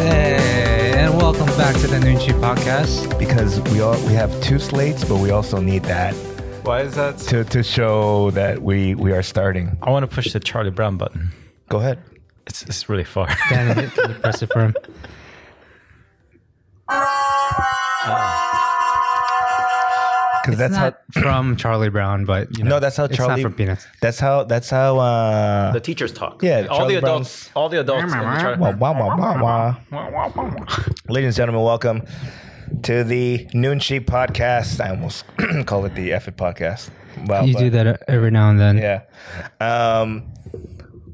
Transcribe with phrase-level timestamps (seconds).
[0.00, 3.16] Hey, and welcome back to the Noonchi podcast.
[3.18, 6.14] because we all we have two slates, but we also need that
[6.64, 7.18] Why is that?
[7.28, 9.76] to, to show that we we are starting.
[9.82, 11.30] I want to push the Charlie Brown button.
[11.68, 11.98] Go ahead.
[12.46, 13.28] It's, it's really far.
[13.50, 14.74] Danny, can you press it for him?
[16.88, 18.49] Ah.
[20.42, 20.84] Because that's It's how.
[20.84, 23.42] not from Charlie Brown, but you know, No, that's how it's Charlie.
[23.42, 23.86] not from Peanuts.
[24.00, 24.44] That's how.
[24.44, 24.98] That's how.
[24.98, 26.42] Uh, the teachers talk.
[26.42, 27.50] Yeah, all Charlie the adults.
[27.54, 28.02] All the adults.
[28.04, 30.84] in the Char- wah, wah, wah, wah, wah.
[31.08, 32.02] Ladies and gentlemen, welcome
[32.84, 34.80] to the Noonchi podcast.
[34.80, 35.24] I almost
[35.66, 36.90] call it the F podcast.
[37.26, 38.78] Well, You but- do that every now and then.
[38.78, 39.02] Yeah.
[39.60, 40.32] Um,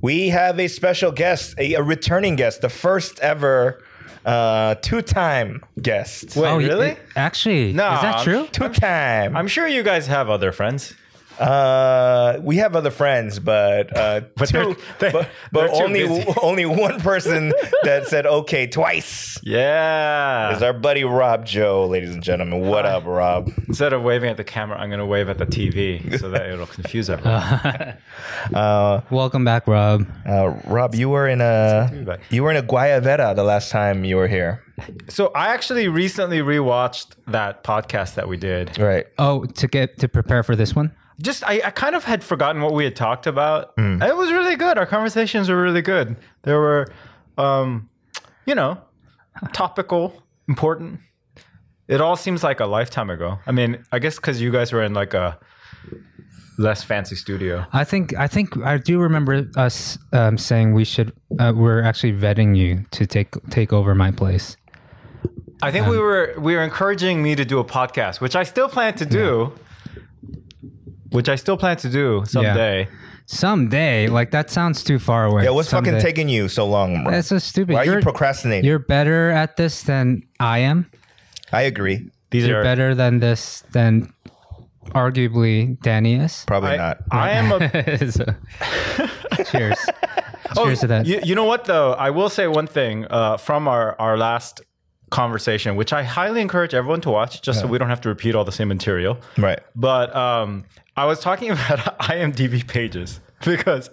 [0.03, 3.83] we have a special guest, a, a returning guest, the first ever
[4.27, 6.37] uh, two-time guest.
[6.37, 6.89] Wait, Oh, y- really?
[6.91, 8.49] it- actually, No, is that I'm- true?
[8.53, 9.37] Two-time.
[9.37, 10.93] I'm sure you guys have other friends.
[11.39, 16.25] Uh, we have other friends, but uh, But two, they're- they're but too only busy.
[16.43, 20.55] only one person that said okay twice Yeah.
[20.57, 22.61] is our buddy Rob Joe, ladies and gentlemen.
[22.61, 23.51] What up, Rob?
[23.69, 26.47] Instead of waving at the camera, I'm going to wave at the TV so that
[26.49, 27.97] it'll confuse everyone.
[28.55, 30.07] Uh, Welcome back, Rob.
[30.27, 34.17] uh, Rob, you were in a you were in a Guayabera the last time you
[34.17, 34.63] were here,
[35.09, 38.79] so I actually recently rewatched that podcast that we did.
[38.79, 39.07] right?
[39.19, 40.93] Oh, to get to prepare for this one.
[41.21, 43.73] Just I, I kind of had forgotten what we had talked about.
[43.79, 44.77] It was really good.
[44.79, 46.17] Our conversations were really good.
[46.43, 46.89] They were,
[47.39, 47.89] um,
[48.45, 48.79] you know,
[49.53, 51.01] topical, important.
[51.89, 53.39] It all seems like a lifetime ago.
[53.47, 55.39] I mean, I guess because you guys were in like a
[56.59, 57.65] less fancy studio.
[57.73, 61.13] I think I think I do remember us um, saying we should.
[61.39, 64.57] Uh, we're actually vetting you to take take over my place.
[65.63, 68.69] I think we were we were encouraging me to do a podcast, which I still
[68.69, 69.53] plan to do.
[71.17, 72.89] Which I still plan to do someday.
[73.25, 75.45] Someday, like that sounds too far away.
[75.45, 77.13] Yeah, what's fucking taking you so long, bro?
[77.13, 77.73] That's so stupid.
[77.75, 78.65] Why are you You're- procrastinating?
[78.65, 80.91] You're better at this than I am.
[81.53, 82.11] I agree.
[82.31, 84.13] These You're are better than this than
[84.95, 86.45] arguably Danny is.
[86.47, 86.99] Probably I, not.
[87.11, 87.59] I am a
[88.13, 88.25] So,
[89.51, 89.79] cheers.
[90.55, 91.07] cheers to that.
[91.07, 91.93] Oh, You, you know what though?
[91.95, 94.61] I will say one thing uh, from our our last
[95.17, 98.35] conversation, which I highly encourage everyone to watch, just so we don't have to repeat
[98.35, 99.19] all the same material.
[99.39, 99.61] Right.
[99.75, 100.65] But um,
[100.97, 103.89] I was talking about IMDb pages because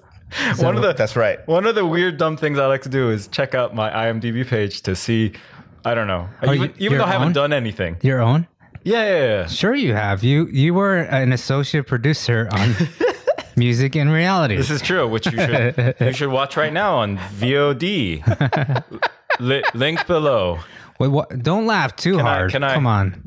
[0.60, 1.40] one of the That's right.
[1.48, 4.46] one of the weird dumb things I like to do is check out my IMDb
[4.46, 5.32] page to see.
[5.86, 6.28] I don't know.
[6.42, 7.98] Oh, even you- even though your I haven't done anything.
[8.02, 8.48] Your own?
[8.84, 9.48] Yeah, yeah, yeah.
[9.48, 10.24] Sure, you have.
[10.24, 12.76] You you were an associate producer on
[13.56, 14.56] Music and Reality.
[14.58, 18.24] This is true, which you should you should watch right now on VOD.
[19.40, 20.60] Li- link below.
[21.00, 21.42] Wait, what?
[21.44, 22.52] Don't laugh too I- hard.
[22.52, 23.22] can I- Come on.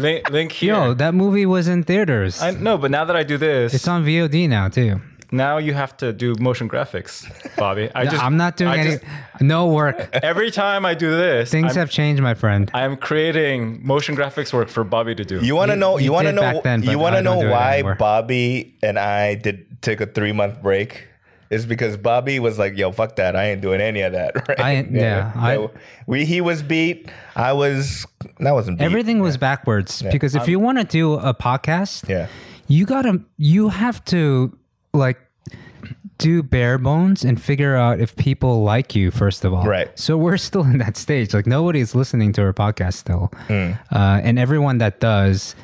[0.00, 0.74] Link, link here.
[0.74, 2.40] Yo, that movie was in theaters.
[2.42, 5.00] I know, but now that I do this, it's on VOD now too.
[5.32, 7.90] now you have to do motion graphics, Bobby.
[7.94, 8.90] I just, I'm not doing I any.
[8.92, 9.04] just-
[9.40, 10.08] no work.
[10.22, 12.70] every time I do this, Things I'm, have changed, my friend.
[12.72, 15.40] I'm creating motion graphics work for Bobby to do.
[15.40, 15.98] You want to know?
[15.98, 16.60] You, you want to know?
[16.64, 17.82] then, you want to know why.
[17.98, 21.08] Bobby and I did take a three month break?
[21.50, 23.36] Is because Bobby was like, "Yo, fuck that!
[23.36, 24.60] I ain't doing any of that." Right?
[24.60, 25.68] I- yeah, I-
[26.06, 27.10] we he was beat.
[27.36, 28.06] I was.
[28.40, 28.84] That wasn't beat.
[28.84, 32.26] Everything was backwards because if you want to do a podcast, Yeah.
[32.66, 34.56] you gotta you have to
[34.92, 35.18] like
[36.18, 39.90] do bare bones and figure out if people like you first of all Right.
[39.98, 43.72] so we're still in that stage like nobody's listening to our podcast still Hmm.
[43.92, 45.54] uh, and everyone that does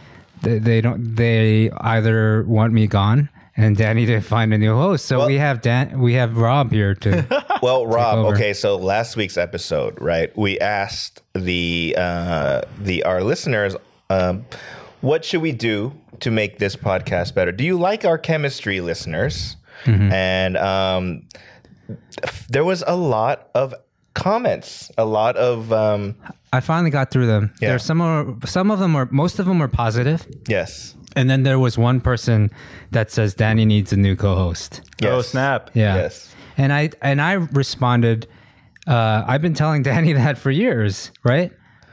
[0.43, 5.05] they, they don't they either want me gone and danny to find a new host
[5.07, 7.25] so Well- we have dan we have rob here too.
[7.63, 8.27] Well, Rob.
[8.35, 10.37] Okay, so last week's episode, right?
[10.37, 13.77] We asked the uh, the our listeners,
[14.11, 14.45] um,
[15.01, 17.53] what should we do to make this podcast better?
[17.53, 19.55] Do you like our chemistry, listeners?
[19.85, 20.11] Mm-hmm.
[20.13, 21.23] And um,
[22.49, 23.75] there was a lot of
[24.15, 26.17] comments, a lot of um,
[26.53, 27.69] i finally got through them Yeah.
[27.71, 31.43] there's some are, some of them are most of them are positive yes, and then
[31.43, 32.51] there was one person
[32.91, 35.71] that says danny needs a new co-host Oh snap!
[35.75, 35.97] Yeah.
[35.97, 36.33] yes.
[36.57, 38.29] And I and I responded,
[38.87, 41.51] uh, I've been telling Danny that for years, right?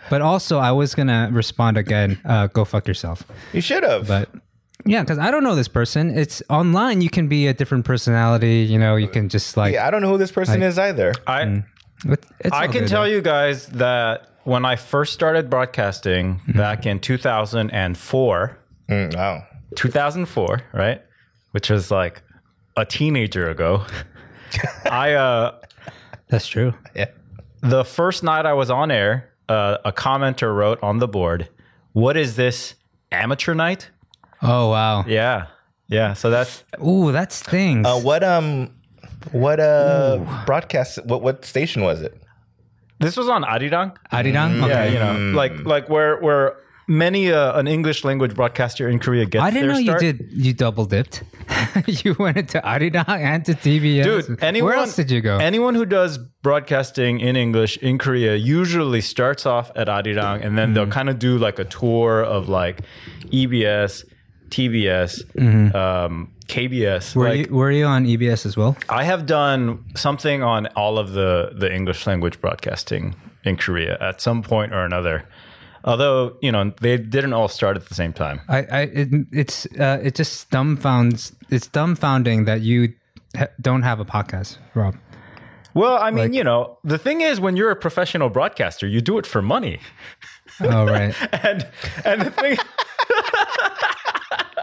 [0.09, 3.23] But also I was gonna respond again, uh, go fuck yourself.
[3.53, 4.07] You should have.
[4.07, 4.29] But
[4.85, 6.15] yeah, because I don't know this person.
[6.17, 7.01] It's online.
[7.01, 8.57] You can be a different personality.
[8.69, 9.73] You know, you can just like.
[9.73, 11.13] yeah, I don't know who this person is either.
[11.25, 11.63] I
[12.05, 13.09] it- it's I can good, tell though.
[13.09, 18.57] you guys that when I first started broadcasting back in 2004,
[18.89, 19.43] Mm, wow.
[19.75, 21.01] 2004, right?
[21.51, 22.21] Which was like
[22.77, 23.83] a teenager ago.
[24.85, 25.59] I uh
[26.27, 26.73] that's true.
[26.95, 27.07] Yeah.
[27.61, 31.49] the first night I was on air, uh, a commenter wrote on the board,
[31.93, 32.75] "What is this
[33.11, 33.89] amateur night?"
[34.41, 35.05] Oh wow.
[35.07, 35.47] Yeah.
[35.87, 37.85] Yeah, so that's Ooh, that's stings.
[37.87, 38.69] Uh, what um,
[39.31, 41.03] what uh, broadcast?
[41.05, 42.15] What what station was it?
[42.99, 43.95] this was on Arirang.
[44.11, 44.57] Arirang?
[44.59, 44.93] Yeah, Okay.
[44.93, 46.57] you know, like like where where
[46.89, 49.43] many uh, an English language broadcaster in Korea gets.
[49.43, 50.01] I didn't know start.
[50.01, 50.31] you did.
[50.33, 51.23] You double dipped.
[51.87, 54.03] you went into Arirang and to TBS.
[54.03, 55.37] Dude, anyone, Where else did you go?
[55.37, 60.73] Anyone who does broadcasting in English in Korea usually starts off at Arirang and then
[60.73, 60.91] they'll Mm-hmm.
[60.91, 62.81] kind of do like a tour of like
[63.31, 64.03] EBS,
[64.49, 65.21] TBS,
[65.75, 67.13] um, KBS.
[67.13, 67.19] Mm-hmm.
[67.19, 68.75] were like, you were you on EBS as well?
[68.89, 74.21] I have done something on all of the the English language broadcasting in Korea at
[74.21, 75.25] some point or another.
[75.83, 78.41] Although you know they didn't all start at the same time.
[78.49, 81.33] I, I it, it's uh, it just dumbfounds.
[81.49, 82.93] It's dumbfounding that you
[83.37, 84.95] ha- don't have a podcast, Rob.
[85.73, 89.01] Well, I mean, Like- you know, the thing is, when you're a professional broadcaster, you
[89.01, 89.79] do it for money,
[90.61, 91.13] Oh right.
[91.45, 91.67] and
[92.03, 92.57] and the thing,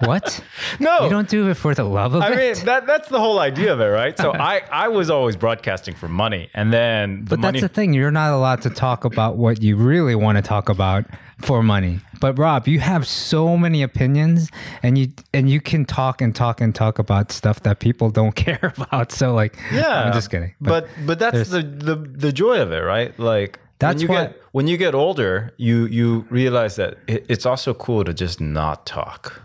[0.05, 0.43] what?
[0.81, 2.33] no, You don't do it for the love of I it.
[2.33, 4.17] I mean, that that's the whole idea of it, right?
[4.19, 7.61] So I I was always broadcasting for money, and then the but money.
[7.61, 7.95] that's the thing.
[7.95, 11.05] You're not allowed to talk about what you really want to talk about
[11.41, 12.01] for money.
[12.21, 14.51] But Rob, you have so many opinions,
[14.83, 18.35] and you and you can talk and talk and talk about stuff that people don't
[18.47, 19.13] care about.
[19.13, 20.55] So like, yeah, I'm just kidding.
[20.61, 23.17] But but, that's the, the the joy of it, right?
[23.19, 27.27] Like That's when you what- get when you get older, you you realize that it,
[27.29, 29.43] it's also cool to just not talk.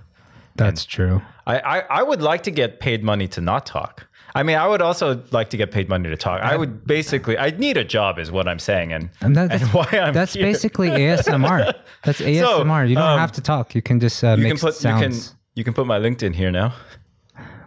[0.66, 1.22] That's true.
[1.46, 4.08] I, I, I would like to get paid money to not talk.
[4.34, 6.42] I mean, I would also like to get paid money to talk.
[6.42, 9.62] I would basically, I need a job, is what I'm saying, and And, that, and
[9.62, 10.44] that's why I'm that's here.
[10.44, 11.74] basically ASMR.
[12.06, 12.88] That's ASMR.
[12.88, 13.76] you don't um, have to talk.
[13.76, 15.02] You can just uh, You make can put sounds.
[15.02, 16.74] you can you can put my LinkedIn here now.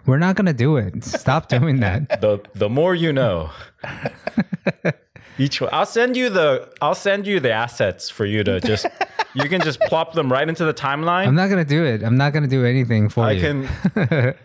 [0.07, 1.05] We're not gonna do it.
[1.05, 2.21] Stop doing that.
[2.23, 3.51] The the more you know.
[5.39, 8.87] Each one, I'll send you the I'll send you the assets for you to just
[9.35, 11.27] you can just plop them right into the timeline.
[11.27, 12.03] I'm not gonna do it.
[12.03, 13.41] I'm not gonna do anything for I you.
[13.95, 14.35] can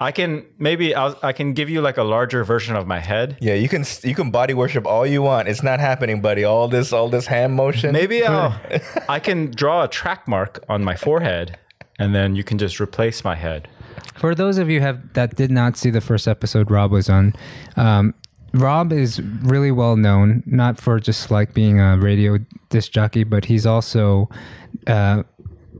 [0.00, 3.36] I can maybe I'll, I can give you like a larger version of my head.
[3.40, 5.48] Yeah, you can you can body worship all you want.
[5.48, 6.42] It's not happening, buddy.
[6.44, 7.92] All this all this hand motion.
[7.92, 8.58] Maybe I'll
[9.08, 11.58] I can draw a track mark on my forehead
[11.98, 13.68] and then you can just replace my head.
[14.16, 17.34] For those of you have that did not see the first episode Rob was on,
[17.76, 18.14] um,
[18.54, 22.38] Rob is really well known, not for just like being a radio
[22.68, 24.28] disc jockey, but he's also
[24.86, 25.22] uh,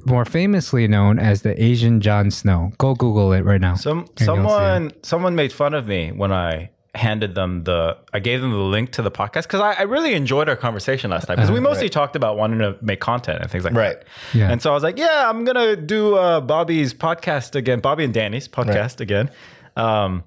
[0.06, 2.72] more famously known as the Asian Jon Snow.
[2.78, 3.74] Go Google it right now.
[3.74, 4.26] Some and you'll see it.
[4.26, 8.58] someone someone made fun of me when I handed them the I gave them the
[8.58, 11.58] link to the podcast because I, I really enjoyed our conversation last time because we
[11.60, 13.98] mostly talked about wanting to make content and things like Right.
[14.00, 14.06] that.
[14.34, 14.50] Yeah.
[14.50, 18.12] And so I was like, yeah, I'm gonna do uh, Bobby's podcast again, Bobby and
[18.12, 19.30] Danny's podcast again.
[19.74, 20.24] Um,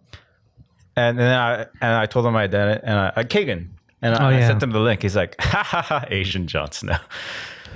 [0.96, 3.68] and then I and I told him I did it, and I, uh, Kagan,
[4.02, 5.02] and I, Oh, I sent him the link.
[5.02, 6.98] He's like, ha ha ha, Asian Jon Snow.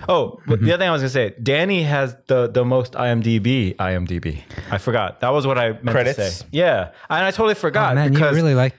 [0.08, 0.66] Oh, Mm-hmm.
[0.66, 3.76] the other thing I was gonna say, Danny has the the most IMDb.
[3.76, 4.42] IMDb.
[4.72, 5.20] I forgot.
[5.20, 6.16] That was what I meant Credits?
[6.18, 6.46] to say.
[6.52, 8.76] Yeah, and I totally forgot Oh, man, you really like.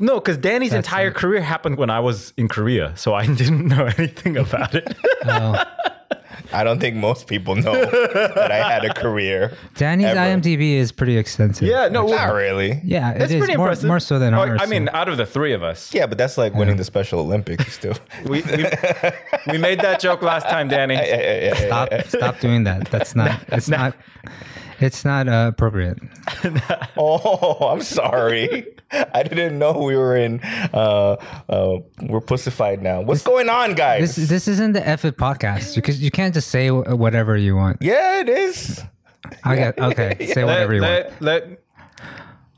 [0.00, 3.86] no, because Danny's entire career happened when I was in Korea, so I didn't know
[3.98, 4.96] anything about it.
[6.52, 9.56] I don't think most people know that I had a career.
[9.76, 10.20] Danny's Ever.
[10.20, 11.66] IMDb is pretty extensive.
[11.68, 12.80] yeah, no, Not really.
[12.84, 13.88] yeah, it that's is pretty more, impressive.
[13.88, 14.60] more so than Oh, ours.
[14.62, 16.84] I mean, so- out of the three of us, Yeah, but that's like winning the
[16.84, 17.94] Special Olympics still.
[18.24, 18.64] we, we
[19.52, 20.96] we made that joke last time, Danny.
[21.66, 22.90] stop, stop doing that.
[22.90, 23.40] That's not.
[23.48, 23.94] It's not.
[24.84, 25.98] It's not uh, appropriate.
[26.96, 28.66] Oh, I'm sorry.
[28.92, 30.40] I didn't know we were in.
[30.72, 31.16] Uh,
[31.48, 33.00] uh, we're pussified now.
[33.00, 34.14] What's going on, guys?
[34.16, 37.78] This this isn't the F it podcast because you can't just say whatever you want.
[37.80, 38.82] yeah, it is.
[39.42, 40.26] I get okay.
[40.34, 41.20] Say whatever you want.
[41.20, 41.60] Let- let-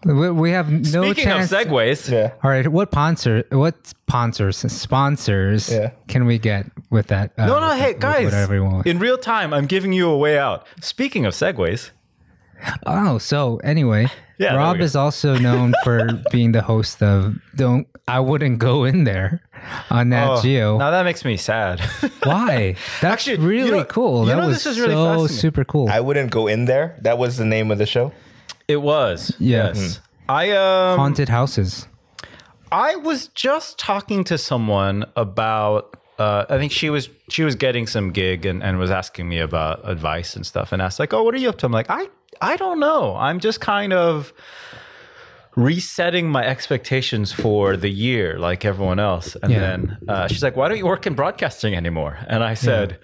[0.04, 1.50] We, we have no speaking chance.
[1.50, 2.32] of segues, Yeah.
[2.44, 3.42] All right, what sponsor?
[3.50, 4.58] What sponsors?
[4.58, 5.68] Sponsors?
[5.72, 5.90] Yeah.
[6.06, 7.32] Can we get with that?
[7.38, 8.86] uh, no, no, with- hey with guys, whatever you want.
[8.86, 10.66] in real time, I'm giving you a way out.
[10.80, 11.90] Speaking of segues,
[12.86, 14.08] Oh, so anyway,
[14.38, 19.02] Yeah, Rob is also known for being the host of "Don't." I wouldn't go in
[19.04, 19.40] there
[19.90, 20.78] on Nat oh, Geo.
[20.78, 21.80] now that makes me sad.
[22.22, 22.76] Why?
[23.00, 24.20] That's Actually, you really know- cool.
[24.20, 25.88] you that know, was this is really so super cool.
[25.88, 26.98] I wouldn't go in there.
[27.02, 28.12] That was the name of the show.
[28.68, 29.68] it was Yeah.
[29.74, 30.00] yes.
[30.28, 31.88] I um Haunted houses.
[32.70, 35.96] I was just talking to someone about.
[36.18, 39.38] Uh, I think she was she was getting some gig and, and was asking me
[39.38, 41.90] about advice and stuff and asked like, "Oh, what are you up to?" I'm like,
[41.90, 42.08] "I
[42.40, 43.14] I don't know.
[43.16, 44.32] I'm just kind of
[45.56, 49.60] resetting my expectations for the year, like everyone else." And Yeah.
[49.60, 52.98] then uh, she's like, "Why don't you work in broadcasting anymore?" And I said,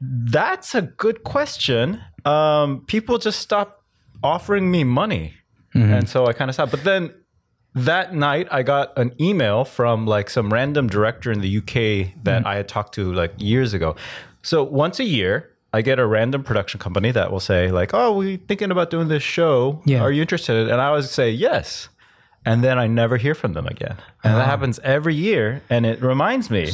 [0.00, 2.00] "That's a good question.
[2.24, 3.84] Um, people just stop
[4.22, 5.34] offering me money,
[5.74, 7.14] and so I kind of stopped." But then
[7.74, 12.40] that night I got an email from like some random director in the UK that
[12.40, 12.46] mm-hmm.
[12.46, 13.96] I had talked to like years ago.
[14.42, 18.12] So once a year, I get a random production company that will say like, "Oh,
[18.12, 19.80] we're thinking about doing this show.
[19.86, 20.02] Yeah.
[20.02, 21.88] Are you interested?" And I always say yes,
[22.44, 23.96] and then I never hear from them again.
[24.22, 24.50] And that ah.
[24.50, 26.70] happens every year, and it reminds me.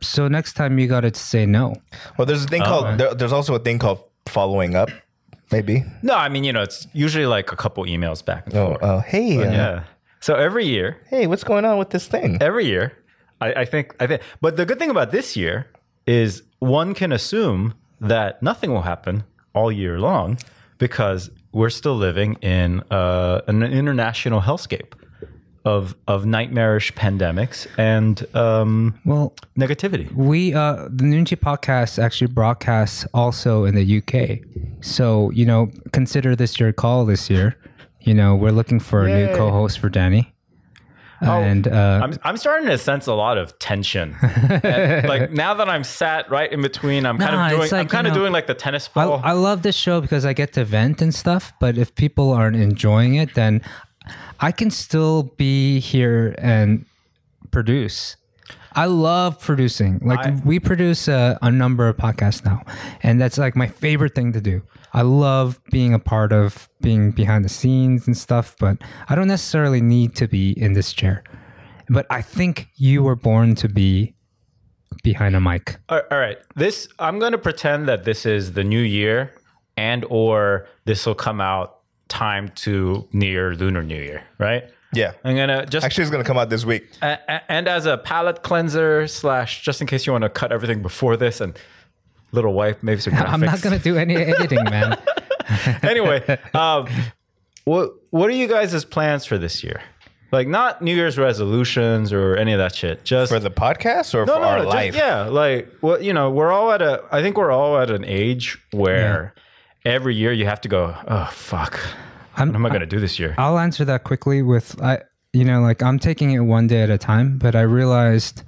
[0.00, 1.74] So next time you got to say no.
[2.18, 2.96] Well, there's a thing called uh-huh.
[2.96, 4.90] there, there's also a thing called following up.
[5.50, 5.84] Maybe.
[6.02, 8.78] No, I mean, you know, it's usually like a couple emails back and Oh, forth.
[8.82, 9.84] oh hey, uh, Yeah.
[10.20, 12.38] So every year, hey, what's going on with this thing?
[12.40, 12.92] every year,
[13.40, 15.66] I, I think, I think, but the good thing about this year
[16.06, 20.38] is one can assume that nothing will happen all year long
[20.78, 24.92] because we're still living in uh, an international hellscape
[25.64, 30.10] of of nightmarish pandemics and um, Well, negativity.
[30.14, 34.38] we uh the Noonchi podcast actually broadcasts also in the UK.
[34.80, 37.56] So, you know, consider this your call this year.
[38.00, 40.32] You know, we're looking for a new co-host for Danny.
[41.20, 44.16] and uh I'm, I'm starting to sense a lot of tension.
[44.22, 47.70] And, like now that I'm sat right in between, I'm kind of doing.
[47.70, 49.20] like, I'm kind of know, doing like the tennis I, ball.
[49.24, 52.56] I love this show because I get to vent and stuff, but if people aren't
[52.56, 53.62] enjoying it, then
[54.40, 56.86] I can still be here and
[57.50, 58.16] produce.
[58.78, 59.98] I love producing.
[60.04, 62.62] Like I- we produce a, a number of podcasts now,
[63.02, 64.62] and that's like my favorite thing to do.
[64.92, 69.26] I love being a part of being behind the scenes and stuff, but I don't
[69.26, 71.24] necessarily need to be in this chair.
[71.88, 74.14] But I think you were born to be
[75.02, 75.76] behind a mic.
[75.88, 76.38] All all right.
[76.54, 79.32] This I'm going to pretend that this is the new year
[79.76, 84.64] and or this will come out time to near Lunar New Year, right?
[84.92, 85.12] Yeah.
[85.24, 86.88] I'm going to just Actually, it's gonna come out this week.
[87.02, 90.50] a- a- and as a palate cleanser slash just in case you want to cut
[90.52, 91.58] everything before this and
[92.32, 93.28] little wipe maybe some graphics.
[93.32, 94.96] I'm not going to do any editing, man.
[95.82, 96.86] anyway, um,
[97.64, 99.82] what what are you guys' plans for this year?
[100.30, 103.02] Like not New Year's resolutions or any of that shit.
[103.04, 104.94] Just For the podcast or for no, no, our no, just- life?
[104.94, 107.02] yeah, like well, you know, we're all at a.
[107.10, 109.34] I think we're all at an age where
[109.86, 110.94] every year you have to go.
[111.06, 111.80] Oh fuck,
[112.38, 113.34] I'm- what am I going to do this year?
[113.38, 115.00] I'll answer that quickly with I
[115.32, 118.42] you know like I'm taking it one day at a time, but I realized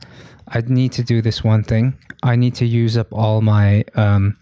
[0.48, 1.94] I need to do this one thing.
[2.22, 4.36] I need to use up all my um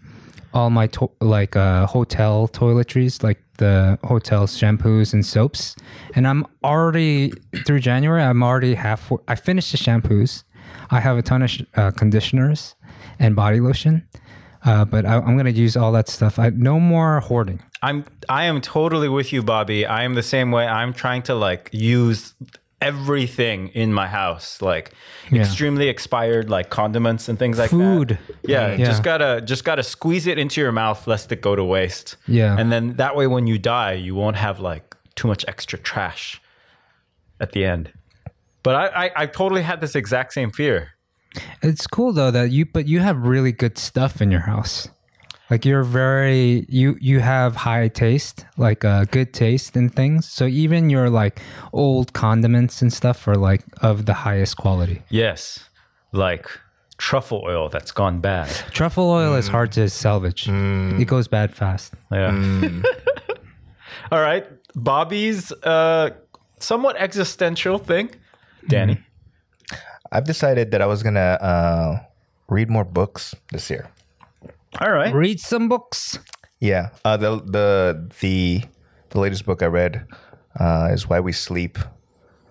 [0.53, 5.75] all my to- like uh hotel toiletries like the hotel shampoos and soaps
[6.15, 7.31] and I'm already
[7.65, 10.43] through January I'm already half I finished the shampoos.
[10.91, 12.75] I have a ton of sh- uh, conditioners
[13.19, 14.07] and body lotion.
[14.65, 16.37] Uh, but I, I'm gonna use all that stuff.
[16.39, 17.61] I no more hoarding.
[17.81, 19.85] I'm I am totally with you, Bobby.
[19.85, 20.67] I am the same way.
[20.67, 22.33] I'm trying to like use
[22.81, 24.91] everything in my house, like
[25.31, 25.41] Yeah.
[25.41, 28.17] extremely expired like condiments and things like Food.
[28.17, 28.49] that.
[28.49, 28.85] Yeah, Yeah.
[28.85, 32.15] just gotta just gotta squeeze it into your mouth lest it go to waste.
[32.27, 32.55] Yeah.
[32.57, 36.41] and then that way when you die, you won't have like too much extra trash
[37.39, 37.91] at the end.
[38.63, 40.89] But I I, I totally had this exact same fear.
[41.61, 44.87] It's cool though that you but you have really good stuff in your house.
[45.49, 50.27] Like you're very you you have high taste, like uh, good taste in things.
[50.29, 51.41] So even your like
[51.73, 55.01] old condiments and stuff are like of the highest quality.
[55.09, 55.59] Yes,
[56.11, 56.47] like
[56.97, 58.49] truffle oil that's gone bad.
[58.71, 60.47] Truffle oil is hard to salvage.
[60.47, 61.93] It goes bad fast.
[62.11, 62.29] Yeah.
[64.11, 64.45] All right.
[64.75, 66.11] Bobby's uh,
[66.59, 68.11] somewhat existential thing.
[68.67, 68.99] Danny.
[70.11, 71.99] I've decided that I was gonna uh,
[72.47, 73.89] read more books this year.
[74.79, 75.13] All right.
[75.13, 76.19] Read some books.
[76.59, 78.63] Yeah, uh, the the the
[79.09, 80.05] the latest book I read
[80.59, 81.77] uh, is Why We Sleep,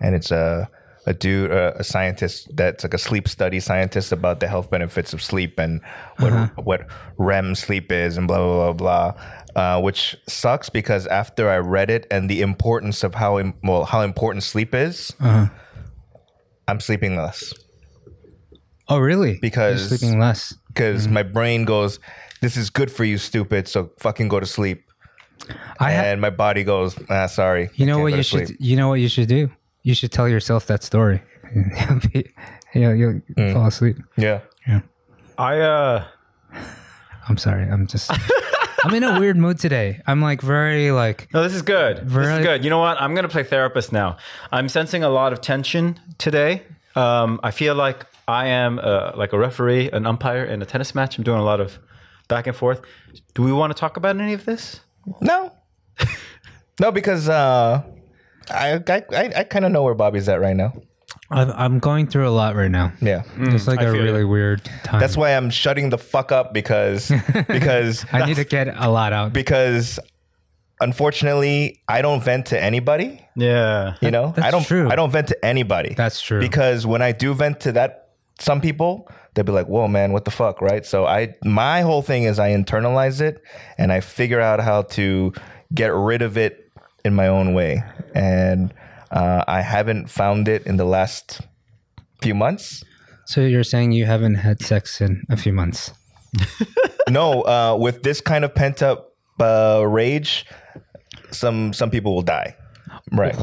[0.01, 0.69] and it's a
[1.07, 5.15] a dude, uh, a scientist that's like a sleep study scientist about the health benefits
[5.15, 5.81] of sleep and
[6.19, 6.33] what
[6.65, 6.87] what
[7.17, 9.23] REM sleep is and blah blah blah blah.
[9.57, 13.85] Uh, which sucks because after I read it and the importance of how im- well
[13.85, 15.15] how important sleep is,
[16.69, 17.53] I'm sleeping less
[18.91, 19.39] Oh really?
[19.41, 20.55] Because- You're sleeping less.
[20.69, 22.01] because my brain goes,
[22.41, 24.85] "This is good for you, stupid." So fucking go to sleep.
[25.79, 27.69] I ha- and my body goes, ah, sorry.
[27.75, 29.51] You know what you should sleep." you know what you should do?
[29.83, 31.21] You should tell yourself that story.
[31.55, 32.33] you'll be,
[32.75, 33.97] you'll, you'll fall asleep.
[34.17, 34.41] Yeah.
[35.37, 36.05] I uh
[37.29, 37.65] I'm sorry.
[37.65, 38.11] I'm just
[38.85, 40.01] I'm in a weird mood today.
[40.07, 41.99] I'm like very like no, this is good.
[41.99, 42.65] This Very- is good.
[42.65, 43.01] You know what?
[43.01, 44.17] I'm gonna play therapist now.
[44.53, 46.63] I'm sensing a lot of tension today.
[46.95, 50.95] Um, I feel like I am uh, like a referee, an umpire in a tennis
[50.95, 51.19] match.
[51.19, 51.79] I'm doing a lot of
[52.29, 52.83] back and forth.
[53.35, 54.81] Do we want to talk about any of this?
[55.21, 55.53] No.
[56.81, 57.83] no, because uh,
[58.51, 60.73] I I, I, I kind of know where Bobby's at right now.
[61.31, 62.93] I'm I'm going through a lot right now.
[63.01, 63.23] Yeah.
[63.37, 64.29] Mm, it's like I a feel really you.
[64.29, 64.99] weird time.
[65.01, 67.13] That's why I'm shutting the fuck up because
[67.49, 69.33] because I need to get a lot out.
[69.33, 69.99] because
[70.81, 73.27] unfortunately I don't vent to anybody.
[73.37, 73.97] Yeah.
[74.01, 74.65] You know, That's I don't.
[74.65, 74.89] true.
[74.91, 75.95] I don't vent to anybody.
[75.95, 76.41] That's true.
[76.41, 80.25] Because when I do vent to that, some people they'll be like, "Whoa, man, what
[80.25, 80.87] the fuck?" Right?
[80.87, 83.43] So I, my whole thing is I internalize it
[83.77, 85.33] and I figure out how to
[85.75, 86.71] get rid of it
[87.05, 87.83] in my own way,
[88.15, 88.73] and
[89.11, 91.41] uh, I haven't found it in the last
[92.23, 92.85] few months.
[93.27, 95.93] So you're saying you haven't had sex in a few months?
[97.09, 100.47] no, uh, with this kind of pent up uh, rage,
[101.31, 102.57] some some people will die.
[103.13, 103.37] Right.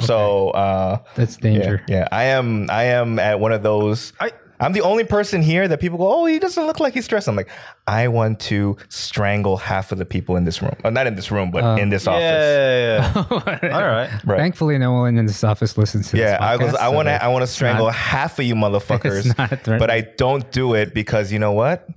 [0.00, 1.84] So uh, That's yeah, danger.
[1.88, 4.12] yeah, I am I am at one of those.
[4.20, 7.04] I- I'm the only person here that people go, oh, he doesn't look like he's
[7.04, 7.28] stressed.
[7.28, 7.48] I'm like,
[7.86, 10.74] I want to strangle half of the people in this room.
[10.82, 12.22] Uh, not in this room, but in this office.
[12.22, 13.76] Yeah, yeah, yeah.
[13.76, 14.10] All right.
[14.24, 14.38] Right.
[14.38, 16.22] Thankfully, no one in this office listens to this.
[16.22, 16.74] Yeah, I was.
[16.74, 17.22] I so want to.
[17.22, 19.18] I want to strangle not- half of you motherfuckers.
[19.28, 19.78] It's not threatening.
[19.78, 21.88] but I don't do it because you know what?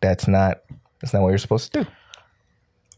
[0.00, 0.60] That's not.
[1.00, 1.90] That's not what you're supposed to do.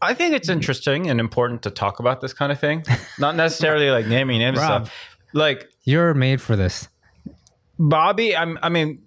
[0.01, 2.85] I think it's interesting and important to talk about this kind of thing.
[3.17, 4.85] Not necessarily like naming names and Rob.
[4.85, 5.15] stuff.
[5.33, 6.87] Like You're made for this.
[7.79, 9.01] Bobby, I'm, I mean,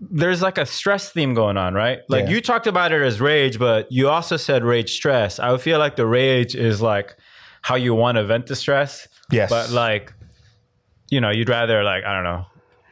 [0.00, 2.00] there's like a stress theme going on, right?
[2.08, 2.30] Like Yeah.
[2.32, 5.38] you talked about it as rage, but you also said rage stress.
[5.38, 7.16] I would feel like the rage is like
[7.62, 9.08] how you want to vent the stress.
[9.30, 9.48] Yes.
[9.50, 10.12] But like,
[11.10, 12.46] you know, you'd rather like, I don't know.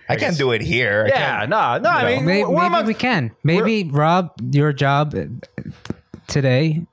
[0.08, 1.06] I can't do it here.
[1.08, 1.88] Yeah, can't- no, no.
[1.88, 3.30] I mean, Maybe, we're maybe amongst- we can.
[3.42, 5.24] Maybe Rob, your job uh,
[6.26, 6.86] today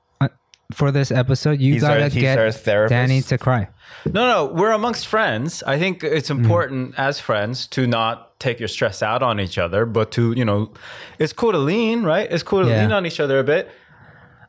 [0.72, 2.38] for this episode, you He's our- gotta he's get
[2.68, 2.88] our.
[2.88, 3.68] Danny to cry.
[4.06, 5.62] No, no, we're amongst friends.
[5.66, 6.42] I think it's Mm-hmm.
[6.42, 10.44] important as friends to not take your stress out on each other, but to, you
[10.44, 10.72] know,
[11.18, 12.26] it's cool to lean, right?
[12.30, 12.82] It's cool to Yeah.
[12.82, 13.70] lean on each other a bit.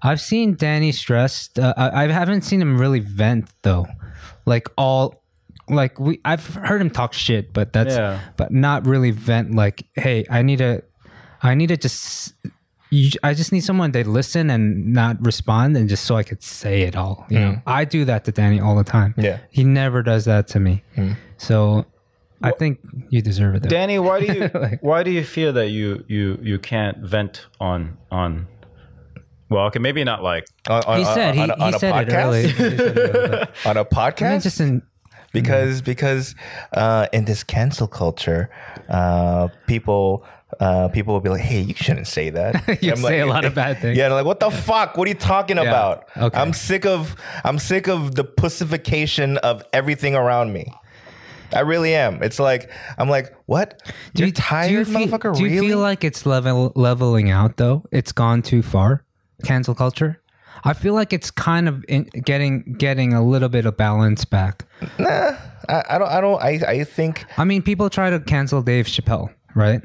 [0.02, 1.60] I've seen Danny stressed.
[1.60, 3.88] Uh, I, I haven't seen him really vent though,
[4.46, 5.24] like all,
[5.70, 6.20] like we.
[6.26, 8.20] I've heard him talk shit, but that's, Yeah.
[8.36, 9.56] but not really vent.
[9.56, 10.84] Like, hey, I need to,
[11.42, 12.34] I need to just,
[12.94, 16.44] you, I just need someone to listen and not respond, and just so I could
[16.44, 17.26] say it all.
[17.30, 17.60] You know, hmm.
[17.66, 19.14] I do that to Danny all the time.
[19.18, 19.40] Yeah.
[19.50, 20.84] he never does that to me.
[20.96, 21.14] Hmm.
[21.38, 21.86] So,
[22.42, 23.64] I think you deserve it.
[23.64, 23.70] Though.
[23.70, 27.48] Danny, why do you Like- why do you feel that you you you can't vent
[27.60, 28.48] on on
[29.50, 31.78] well, okay, maybe not like On, on, he said he, on, a- he on a
[31.78, 32.24] it podcast?
[32.26, 32.48] earlier.
[32.48, 34.32] He said it earlier, on a I podcast.
[34.32, 34.82] mean, just in
[35.34, 36.36] because because
[36.74, 38.50] uh, in this cancel culture,
[38.90, 40.24] uh, people
[40.60, 43.34] uh, people will be like, "Hey, you shouldn't say that." You I'm say like, a
[43.34, 43.98] lot of bad things.
[43.98, 44.96] Yeah, like what the fuck?
[44.98, 46.06] What are you talking about?
[46.16, 46.40] Okay.
[46.40, 50.72] I'm sick of I'm sick of the pussification of everything around me.
[51.52, 52.24] I really am.
[52.24, 53.82] It's like I'm like, what?
[54.14, 55.36] Do You're tired, feel, motherfucker.
[55.36, 55.68] Do you really?
[55.70, 57.84] feel like it's level leveling out though?
[57.92, 59.04] It's gone too far.
[59.44, 60.20] Cancel culture.
[60.66, 64.66] I feel like it's kind of in, getting getting a little bit of balance back.
[65.00, 65.38] I,
[65.90, 66.08] I don't.
[66.10, 66.42] I don't.
[66.42, 66.50] I.
[66.68, 67.26] I think.
[67.38, 69.82] I mean, people try to cancel Dave Chappelle, right?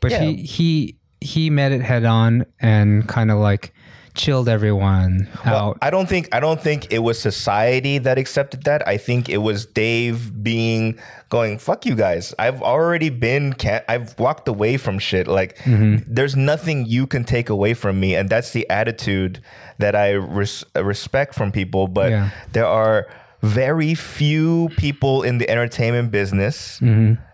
[0.00, 0.20] But Yeah.
[0.24, 3.72] he he he met it head on and kind of like
[4.16, 5.78] chilled everyone out.
[5.82, 8.86] I don't think I don't think it was society that accepted that.
[8.88, 10.98] I think it was Dave being
[11.28, 12.34] going fuck you guys.
[12.38, 15.26] I've already been can I've walked away from shit.
[15.28, 19.40] Like there's nothing you can take away from me, and that's the attitude
[19.78, 21.86] that I res- respect from people.
[21.88, 22.30] But Yeah.
[22.52, 23.06] there are
[23.42, 26.80] very few people in the entertainment business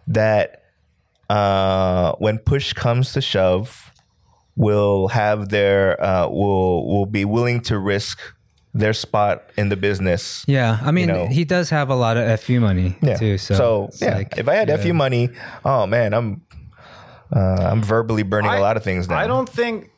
[0.09, 0.59] that
[1.31, 3.92] uh, when push comes to shove
[4.57, 8.19] will have their uh, will will be willing to risk
[8.75, 10.45] their spot in the business.
[10.49, 11.27] yeah, I mean, know.
[11.27, 13.17] he does have a lot of fu money Yeah.
[13.17, 13.37] too.
[13.39, 14.79] So, it's yeah, like, if I had yeah.
[14.79, 15.29] fu money,
[15.65, 16.43] oh man, I'm
[17.35, 17.39] uh,
[17.71, 19.19] I'm verbally burning a I- lot of things down.
[19.19, 19.91] I don't think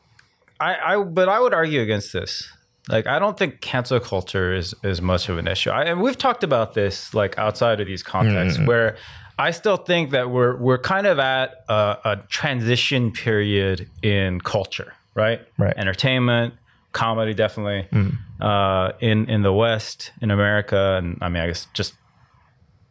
[0.59, 2.49] I, I but I would argue against this.
[2.87, 5.69] Like I don't think cancel culture is is much of an issue.
[5.71, 8.67] I, and we've talked about this like outside of these contexts Mm-hmm.
[8.67, 8.95] where
[9.37, 14.93] I still think that we're we're kind of at a, a transition period in culture,
[15.13, 15.41] right?
[15.57, 15.73] Right.
[15.75, 16.53] Entertainment,
[16.93, 17.87] comedy, definitely.
[18.39, 21.93] Uh, in in the West, in America, and I mean, I guess just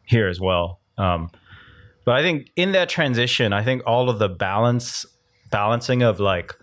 [0.04, 0.80] here as well.
[0.98, 1.30] Um,
[2.04, 5.06] but I think in that transition, I think all of the balance
[5.50, 6.54] balancing of like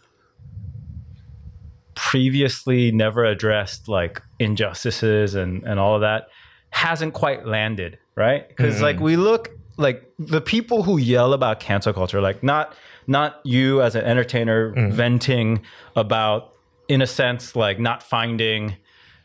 [1.95, 6.27] previously never addressed like injustices and and all of that
[6.69, 8.47] hasn't quite landed, right?
[8.47, 9.49] Because like we look
[9.81, 12.73] like the people who yell about cancel culture, like not
[13.07, 15.61] not you as an entertainer venting
[15.95, 16.53] about
[16.87, 18.75] in a sense like not finding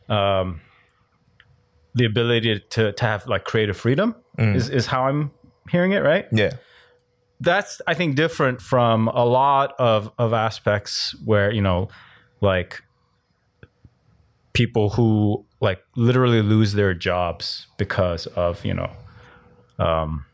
[0.08, 0.60] um
[1.94, 5.30] the ability to to have like creative freedom is is how I'm
[5.70, 6.26] hearing it, right?
[6.32, 6.52] Yeah,
[7.40, 11.88] that's I think different from a lot of of aspects where you know
[12.40, 12.82] like
[14.52, 18.90] people who like literally lose their jobs because of you know
[19.78, 20.24] um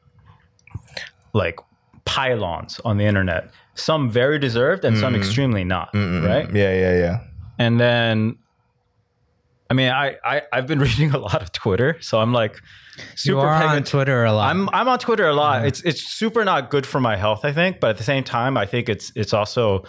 [1.32, 1.58] like
[2.04, 5.22] pylons on the internet some very deserved and some mm-hmm.
[5.22, 6.26] extremely not mm-hmm.
[6.26, 7.20] right yeah, yeah, yeah.
[7.58, 8.36] and then
[9.72, 12.60] I mean, I, I I've been reading a lot of Twitter, so I'm like
[12.98, 14.50] You super are paying on Twitter a lot.
[14.50, 15.60] I'm I'm on Twitter a lot.
[15.60, 15.68] Mm-hmm.
[15.68, 18.58] It's it's super not good for my health, I think, but at the same time,
[18.58, 19.84] I think it's it's also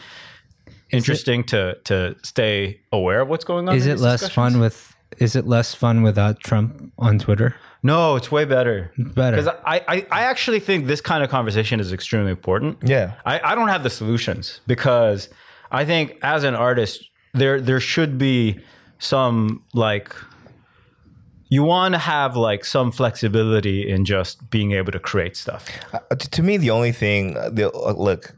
[0.89, 3.75] interesting to to stay aware of what's going on.
[3.75, 4.95] is it less fun with?
[5.19, 7.53] Is it less fun without Trump on Twitter?
[7.83, 8.91] No, it's way better.
[8.97, 9.37] Better.
[9.37, 12.77] Because I, I, I actually think this kind of conversation is extremely important.
[12.81, 13.15] Yeah.
[13.25, 15.29] I, I don't have the solutions because
[15.69, 18.59] I think as an artist, there there should be
[18.99, 20.15] some like
[21.53, 25.69] you want to have like some flexibility in just being able to create stuff.
[25.93, 28.33] Uh, to, to me, the only thing, uh, the, uh, look,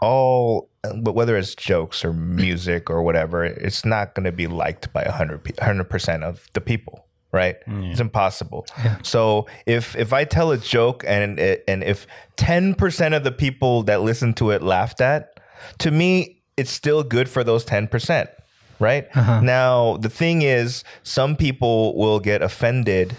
[0.00, 0.68] all,
[1.02, 5.02] but whether it's jokes or music or whatever, it's not going to be liked by
[5.02, 7.56] 100 percent of the people, right?
[7.90, 8.64] It's impossible.
[9.02, 13.82] So if if I tell a joke and and if ten percent of the people
[13.84, 15.40] that listen to it laughed at,
[15.78, 18.30] to me, it's still good for those ten percent.
[18.80, 19.06] Right
[19.42, 23.16] now, the thing is, some people will get offended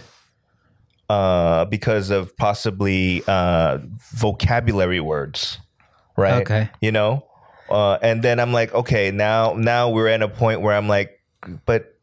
[1.10, 3.80] uh, because of possibly uh,
[4.16, 5.60] vocabulary words,
[6.18, 6.42] right?
[6.42, 6.70] Okay.
[6.82, 7.26] You know,
[7.70, 11.22] uh, and then I'm like, okay, now now we're at a point where I'm like,
[11.66, 11.95] but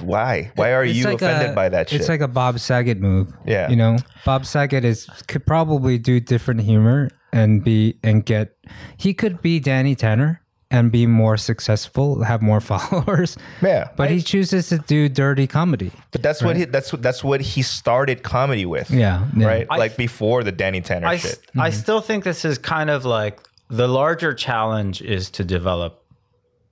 [0.00, 0.52] why?
[0.54, 2.00] Why are It's you like offended a- by that shit?
[2.00, 3.32] It's like a Bob Saget move.
[3.46, 3.68] Yeah.
[3.68, 8.56] You know, Bob Saget is could probably do different humor and be and get
[8.96, 13.36] he could be Danny Tanner and be more successful, have more followers.
[13.62, 13.88] Yeah.
[13.96, 15.90] But he chooses to do dirty comedy.
[16.10, 18.90] but that's what he that's what that's what he started comedy with.
[18.90, 19.26] Yeah.
[19.36, 19.46] yeah.
[19.46, 21.32] Right, I- like before the Danny Tanner I, shit.
[21.32, 21.78] s- I mm-hmm.
[21.78, 26.04] still think this is kind of like the larger challenge is to develop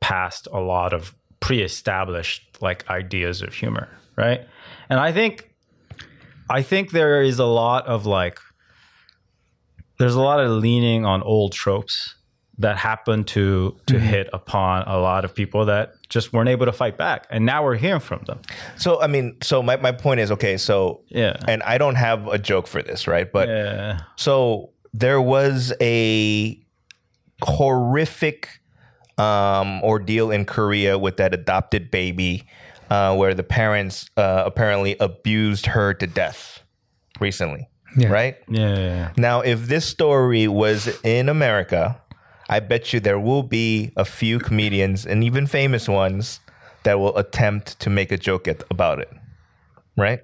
[0.01, 4.47] past a lot of pre-established like ideas of humor, right?
[4.89, 5.51] And I think
[6.49, 8.39] I think there is a lot of like
[9.99, 12.15] there's a lot of leaning on old tropes
[12.59, 14.07] that happen to to mm-hmm.
[14.07, 17.27] hit upon a lot of people that just weren't able to fight back.
[17.31, 18.41] And now we're hearing from them.
[18.77, 20.57] So I mean, so my, my point is okay.
[20.57, 21.37] So Yeah.
[21.47, 23.31] and I don't have a joke for this, right?
[23.31, 24.01] But Yeah.
[24.17, 26.59] So there was a
[27.43, 28.49] horrific
[29.19, 32.45] um, ordeal in Korea with that adopted baby,
[32.91, 36.63] uh, where the parents uh, apparently abused her to death
[37.21, 37.69] recently.
[37.97, 38.09] Yeah.
[38.09, 38.75] Right Yeah.
[38.79, 41.99] yeah now, if this story was in America,
[42.51, 46.41] I bet you there will be a few comedians and even famous ones
[46.85, 49.11] that will attempt to make a joke at, about it.
[49.97, 50.21] Right?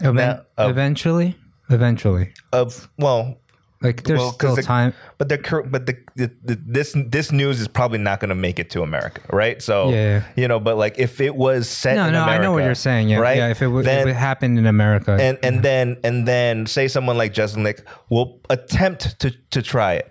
[0.00, 1.36] Even- Now, uh, eventually,
[1.68, 3.36] eventually, Of well,
[3.82, 4.94] like there's Well, still the- time.
[5.18, 5.38] But the
[5.70, 8.82] but the, the, the this this news is probably not going to make it to
[8.82, 9.60] America, right?
[9.62, 10.24] So Yeah.
[10.36, 13.08] you know, but like if it was set, No, no, I know what you're saying.
[13.08, 13.36] Yeah, right?
[13.36, 13.48] yeah.
[13.50, 16.88] If it, w- then, if it happened in America, and and then and then say
[16.88, 20.08] someone like Jeselnik will attempt to to try it.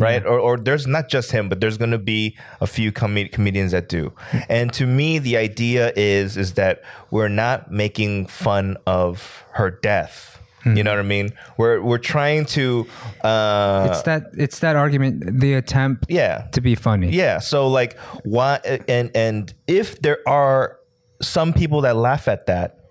[0.00, 3.26] Right, or, or there's not just him, but there's going to be a few com-
[3.32, 4.12] comedians that do.
[4.30, 4.38] Hmm.
[4.48, 10.37] And to me, the idea is is that we're not making fun of her death.
[10.64, 11.30] You know what I mean?
[11.56, 12.86] We're we're trying to
[13.22, 17.10] uh, it's that it's that argument, the attempt yeah to be funny.
[17.10, 20.78] yeah so like why and and if there are
[21.22, 22.84] some people that laugh at that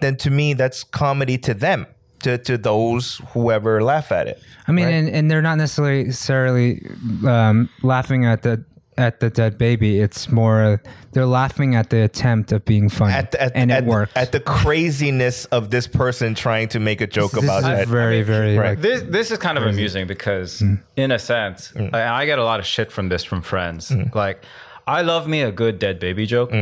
[0.00, 1.86] then to me that's comedy to them
[2.22, 4.92] to to those whoever laugh at it I mean, right?
[4.92, 6.86] and, and they're not necessarily necessarily
[7.26, 8.64] um, laughing at the
[9.00, 10.00] at the dead baby.
[10.00, 10.80] It's more
[11.12, 14.12] they're laughing at the attempt of being funny, at, at, and at, it works.
[14.14, 17.88] at the craziness of this person trying to make a joke this about is that
[17.88, 18.70] very, very Right.
[18.70, 20.80] like, This this is kind of amusing because, mm.
[20.96, 21.92] in a sense, mm.
[21.94, 23.90] I, I get a lot of shit from this from friends.
[23.90, 24.14] Mm.
[24.14, 24.44] Like,
[24.86, 26.52] I love me a good dead baby joke,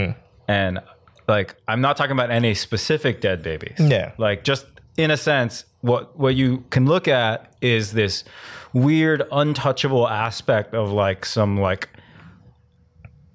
[0.49, 0.81] and
[1.29, 3.77] like I'm not talking about any specific dead babies.
[3.79, 4.13] Yeah.
[4.19, 8.25] like just in a sense, what what you can look at is this
[8.73, 11.89] weird, untouchable aspect of like some like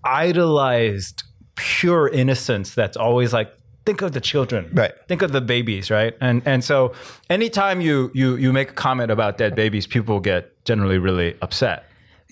[0.06, 1.24] idolized
[1.56, 3.54] pure innocence that's always like
[3.86, 4.92] think of the children Right.
[5.08, 6.94] think of the babies right and and so
[7.30, 11.84] anytime you you you make a comment about dead babies people get generally really upset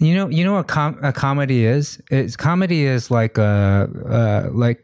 [0.01, 2.01] You know, you know what com- a comedy is?
[2.09, 3.85] It's comedy is like a
[4.19, 4.81] uh, like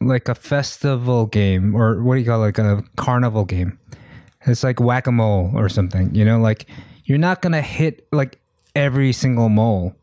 [0.00, 2.46] like a festival game, or what do you call it?
[2.52, 3.78] like a carnival game?
[4.46, 6.14] It's like whack a mole or something.
[6.14, 6.66] You know, like
[7.08, 8.36] you're not gonna hit like
[8.76, 9.94] every single mole,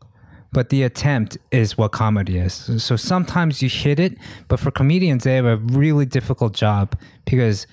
[0.56, 2.82] but the attempt is what comedy is.
[2.82, 4.16] So sometimes you hit it,
[4.48, 7.66] but for comedians, they have a really difficult job because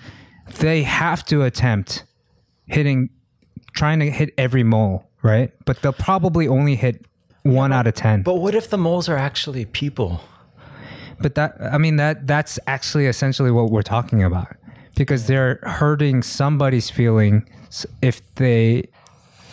[0.60, 2.04] they have to attempt
[2.68, 3.10] hitting
[3.74, 5.54] trying to hit every mole, right?
[5.64, 7.06] But they'll probably only hit
[7.44, 8.22] one out of ten.
[8.22, 10.20] but what if the moles are actually people
[11.22, 14.58] But that I mean that that's actually essentially what we're talking about
[14.98, 18.90] because they're hurting somebody's feelings if they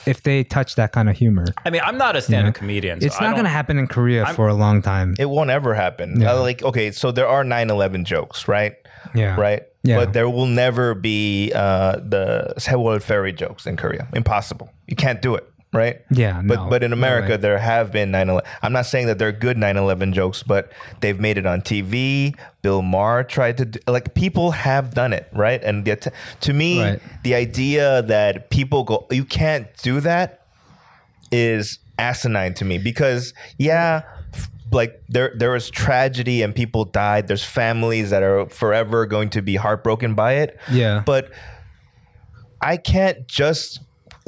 [0.07, 1.47] if they touch that kind of humor.
[1.65, 3.01] I mean, I'm not a stand-up comedian.
[3.01, 5.15] so It's I not going to happen in Korea for a long time.
[5.19, 6.25] It won't ever happen.
[6.27, 8.75] Uh, like, okay, so there are 9-11 jokes, right?
[9.15, 9.39] Yeah.
[9.39, 9.63] Right?
[9.83, 9.97] Yeah.
[9.97, 14.09] But there will never be uh, the Sewol Ferry jokes in Korea.
[14.13, 14.71] Impossible.
[14.87, 16.00] You can't do it, right?
[16.11, 17.37] Yeah, But no, but in America, way.
[17.37, 18.44] there have been 9-11.
[18.62, 22.35] I'm not saying that they're good 9-11 jokes, but they've made it on TV.
[22.62, 25.62] Bill Maher tried to, do, like, people have done it, right?
[25.62, 27.00] And the, to me, Right.
[27.22, 30.46] the idea that people go, you can't do that
[31.30, 34.02] is asinine to me because yeah
[34.72, 39.42] like there there was tragedy and people died there's families that are forever going to
[39.42, 41.02] be heartbroken by it Yeah.
[41.04, 41.30] but
[42.61, 43.80] i can't just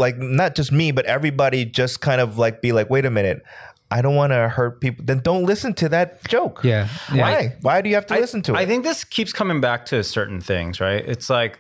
[0.03, 3.43] like not just me but everybody just kind of like be like wait a minute
[3.91, 6.89] i don't want to hurt people then don't listen to that joke Yeah.
[7.15, 7.23] Yeah.
[7.23, 9.61] why why do you have to I- listen to it I think this keeps coming
[9.61, 11.03] back to certain things, right?
[11.15, 11.59] It's like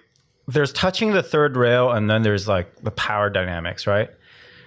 [0.48, 4.10] there's touching the third rail and then there's like the power dynamics, right?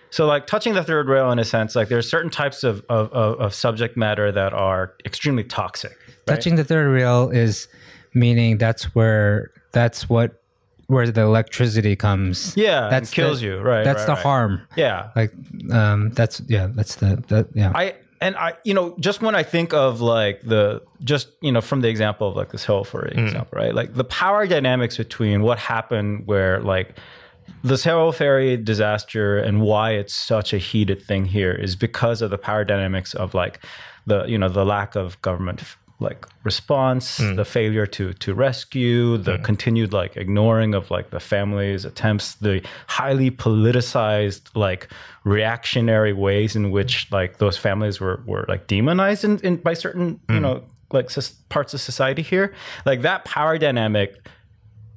[0.10, 3.12] So like touching the third rail in a sense, like there's certain types of of,
[3.12, 5.92] of, of subject matter that are extremely toxic.
[6.08, 6.36] right?
[6.36, 7.68] Touching the third rail is
[8.14, 10.42] meaning that's where that's what
[10.88, 12.56] where the electricity comes.
[12.56, 14.24] Yeah, and that's kills the- you, right, That's right, the right.
[14.24, 14.62] harm.
[14.76, 15.10] Yeah.
[15.15, 15.34] Like
[15.71, 17.71] um that's yeah, that's the that yeah.
[17.76, 21.62] I and I, you know, just when I think of like the just you know
[21.62, 23.74] from the example of like this hill for example, right?
[23.76, 26.98] Like the power dynamics between what happened where like
[27.63, 32.32] the Sewol ferry disaster and why it's such a heated thing here is because of
[32.32, 33.60] the power dynamics of like
[34.08, 35.62] the you know the lack of government
[36.00, 37.36] like response, hmm.
[37.36, 39.44] the failure to to rescue, the hmm.
[39.44, 44.90] continued like ignoring of like the family's attempts, the highly politicized like
[45.24, 50.20] reactionary ways in which like those families were were like demonized in, in by certain
[50.30, 50.42] you hmm.
[50.42, 51.10] know like
[51.50, 52.54] parts of society here.
[52.86, 54.28] Like that power dynamic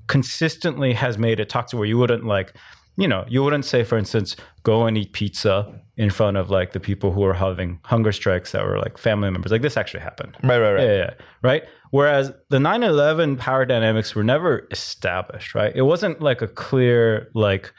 [0.08, 2.54] consistently has made it toxic where you wouldn't like
[2.96, 6.72] you know you wouldn't say for instance go and eat pizza in front of like
[6.72, 10.00] the people who are having hunger strikes that were like family members like this actually
[10.00, 10.84] happened Right, right, right.
[10.84, 16.40] yeah, yeah, right whereas the 9-11 power dynamics were never established right it wasn't like
[16.40, 17.74] a clear like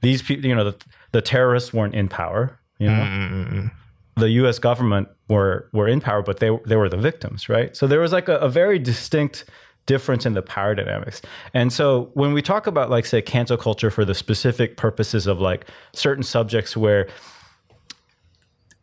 [0.00, 0.76] these people you know the,
[1.12, 3.70] the terrorists weren't in power you know mm, mm, mm,
[4.16, 4.58] the U.S.
[4.58, 7.76] government were were in power, but they they were the victims, right?
[7.76, 9.44] So there was like a, a very distinct
[9.86, 11.22] difference in the power dynamics.
[11.54, 15.40] And so when we talk about like say cancel culture for the specific purposes of
[15.40, 17.06] like certain subjects where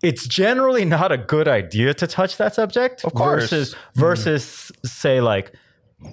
[0.04, 3.44] it's generally not a good idea to touch that subject Of course.
[3.44, 4.00] versus mm-hmm.
[4.00, 5.54] versus say like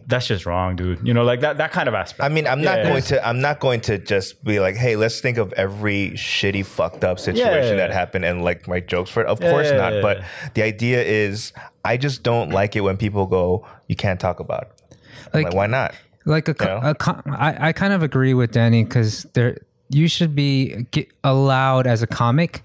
[0.06, 1.06] that's just wrong, dude.
[1.06, 2.22] You know, like that that kind of aspect.
[2.24, 2.88] I mean, I'm not Yeah.
[2.88, 3.26] going to.
[3.28, 7.18] I'm not going to just be like, "Hey, let's think of every shitty, fucked up
[7.18, 7.88] situation Yeah.
[7.88, 9.76] that happened and like write jokes for it." Of course Yeah.
[9.90, 10.00] not.
[10.00, 10.22] But
[10.54, 11.52] the idea is,
[11.84, 14.94] I just don't like it when people go, "You can't talk about." It.
[15.34, 15.94] Like- Like, why not?
[16.24, 16.90] like a, co- You know?
[16.90, 19.58] a co- I, I kind of agree with Danny because there
[19.90, 20.86] you should be
[21.24, 22.62] allowed as a comic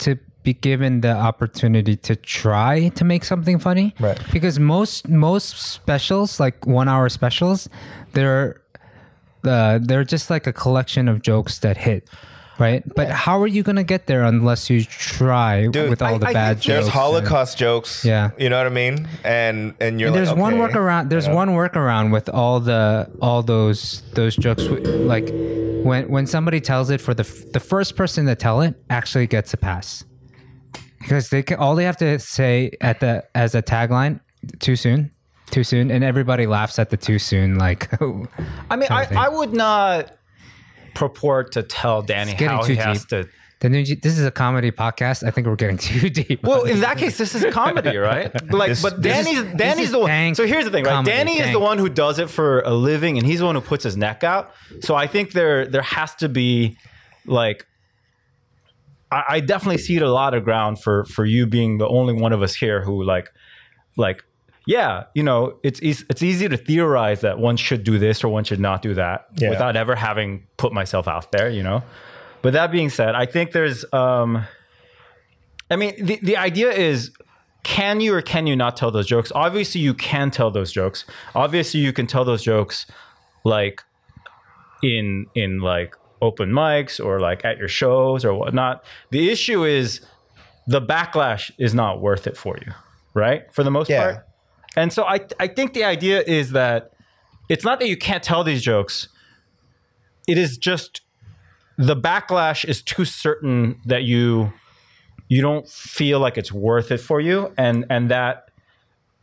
[0.00, 4.18] to be given the opportunity to try to make something funny Right.
[4.36, 7.58] because most most specials like one hour specials
[8.14, 8.48] they're
[9.44, 12.02] uh, they're just like a collection of jokes that hit
[12.58, 16.18] right but how are you gonna get there unless you try Dude, with all I-
[16.24, 18.04] the I bad jokes There's and- Holocaust jokes.
[18.04, 18.30] Yeah.
[18.42, 18.96] you know what I mean.
[19.22, 20.62] And and you're And there's like, one okay.
[20.74, 21.04] workaround.
[21.12, 22.84] There's one workaround with all the
[23.26, 24.64] all those those jokes.
[25.14, 25.28] Like
[25.88, 29.28] when when somebody tells it for the f- the first person to tell it actually
[29.36, 30.04] gets a pass
[31.08, 34.20] because they can, all they have to say at the as a tagline
[34.58, 35.10] too soon
[35.50, 37.88] too soon and everybody laughs at the too soon like
[38.70, 39.06] I mean, I.
[39.16, 40.12] I would not
[40.94, 43.28] purport to tell Danny how he has to.
[43.60, 46.80] the new, this is a comedy podcast i think we're getting too deep Well, in
[46.80, 48.30] that case, this is comedy, right?
[48.52, 50.34] Like, This- but is- Danny's Danny's the one.
[50.34, 50.92] So here's the thing, right?
[50.92, 53.54] comedy, Danny is the one who does it for a living, and he's the one
[53.54, 54.52] who puts his neck out.
[54.80, 56.76] So I think there there has to be
[57.26, 57.64] like.
[59.10, 62.14] I, I definitely see it a lot of ground for for you being the only
[62.14, 63.30] one of us here who like
[63.96, 64.22] like
[64.66, 68.44] yeah you know it's it's easy to theorize that one should do this or one
[68.44, 69.50] should not do that Yeah.
[69.50, 71.82] without ever having put myself out there you know?
[72.42, 74.44] But that being said i think there's um
[75.70, 77.10] i mean the, the idea is
[77.64, 79.30] can you or can you not tell those jokes?
[79.34, 81.04] Obviously you can tell those jokes.
[81.34, 82.86] Obviously you can tell those jokes
[83.44, 83.82] like
[84.82, 88.84] in in like open mics or like at your shows or whatnot.
[89.10, 90.00] The issue is
[90.66, 92.72] the backlash is not worth it for you
[93.14, 93.52] right?
[93.52, 94.12] For the most Yeah.
[94.12, 94.26] part.
[94.76, 96.92] And so I, I think the idea is that
[97.48, 99.08] it's not that you can't tell these jokes.
[100.28, 101.00] It is just
[101.76, 104.52] the backlash is too certain that you
[105.28, 107.52] you don't feel like it's worth it for you.
[107.58, 108.50] And and that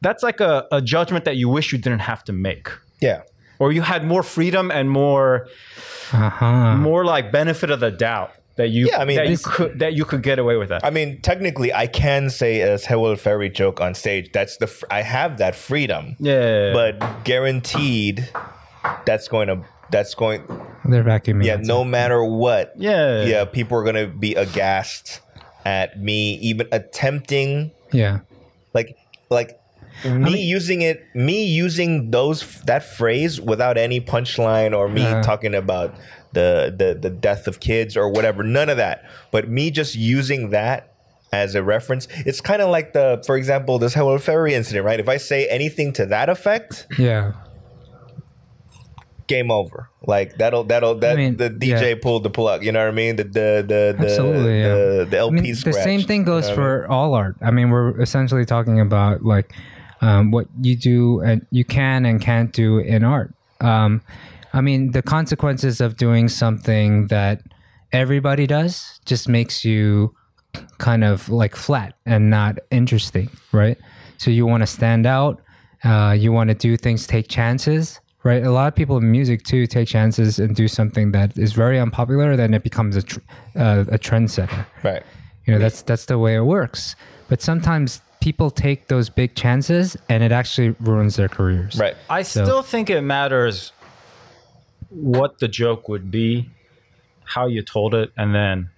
[0.01, 2.69] that's like a, a judgment that you wish you didn't have to make.
[3.01, 3.21] Yeah,
[3.59, 5.47] or you had more freedom and more
[6.13, 9.79] uh-huh more like benefit of the doubt that you Yeah, I mean, that you could
[9.79, 10.85] that you could get away with that.
[10.85, 11.19] I mean, could that you could get away with that.
[11.19, 14.31] I mean, technically, I can say a Sewol Ferry joke on stage.
[14.31, 16.15] That's the I have that freedom.
[16.19, 18.29] yeah, But guaranteed,
[19.05, 20.41] that's going to that's going.
[20.85, 21.43] They're vacuuming.
[21.45, 21.67] Yeah, outside.
[21.67, 22.73] no matter what.
[22.77, 25.19] yeah, Yeah, people are going to be aghast
[25.65, 28.19] at me even attempting Yeah.
[28.73, 28.95] like
[29.29, 29.59] like
[30.03, 35.21] me using it me using those that phrase without any punchline or me Uh-huh.
[35.23, 35.95] talking about
[36.33, 40.49] the, the the death of kids or whatever none of that but me just using
[40.49, 40.93] that
[41.31, 44.99] as a reference it's kind of like the for example this Sewol Ferry incident right
[44.99, 47.33] if i say anything to that effect Yeah.
[49.27, 51.95] game over like that'll that'll that mean, the dj yeah.
[51.99, 54.67] pulled the plug you know what i mean the the the the, Absolutely, yeah.
[54.75, 56.83] the, the I lp mean, the same thing you goes know what I mean?
[56.83, 57.35] for all art.
[57.41, 59.51] I mean, we're essentially talking about like
[60.01, 63.33] um, what you do and you can and can't do in art.
[63.61, 64.01] Um,
[64.53, 67.41] I mean, the consequences of doing something that
[67.91, 70.15] everybody does just makes you
[70.77, 73.77] kind of like flat and not interesting, right?
[74.17, 75.41] So you want to stand out.
[75.83, 78.43] Uh, you want to do things, take chances, right?
[78.43, 81.79] A lot of people in music too take chances and do something that is very
[81.79, 82.35] unpopular.
[82.35, 83.19] Then it becomes a tr-
[83.55, 84.65] uh, a trendsetter.
[84.83, 85.03] right
[85.45, 86.95] You know, that's that's the way it works.
[87.27, 91.75] But sometimes people take those big chances and it actually ruins their careers.
[91.77, 93.71] right I still think it matters
[94.89, 96.49] what the joke would be,
[97.23, 98.71] how you told it, and then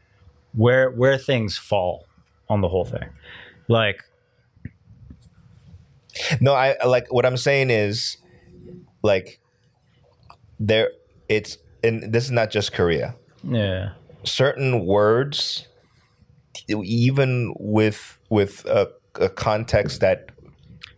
[0.53, 2.07] where where things fall
[2.49, 3.07] on the whole thing.
[3.69, 4.03] Like,
[6.41, 8.17] No, I like what I'm saying is
[9.01, 9.39] like
[10.59, 10.89] there
[11.29, 13.15] it's and this is not just Korea.
[13.45, 13.93] yeah,
[14.25, 15.69] Certain words
[16.67, 20.29] even with with a, a context that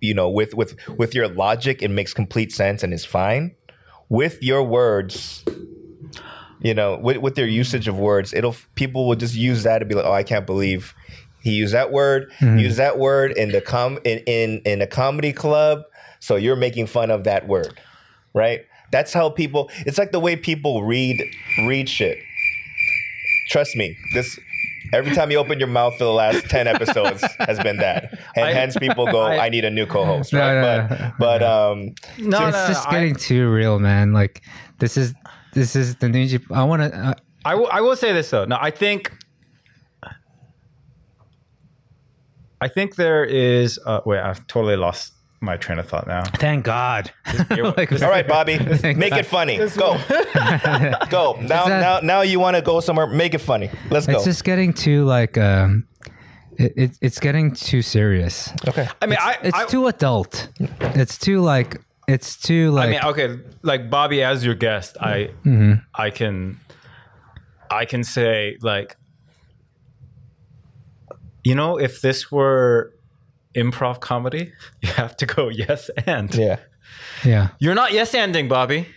[0.01, 3.55] you know with with with your logic it makes complete sense and is fine.
[4.09, 5.43] With your words
[6.61, 9.85] you know, with, with their usage of words, it'll people will just use that to
[9.85, 10.93] be like, "Oh, I can't believe
[11.41, 12.31] he used that word.
[12.39, 12.59] Mm-hmm.
[12.59, 15.83] Use that word in the com in, in in a comedy club.
[16.19, 17.79] So you're making fun of that word,
[18.33, 18.65] right?
[18.91, 19.71] That's how people.
[19.85, 21.23] It's like the way people read
[21.65, 22.19] read shit.
[23.49, 24.37] Trust me, this.
[24.93, 28.45] Every time you open your mouth for the last ten episodes has been that, and
[28.45, 30.53] I- hence people go, I- "I, need a new co-host." Right?
[30.61, 31.11] no, but no.
[31.19, 31.79] but um,
[32.17, 34.13] no, it's no, just I- getting too real, man.
[34.13, 34.41] Like
[34.79, 35.13] this is
[35.53, 36.39] this is the new.
[36.51, 36.97] I want to.
[36.97, 37.13] Uh,
[37.45, 38.45] I will, I will say this though.
[38.45, 39.11] No, I think
[42.61, 43.79] I think there is.
[43.85, 46.23] Uh, wait, I've totally lost my train of thought now.
[46.35, 47.11] thank God.
[47.49, 48.59] Like, all right, Bobby,
[48.95, 49.57] make it funny.
[49.57, 49.97] Go,
[51.09, 51.37] go.
[51.41, 53.07] Now that- now now you want to go somewhere?
[53.07, 53.69] Make it funny.
[53.89, 54.13] Let's go.
[54.15, 55.37] It's just getting too like.
[55.37, 55.85] Um,
[56.57, 58.51] it, it, it's getting too serious.
[58.67, 58.89] okay.
[59.01, 60.49] I mean, I, It's I, too adult.
[60.81, 61.79] It's too like.
[62.05, 62.87] It's too like.
[62.87, 65.29] I mean, okay, like Bobby as your guest, I
[65.95, 66.59] I can
[67.71, 68.97] I can say like
[71.43, 72.93] you know, if this were
[73.55, 76.33] improv comedy, you have to go yes and.
[76.33, 76.57] Yeah.
[77.23, 77.49] yeah.
[77.59, 78.87] You're not yes anding, Bobby.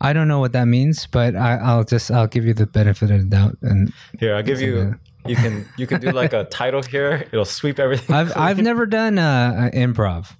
[0.00, 3.10] I don't know what that means, but I, I'll just I'll give you the benefit
[3.10, 3.56] of the doubt.
[3.62, 7.26] And Here, I'll give you you can you can do like a title here.
[7.32, 8.14] It'll sweep everything.
[8.14, 10.34] I've I've never done uh, improv,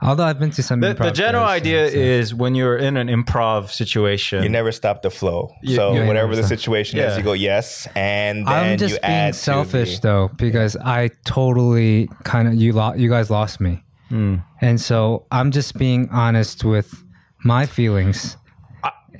[0.00, 0.80] although I've been to some.
[0.80, 4.48] the, improv the general shows, idea so- is when you're in an improv situation, You
[4.48, 5.54] never stop the flow.
[5.66, 7.10] so you whatever the situation Yeah.
[7.10, 10.76] is, you go yes, and then I'm you just being add selfish the- though because
[10.76, 14.36] I totally kind of you lo- you guys lost me, Hmm.
[14.60, 17.04] and so I'm just being honest with
[17.44, 18.36] my feelings,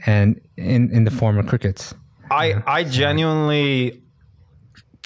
[0.06, 1.94] and in in the form of crickets.
[2.30, 4.02] I I genuinely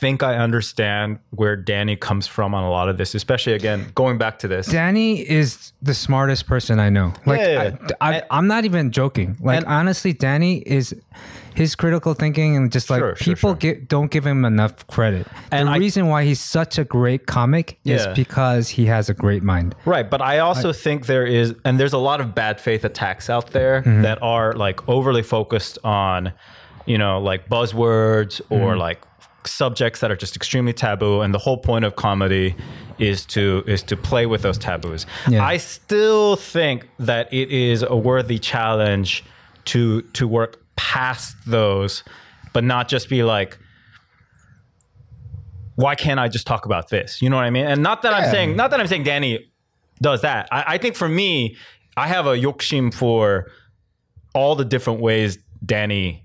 [0.02, 4.18] think I understand where Danny comes from on a lot of this, especially again going
[4.18, 4.66] back to this.
[4.66, 7.12] Danny is the smartest person I know.
[7.24, 7.76] Like Yeah.
[8.00, 9.36] I, I, I'm not even joking.
[9.40, 10.92] Like and- honestly, Danny is
[11.54, 13.56] his critical thinking and just like Sure, sure, people sure.
[13.56, 15.26] get don't give him enough credit.
[15.52, 19.14] And the I- reason why he's such a great comic is because he has a
[19.14, 19.74] great mind.
[19.84, 23.30] Right, but I also think there is, and there's a lot of bad faith attacks
[23.30, 24.02] out there Mm-hmm.
[24.02, 26.32] that are like overly focused on,
[26.86, 28.78] you know, like buzzwords or Mm-hmm.
[28.88, 29.00] like
[29.46, 31.20] subjects that are just extremely taboo.
[31.20, 32.54] And the whole point of comedy
[32.98, 35.06] is to is to play with those taboos.
[35.28, 35.44] Yeah.
[35.44, 39.24] I still think that it is a worthy challenge
[39.66, 42.04] to to work past those,
[42.52, 43.58] but not just be like,
[45.76, 47.22] why can't I just talk about this?
[47.22, 47.66] You know what I mean?
[47.66, 49.50] And not that I'm saying, not that I'm saying Danny
[50.00, 50.48] does that.
[50.50, 51.56] I, I think for me,
[51.96, 53.50] I have a yokshim for
[54.34, 56.24] all the different ways Danny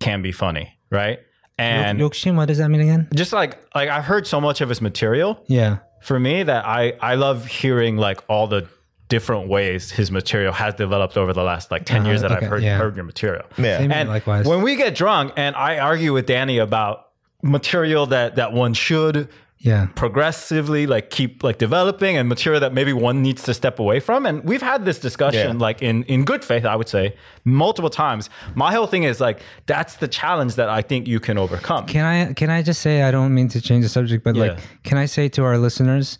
[0.00, 1.20] can be funny, right?
[1.58, 3.08] And Yokshin, what does that mean again?
[3.14, 5.78] just like like I've heard so much of his material Yeah.
[6.02, 8.66] for me that I I love hearing like all the
[9.08, 12.44] different ways his material has developed over the last like 10 uh-huh, years that okay,
[12.44, 12.76] I've heard yeah.
[12.76, 13.44] heard your material.
[13.56, 13.78] Yeah.
[13.78, 14.46] Same And likewise.
[14.46, 17.06] when we get drunk and I argue with Danny about
[17.42, 19.28] material that that one should
[19.58, 19.86] Yeah.
[19.94, 24.26] progressively like keep like developing and material that maybe one needs to step away from
[24.26, 25.66] and we've had this discussion Yeah.
[25.66, 29.40] like in in good faith i would say multiple times my whole thing is like
[29.66, 33.02] that's the challenge that i think you can overcome Can I can I just say
[33.02, 36.18] I don't mean to change the subject, but like, can I say to our listeners,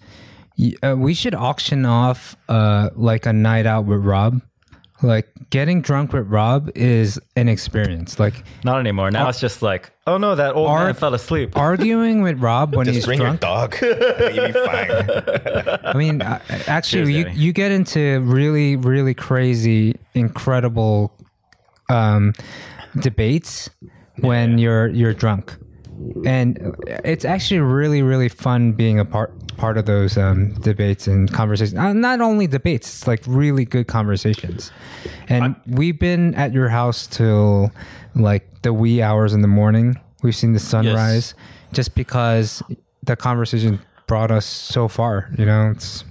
[0.82, 4.40] uh, we should auction off uh like a night out with Rob.
[5.02, 8.18] Like getting drunk with Rob is an experience.
[8.18, 11.52] Like not anymore now it's just like oh no that old Our- man fell asleep
[11.56, 13.42] arguing with Rob when Just he's bring drunk.
[13.42, 13.76] your dog.
[14.34, 15.78] You'll be fine.
[15.84, 17.36] I mean, uh, actually, Cheers, you Danny.
[17.38, 21.12] you get into really really crazy, incredible
[21.90, 22.32] um,
[23.00, 23.68] debates
[24.20, 25.56] when you're you're drunk,
[26.24, 26.74] and
[27.04, 31.78] it's actually really really fun being a part part of those um, debates and conversations.
[31.78, 34.70] Uh, not only debates, it's like really good conversations.
[35.28, 37.72] And we've been at your house till
[38.14, 39.98] like the wee hours in the morning.
[40.22, 41.34] We've seen the sunrise
[41.72, 42.62] just because
[43.02, 45.30] the conversation brought us so far.
[45.38, 46.04] You know, it's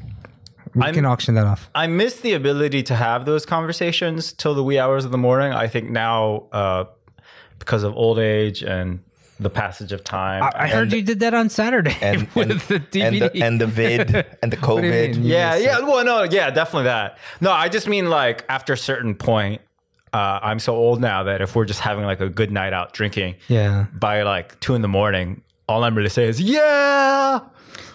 [0.74, 1.70] we I'm- can auction that off.
[1.76, 5.54] I miss the ability to have those conversations till the wee hours of the morning.
[5.54, 6.86] I think now, uh,
[7.60, 9.00] because of old age and
[9.40, 12.80] the passage of time, I heard you did that on Saturday And, with and, the
[12.80, 13.04] DVD.
[13.08, 15.18] and the and the vid and the What do you COVID.
[15.24, 15.80] yeah, yeah.
[15.80, 17.18] Well, no, yeah, definitely that.
[17.42, 19.62] No, I just mean like after a certain point,
[20.14, 22.94] uh, I'm so old now that if we're just having like a good night out
[22.94, 23.88] drinking yeah.
[23.94, 27.42] by like two in the morning, all I'm really saying is yeah.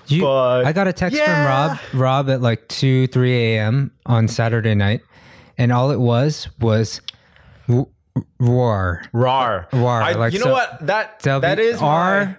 [0.09, 1.26] You, But- I got a text Yeah.
[1.26, 1.47] from
[1.95, 3.93] Rob, Rob at like two, three a.m.
[4.07, 5.01] on Saturday night,
[5.57, 7.01] and all it was was
[7.68, 7.86] w-
[8.39, 9.03] roar.
[9.12, 10.87] Rar, Rar, I- like you know so- what?
[10.87, 12.39] That W that is my, R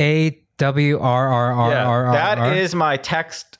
[0.00, 2.12] A W R R R yeah, R R.
[2.14, 2.52] that R.
[2.54, 3.58] is my text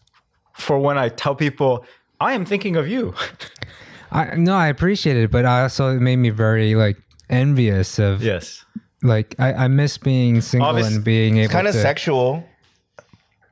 [0.55, 1.85] for when I tell people
[2.21, 3.15] I am thinking of you.
[4.13, 6.99] I, no, I appreciate it, but I also it made me very like
[7.31, 8.65] envious of yes,
[9.03, 11.81] like I, I miss being single Obvious- and being able Kind of to.
[11.81, 12.45] sexual,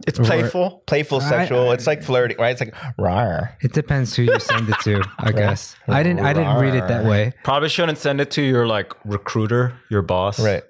[0.06, 0.82] it's playful.
[0.86, 1.72] playful, sexual.
[1.72, 2.50] it's like flirting, right?
[2.50, 3.56] It's like rar.
[3.60, 5.76] It depends who you send it to, I guess.
[5.88, 7.32] I didn't I didn't read it that way.
[7.44, 10.38] Probably shouldn't send it to your like recruiter, your boss.
[10.40, 10.62] Right.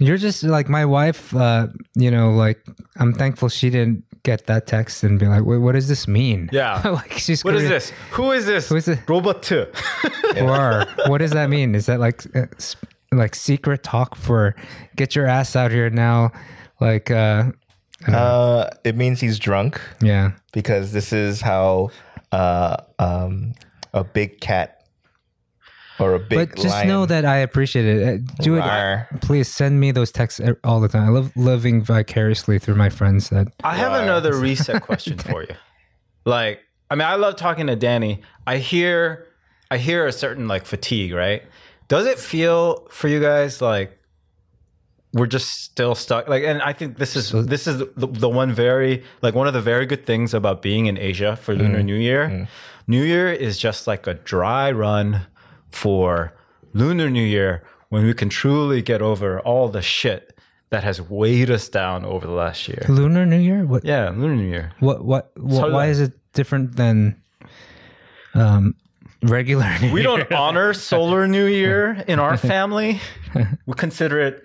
[0.00, 2.64] You're just like my wife, uh, you know, like
[2.96, 6.48] I'm thankful she didn't get that text and be like, Wait, what does this mean?
[6.52, 6.80] Yeah.
[6.84, 7.92] like she's What is gonna- this?
[8.12, 8.68] Who is this?
[8.68, 8.98] Who is it?
[9.08, 9.66] Robot two.
[10.40, 11.76] Or what does that mean?
[11.76, 12.74] Is that like uh, s-
[13.12, 14.56] like secret talk for
[14.96, 16.32] get your ass out here now?
[16.80, 17.52] Like uh
[18.06, 20.32] Uh, it means he's drunk yeah.
[20.52, 21.90] because this is how
[22.32, 23.54] uh, um,
[23.92, 24.84] a big cat
[26.00, 26.88] or a big But just lion.
[26.88, 28.20] know that I appreciate it.
[28.20, 29.06] Uh, Do Rawr.
[29.14, 29.20] it.
[29.20, 31.04] Please send me those texts e- all the time.
[31.04, 35.54] I love living vicariously through my friends that I have another reset question for you.
[36.24, 38.22] Like, I mean, I love talking to Danny.
[38.46, 39.28] I hear,
[39.70, 41.42] I hear a certain like fatigue, right?
[41.88, 43.96] Does it feel for you guys like
[45.14, 46.28] we're just still stuck?
[46.28, 49.54] Like, and I think this is this is the, the one very like one of
[49.54, 52.48] the very good things about being in Asia for Lunar New Year.
[52.86, 55.26] New Year is just like a dry run
[55.70, 56.34] for
[56.74, 60.36] Lunar New Year when we can truly get over all the shit
[60.70, 62.84] that has weighed us down over the last year.
[62.88, 63.64] Lunar New Year.
[63.64, 63.84] What?
[63.84, 64.72] Yeah, Lunar New Year.
[64.80, 65.04] What?
[65.04, 65.30] What?
[65.38, 67.22] what why is it different than
[68.34, 68.74] um
[69.22, 69.64] regular?
[69.78, 69.94] New Year?
[69.94, 70.16] We Year?
[70.16, 73.00] don't honor Solar New Year in our family.
[73.66, 74.43] We consider it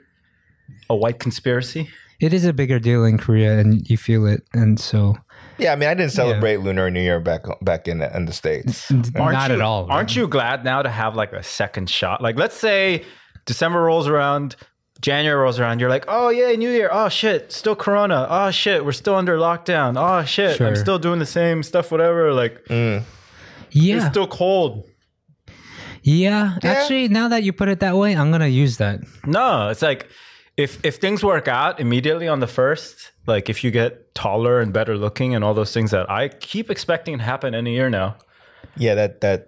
[0.89, 1.89] a white conspiracy.
[2.19, 5.15] It is a bigger deal in Korea, and you feel it, and so
[5.57, 8.91] Yeah, I mean, I didn't celebrate Lunar New Year back back in in the states.
[8.91, 9.89] not you, at all.
[9.89, 12.21] Aren't you glad now to have like a second shot?
[12.21, 13.05] Like, let's say
[13.45, 14.57] December rolls around,
[15.01, 15.79] January rolls around.
[15.79, 16.89] You're like, oh yeah, New Year.
[16.91, 18.27] Oh shit, still Corona.
[18.29, 19.95] Oh shit, we're still under lockdown.
[19.97, 21.89] Oh shit, I'm still doing the same stuff.
[21.91, 22.33] Whatever.
[22.33, 23.03] Like, mm.
[23.67, 24.85] it's Yeah, still cold.
[26.03, 26.57] yeah.
[26.63, 28.99] Actually, now that you put it that way, I'm gonna use that.
[29.25, 30.09] No, it's like
[30.59, 34.73] if if things work out immediately on the first, like if you get taller and
[34.73, 38.17] better looking and all those things that I keep expecting to happen any year now.
[38.75, 39.47] Yeah, that that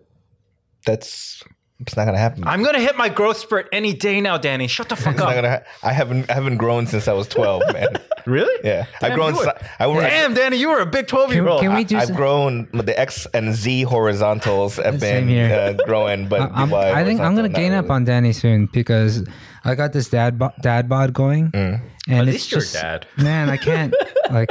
[0.86, 1.44] that's
[1.80, 2.44] it's not gonna happen.
[2.48, 4.68] I'm gonna hit my growth spurt any day now, Danny.
[4.68, 5.36] Shut the fuck It's not up.
[5.36, 7.88] gonna ha- I haven't I haven't grown since I was 12, man.
[8.28, 8.54] Really?
[8.64, 9.34] Yeah, I've grown.
[9.34, 11.62] you were- si- I, I, Damn, Danny, you were a big 12 year old.
[11.62, 11.98] can we do?
[11.98, 12.68] I've grown.
[12.72, 15.52] The X and Z horizontals have been here.
[15.52, 18.32] uh, growing, but I'm, the Y I think I'm gonna not gain up on Danny
[18.32, 19.28] soon because
[19.64, 21.82] I got this dad bo- dad bod going, Mm.
[22.08, 23.06] and At it's least you're just dad.
[23.18, 23.94] man, I can't
[24.32, 24.50] like.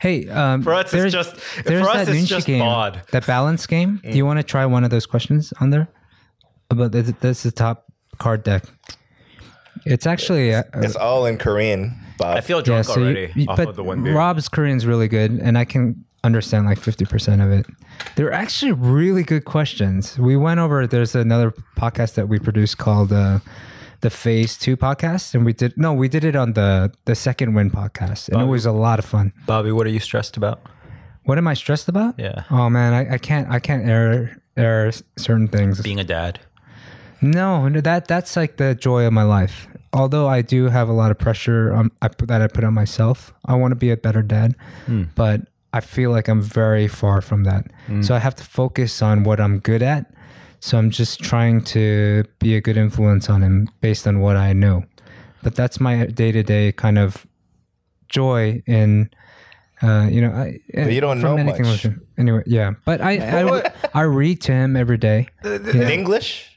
[0.00, 3.02] Hey, um, For us, it's there's- just- there's for us, that it's just game, bod.
[3.12, 4.00] that balance game.
[4.02, 5.88] Do you want to try one of those questions on there?
[6.70, 7.84] About this, this is the top
[8.18, 8.64] card deck.
[9.84, 12.36] It's actually uh, It's all in Korean, Bob.
[12.36, 14.14] I feel drunk so already you- off but of the one beer.
[14.14, 17.66] Rob's Korean's really good, and I can understand like fifty percent of it.
[18.16, 20.18] They're actually really good questions.
[20.18, 20.86] We went over.
[20.86, 23.38] There's another podcast that we produced called uh,
[24.02, 27.54] the Phase Two podcast, and we did no, we did it on the the Second
[27.54, 29.32] Win podcast, and it was a lot of fun.
[29.46, 30.60] Bobby, what are you stressed about?
[31.24, 32.18] What am I stressed about?
[32.18, 32.44] Yeah.
[32.50, 35.80] Oh man, I, I can't I can't air air certain things.
[35.80, 36.40] Being a dad.
[37.20, 39.68] No, no, that that's like the joy of my life.
[39.92, 42.74] Although I do have a lot of pressure um, I put, that I put on
[42.74, 43.32] myself.
[43.44, 44.56] I want to be a better dad,
[45.14, 45.42] but
[45.72, 47.66] I feel like I'm very far from that.
[48.02, 50.12] So I have to focus on what I'm good at.
[50.62, 54.52] So I'm just trying to be a good influence on him based on what I
[54.52, 54.84] know.
[55.42, 57.26] But that's my day to day kind of
[58.08, 59.10] joy in.
[59.82, 61.82] Uh, you know, I, But you don't know anything much.
[61.82, 62.06] with him.
[62.16, 66.48] Anyway, yeah, but I I, I read to him every day In English?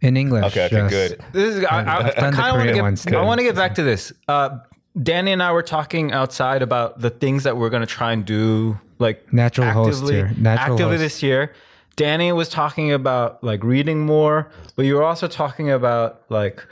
[0.00, 0.44] in English.
[0.46, 0.90] Okay, okay, yes.
[0.90, 1.24] good.
[1.32, 1.64] This is.
[1.64, 3.14] I, I, I kind of want to Korean ones, get.
[3.14, 4.12] I want to get back to this.
[4.26, 4.58] Uh,
[5.00, 8.24] Danny and I were talking outside about the things that we're going to try and
[8.24, 10.32] do, like Natural host actively, here.
[10.36, 11.00] Natural actively host.
[11.00, 11.52] this year.
[11.96, 16.64] Danny was talking about like reading more, but you were also talking about like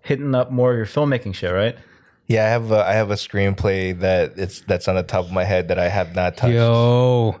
[0.00, 1.76] hitting up more of your filmmaking shit, right?
[2.26, 5.32] Yeah, I have a, I have a screenplay that it's that's on the top of
[5.32, 6.54] my head that I have not touched.
[6.54, 7.36] Yo.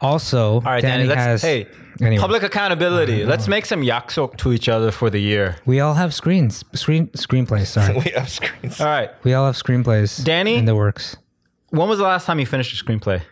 [0.00, 1.08] Also, All right, Danny Danny.
[1.08, 1.42] Let's has.
[1.42, 1.66] hey,
[2.02, 2.20] Anyway.
[2.20, 3.24] public accountability.
[3.24, 5.56] Let's make some yaksok to each other for the year.
[5.64, 7.68] we all have screens, screen screenplays.
[7.68, 8.78] Sorry, We have screens.
[8.78, 10.22] All right, we all have screenplays.
[10.22, 10.56] Danny?
[10.56, 11.16] in the works.
[11.70, 13.22] when was the last time you finished a screenplay?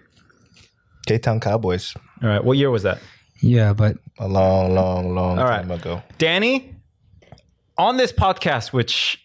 [1.06, 1.94] K Town Cowboys.
[2.22, 2.98] All right, what year was that?
[3.44, 5.58] Yeah, but A long, long, long All right.
[5.58, 6.02] time ago.
[6.18, 6.74] Danny,
[7.76, 9.20] on this podcast, which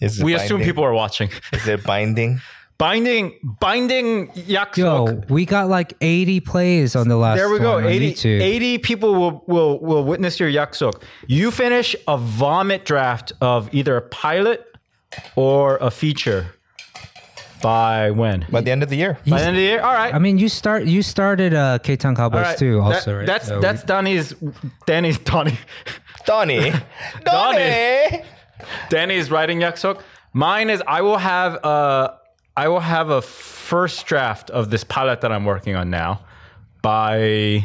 [0.00, 0.44] Is we binding?
[0.46, 2.40] assume people are watching, Is it binding?
[2.78, 4.76] binding, binding yaksok.
[4.78, 7.36] yo, we got like 80 plays on the last.
[7.36, 7.74] There we go.
[7.74, 11.02] one on 80, 80 people will, will, will witness your yaksok.
[11.26, 14.64] You finish a vomit draft of either a pilot
[15.36, 16.54] or a feature
[17.60, 18.46] by when?
[18.50, 19.18] By the end of the year.
[19.26, 19.80] By the end of the year?
[19.80, 20.14] All right.
[20.14, 20.84] I mean, you start.
[20.84, 22.58] You started uh, K Town Cowboys All right.
[22.58, 23.26] too, That- also, right?
[23.26, 24.34] That's So that's Danny's
[24.86, 25.58] Danny's Donnie.
[26.26, 26.72] Donnie.
[27.24, 28.22] Donnie.
[28.90, 30.00] Danny's writing yaksok.
[30.32, 32.18] Mine is I will have a
[32.56, 36.20] I will have a first draft of this pilot that I'm working on now
[36.82, 37.64] by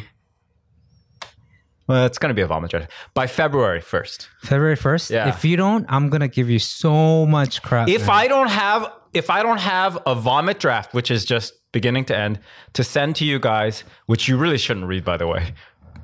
[1.88, 4.30] well, it's gonna be a vomit draft by February first.
[4.42, 5.12] February 1st.
[5.12, 5.30] Yeah.
[5.30, 7.88] If you don't, I'm gonna give you so much crap.
[7.88, 8.10] If man.
[8.10, 12.18] I don't have if I don't have a vomit draft, which is just beginning to
[12.18, 12.40] end,
[12.74, 15.54] to send to you guys, which you really shouldn't read by the way,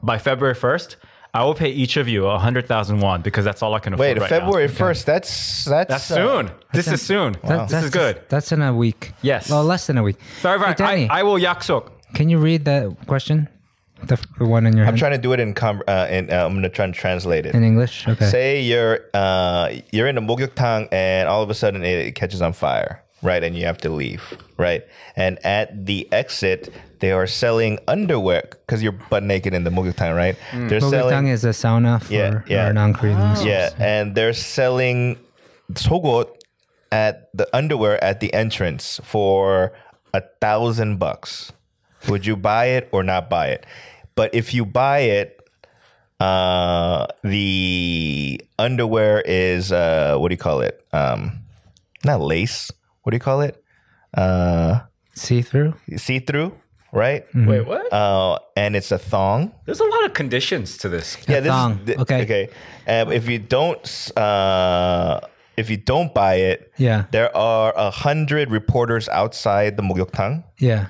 [0.03, 0.97] by February first,
[1.33, 3.93] I will pay each of you a hundred thousand won because that's all I can
[3.93, 4.07] afford.
[4.09, 4.73] Wait, right February Now.
[4.73, 5.05] first.
[5.05, 6.51] That's that's That's uh, soon.
[6.73, 7.33] This is soon.
[7.43, 8.21] That- This that's is good.
[8.29, 9.13] That's in a week.
[9.21, 9.49] Yes.
[9.49, 10.17] Well, less than a week.
[10.41, 10.73] Sorry, Hey.
[10.73, 11.89] Danny, I, I will yaksok.
[12.13, 13.47] can you read that question?
[14.05, 14.89] The, the one in your head.
[14.89, 16.93] I'm hand trying to do it in com- uh, in uh, I'm gonna try and
[16.93, 17.53] translate it.
[17.55, 18.07] in English.
[18.07, 18.25] Okay.
[18.25, 22.53] Say you're uh you're in a mogyuktang and all of a sudden it catches on
[22.53, 23.43] fire, right?
[23.43, 24.23] And you have to leave,
[24.57, 24.83] right?
[25.15, 30.15] And at the exit, they are selling underwear because you're butt naked in the mogyuktang,
[30.15, 30.35] right?
[30.51, 32.65] They're Mogyutang selling is a sauna for Yeah, yeah.
[32.67, 33.45] our non-Korean listeners.
[33.45, 35.17] yeah, and they're selling
[35.73, 36.27] sogot
[36.91, 39.71] at the underwear at the entrance for
[40.13, 41.51] a thousand bucks.
[42.09, 43.65] Would you buy it or not buy it?
[44.15, 45.37] But if you buy it,
[46.19, 50.83] uh, the underwear is uh, what do you call it?
[50.93, 51.39] Um,
[52.05, 52.71] not lace.
[53.03, 53.63] What do you call it?
[54.13, 54.81] Uh,
[55.13, 55.73] See through.
[55.97, 56.53] see through,
[56.93, 57.25] right?
[57.33, 57.91] Wait, what?
[57.91, 59.51] Uh, and it's a thong.
[59.65, 61.17] There's a lot of conditions to this.
[61.27, 61.79] yeah, this thong.
[61.79, 62.21] is th- Okay.
[62.23, 62.49] Okay.
[62.87, 65.19] Um, if you don't, uh,
[65.57, 67.05] if you don't buy it, Yeah.
[67.11, 70.43] there are a hundred reporters outside the Mogyuktang.
[70.59, 70.87] Yeah.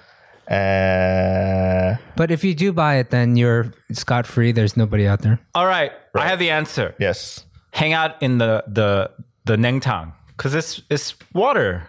[0.51, 4.51] Uh, But if you do buy it, then you're scot free.
[4.51, 5.39] There's nobody out there.
[5.55, 6.93] All right, I have the answer.
[6.99, 7.45] yes.
[7.73, 9.09] Hang out in the the
[9.45, 11.87] the Nengtang because it's it's water.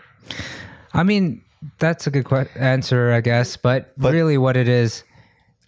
[0.94, 1.42] I mean,
[1.78, 3.56] that's a good que- answer, I guess.
[3.56, 5.02] But, really, what it is,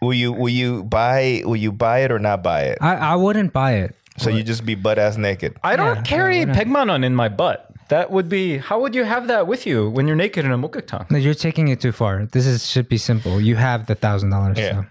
[0.00, 2.78] Will you will you buy will you buy it or not buy it?
[2.80, 3.96] I, I wouldn't buy it.
[4.18, 5.56] So you just be butt ass naked.
[5.64, 6.56] I don't Yeah, carry why not?
[6.56, 7.73] pegmanon in my butt.
[7.88, 10.58] That would be how would you have that with you when you're naked in a
[10.58, 11.10] mukbang?
[11.10, 12.24] No, you're taking it too far.
[12.26, 13.40] This is should be simple.
[13.40, 14.58] You have the thousand dollars.
[14.58, 14.72] Yeah.
[14.72, 14.86] So.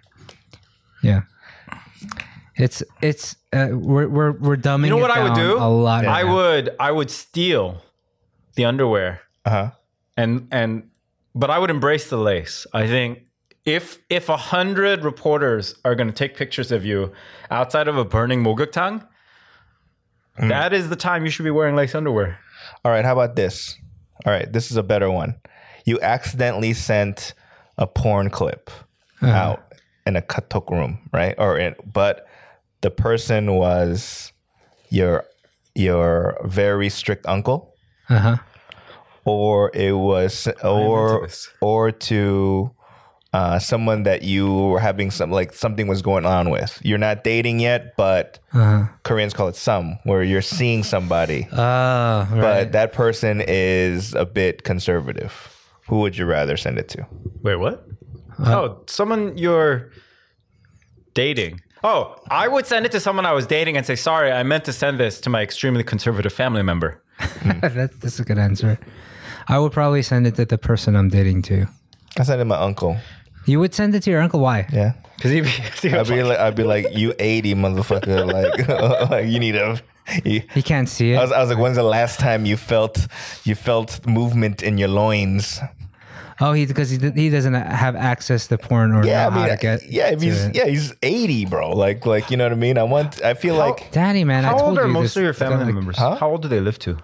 [1.02, 1.22] Yeah.
[2.56, 4.86] It's it's uh, we're we're we're dumbing.
[4.86, 5.58] You know it what I would do?
[5.58, 6.06] A lot.
[6.06, 7.82] I would I would steal
[8.56, 9.72] the underwear Uh huh.
[10.16, 10.90] and and
[11.34, 12.68] but I would embrace the lace.
[12.74, 13.24] I think
[13.66, 17.12] if if a hundred reporters are going to take pictures of you
[17.50, 19.04] outside of a burning moguktang,
[20.38, 22.38] that is the time you should be wearing lace underwear.
[22.84, 23.06] All right.
[23.06, 23.78] How about this?
[24.26, 24.52] All right.
[24.52, 25.36] This is a better one.
[25.86, 27.34] You accidentally sent
[27.78, 28.70] a porn clip
[29.22, 29.74] out
[30.06, 31.36] in a katok room, right?
[31.38, 32.28] Or in, but
[32.82, 34.32] the person was
[34.90, 35.24] your
[35.76, 37.74] your very strict uncle.
[38.10, 38.36] Uh-huh.
[39.24, 41.30] or it was or
[41.62, 42.70] or to
[43.34, 46.80] uh, someone that you were having some like something was going on with.
[46.84, 48.86] You're not dating yet, but Uh-huh.
[49.04, 52.42] Koreans call it some, where you're seeing somebody, Ah, right.
[52.42, 55.34] but that person is a bit conservative.
[55.90, 57.06] Who would you rather send it to?
[57.42, 57.86] Wait, what?
[58.40, 59.92] oh, someone you're
[61.14, 61.62] dating.
[61.84, 64.64] Oh, I would send it to someone I was dating and say, sorry, I meant
[64.66, 67.02] to send this to my extremely conservative family member.
[67.62, 68.80] that's, that's a good answer.
[69.48, 71.68] I would probably send it to the person I'm dating to.
[72.18, 72.98] I send it to my uncle.
[73.46, 74.40] You would send it to your uncle.
[74.40, 74.68] Why?
[74.72, 74.94] Yeah.
[75.16, 75.42] Because he,
[75.90, 79.80] he I'd be like, I'd be like, you eighty motherfucker, like, like you need a.
[80.26, 81.18] You, He can't see it.
[81.18, 83.08] I was, I was like, when's the last time you felt
[83.46, 85.60] you felt movement in your loins?
[86.42, 89.44] oh, he because he, he doesn't have access to porn or Yeah, know I mean,
[89.50, 89.90] how to get.
[89.90, 90.56] yeah, if to he's it.
[90.56, 91.70] yeah, he's eighty, bro.
[91.72, 92.78] Like, like you know what I mean?
[92.78, 93.22] I want.
[93.24, 95.34] I feel like Daddy, man, I How told old are you most this- of your
[95.34, 95.98] family like- members?
[95.98, 96.16] Huh?
[96.16, 96.98] How old do they live to?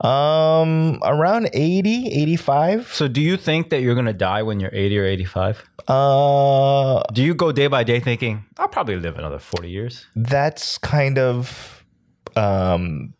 [0.00, 2.92] Um around 80, 85.
[2.94, 5.64] So do you think that you're going to die when you're 80 or 85?
[5.88, 10.06] Uh, Do you go day by day thinking, I'll probably live another 40 years?
[10.14, 11.84] that's kind of
[12.36, 13.14] um,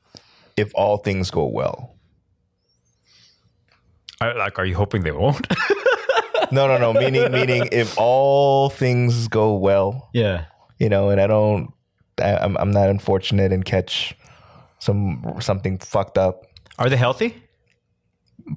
[0.56, 1.96] if all things go well.
[4.20, 5.46] I, like, are you hoping they won't?
[6.50, 6.94] No, no, no.
[6.98, 10.46] meaning, meaning, if all things go well, yeah.
[10.78, 11.74] you know, and I don't,
[12.22, 14.16] I, I'm, I'm not unfortunate and catch
[14.78, 16.46] some something fucked up
[16.78, 17.42] Are they healthy?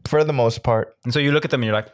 [0.08, 0.96] for the most part.
[1.04, 1.90] And so you look at them and you're like,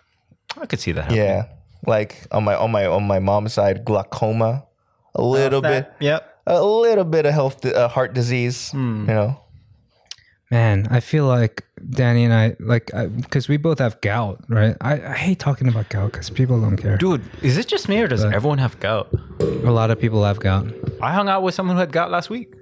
[0.62, 1.04] I could see that.
[1.04, 1.24] happening.
[1.24, 1.46] Yeah,
[1.88, 4.66] like on my on my on my mom's side, glaucoma,
[5.16, 6.42] a little bit, Yep.
[6.46, 8.72] a little bit of health, uh, heart disease.
[8.74, 9.42] You know,
[10.52, 14.78] Man, I feel like Danny and I, like, because we both have gout, right?
[14.80, 16.96] I, I hate talking about gout because people don't care.
[16.98, 19.10] Dude, is it just me or does everyone have gout?
[19.42, 20.68] A lot of people have gout.
[21.02, 22.54] I hung out with someone who had gout last week.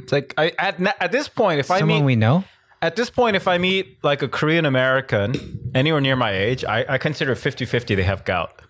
[0.00, 2.44] It's like I at at this point, if I mean Someone meet we know.
[2.82, 6.84] At this point, if I meet like a Korean American anywhere near my age, I,
[6.88, 8.62] I consider 50-50 they have gout.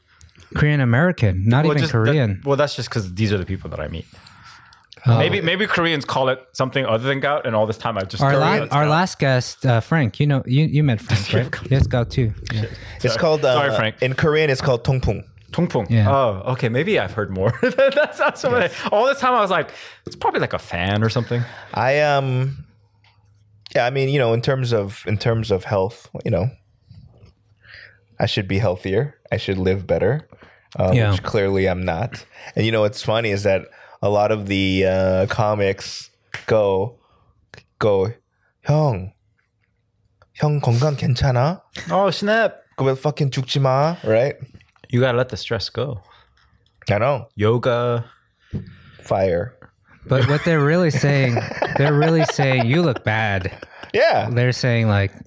[0.54, 2.40] Korean American, not even just that- Korean.
[2.44, 4.06] well, that's just because these are the people that I meet.
[5.06, 5.16] Oh.
[5.16, 8.22] Maybe maybe Koreans call it something other than gout, and all this time I've just
[8.22, 8.90] our, Korean, la- our gout.
[8.90, 11.32] last guest, uh, Frank, you know, you, you met Frank,
[11.62, 11.70] right?
[11.70, 12.34] Yes, gout too.
[12.52, 12.64] Yeah.
[13.02, 13.44] it's called.
[13.44, 14.02] Uh, Sorry, Frank.
[14.02, 15.22] In Korean, it's called tongpung.
[15.52, 15.88] Tungpung.
[15.88, 16.10] Yeah.
[16.10, 16.68] Oh, okay.
[16.68, 17.52] Maybe I've heard more.
[17.62, 19.70] that sounds so All this time I was like,
[20.04, 21.42] it's probably like a fan or something.
[21.72, 22.64] I um,
[23.75, 23.85] yeah.
[23.85, 26.49] I mean, you know, in terms of in terms of health, you know,
[28.19, 29.15] I should be healthier.
[29.31, 30.27] I should live better.
[30.77, 31.11] Uh, Yeah.
[31.11, 32.25] Which clearly I'm not.
[32.55, 33.61] And you know what's funny is that
[34.01, 36.09] a lot of the uh, comics
[36.47, 36.97] go
[37.79, 38.11] go
[38.65, 39.11] 형,
[40.39, 41.61] 형 건강 괜찮아?
[41.91, 42.63] Oh snap!
[42.77, 44.35] 그왜 fucking 죽지 마, right?
[44.89, 46.01] You gotta let the stress go.
[46.89, 47.27] I know.
[47.35, 48.05] Yoga.
[49.01, 49.55] Fire.
[50.08, 51.36] but what they're really saying,
[51.76, 53.52] they're really saying you look bad.
[53.92, 54.28] Yeah.
[54.30, 55.12] They're saying like,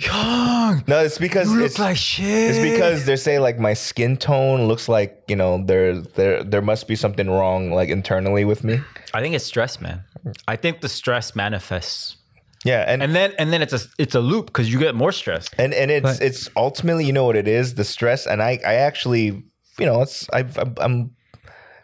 [0.00, 0.82] Young.
[0.88, 2.26] No, it's because You look it's like shit.
[2.26, 6.62] It's because they're saying like my skin tone looks like you know there there there
[6.62, 8.80] must be something wrong like internally with me.
[9.14, 10.02] I think it's stress, man.
[10.48, 12.16] I think the stress manifests,
[12.64, 15.12] Yeah, and and then and then it's a it's a loop because you get more
[15.12, 15.48] stress.
[15.58, 18.58] and and it's But- it's ultimately you know what it is the stress and I
[18.66, 19.26] I actually
[19.78, 21.10] you know it's I've, I'm- I'm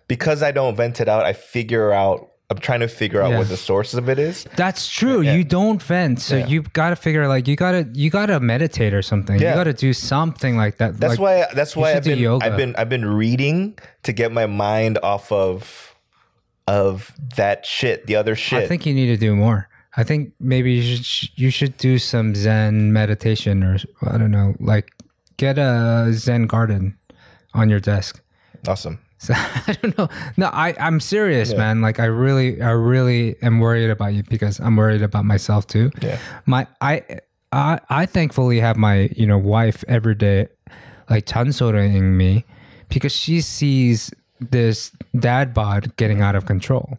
[0.08, 3.38] because I don't vent it out I figure out I'm trying to figure out Yeah.
[3.38, 4.46] what the source of it is.
[4.56, 5.20] that's true.
[5.20, 6.46] You don't vent, so Yeah.
[6.46, 9.38] you got to figure like you gotta you gotta meditate or something.
[9.38, 9.50] Yeah.
[9.50, 10.98] You got to do something like that.
[10.98, 12.46] That's like, why that's why I've been yoga.
[12.46, 15.94] I've been I've been reading to get my mind off of
[16.66, 18.62] of that shit, the other shit.
[18.62, 19.68] I think you need to do more.
[19.96, 24.54] I think maybe you should you should do some Zen meditation or I don't know,
[24.58, 24.88] like
[25.36, 26.96] get a Zen garden
[27.52, 28.22] on your desk.
[28.66, 28.98] awesome.
[29.18, 30.08] So, I don't know.
[30.36, 31.80] No, I I'm serious, man.
[31.80, 35.90] Like I really I really am worried about you because I'm worried about myself too.
[36.00, 36.18] Yeah.
[36.46, 37.02] My I
[37.52, 40.48] I I thankfully have my you know wife every day,
[41.10, 42.44] like chansoraing me,
[42.88, 46.98] because she sees this dad bod getting out of control,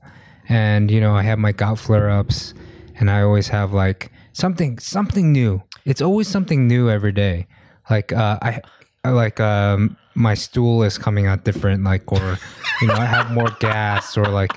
[0.49, 2.53] and you know I have my gout flare ups,
[2.99, 5.63] and I always have like something something new.
[5.86, 7.47] It's always something new every day.
[7.89, 8.61] Like uh, I
[9.05, 12.38] I like um my stool is coming out different, like or
[12.82, 14.51] you know I have more gas or like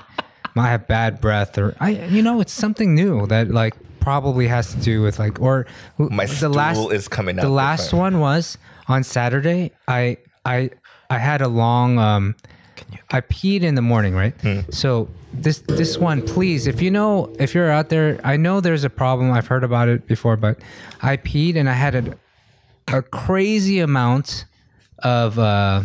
[0.55, 4.73] I have bad breath or I you know it's something new that like probably has
[4.75, 5.65] to do with like or
[5.97, 7.43] My the stool is coming out.
[7.43, 8.01] the last different.
[8.01, 8.57] one was
[8.87, 9.71] on Saturday.
[9.87, 10.69] I I
[11.09, 12.35] I had a long um
[13.11, 14.33] I peed in the morning, right?
[14.41, 14.59] Hmm.
[14.69, 18.83] So this this one, please, if you know if you're out there, I know there's
[18.83, 19.31] a problem.
[19.31, 20.59] I've heard about it before, but
[21.01, 22.17] I peed and I had a
[22.89, 24.45] a crazy amount
[25.03, 25.83] of uh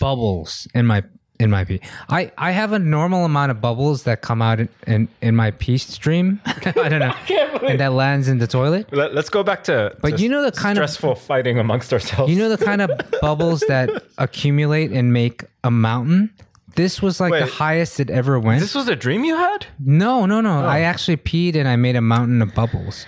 [0.00, 1.02] bubbles in my
[1.40, 1.80] in my pee.
[2.08, 5.50] I, I have a normal amount of bubbles that come out in, in, in my
[5.50, 6.40] pee stream.
[6.46, 7.12] I don't know.
[7.68, 8.92] and that lands in the toilet.
[8.92, 9.92] Let, us go back to.
[10.00, 12.32] But to you know the kind of- stressful fighting amongst ourselves.
[12.32, 16.30] You know the kind of bubbles that accumulate and make a mountain?
[16.76, 18.60] This was like the highest it ever went.
[18.60, 19.66] this was a dream you had.
[19.80, 20.40] No, no, Oh.
[20.42, 20.60] no.
[20.64, 23.04] I actually peed and I made a mountain of bubbles,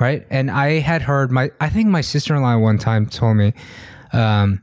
[0.00, 0.26] right?
[0.28, 3.54] And I had heard my, I think my sister in law one time told me
[4.16, 4.62] um,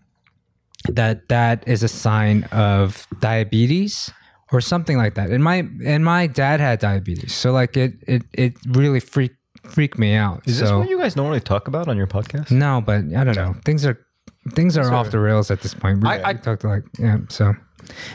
[0.90, 4.12] that that is a sign of diabetes
[4.52, 5.30] or something like that.
[5.30, 9.98] And my and my dad had diabetes, so like it it it really freaked freaked
[9.98, 10.42] me out.
[10.46, 12.52] Is so this what you guys normally talk about on your podcast?
[12.52, 13.56] no, but I don't know.
[13.66, 13.98] Things are
[14.56, 16.02] things are off the rails at this point.
[16.04, 17.18] We, I- I- I talked like yeah.
[17.30, 17.54] So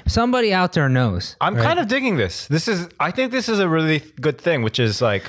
[0.07, 1.37] somebody out there knows.
[1.41, 1.65] I'm right?
[1.65, 2.47] kind of digging this.
[2.49, 5.25] This is, I think this is a really good thing, which is like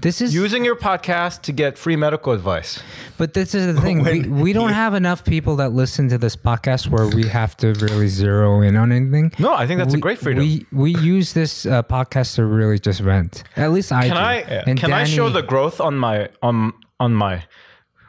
[0.00, 2.82] this is using your podcast to get free medical advice.
[3.18, 4.02] But this is the thing.
[4.02, 7.72] we, we don't have enough people that listen to this podcast where we have to
[7.74, 9.32] really zero in on anything.
[9.38, 10.42] No, I think that's a great freedom.
[10.42, 13.44] We we use this uh, podcast to really just vent.
[13.56, 14.22] At least I Can do.
[14.22, 14.34] I
[14.66, 17.44] And can I show the growth on my on on my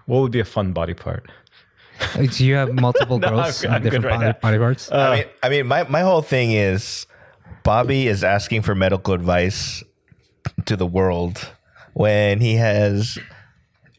[0.06, 1.30] what would be a fun body part?
[2.16, 4.92] Do you have multiple No, growths I'm on good different right body, body parts?
[4.92, 7.06] I uh, mean, I mean, my, my whole thing is
[7.64, 9.84] Bobby is asking for medical advice
[10.66, 11.52] to the world
[11.94, 13.18] when he has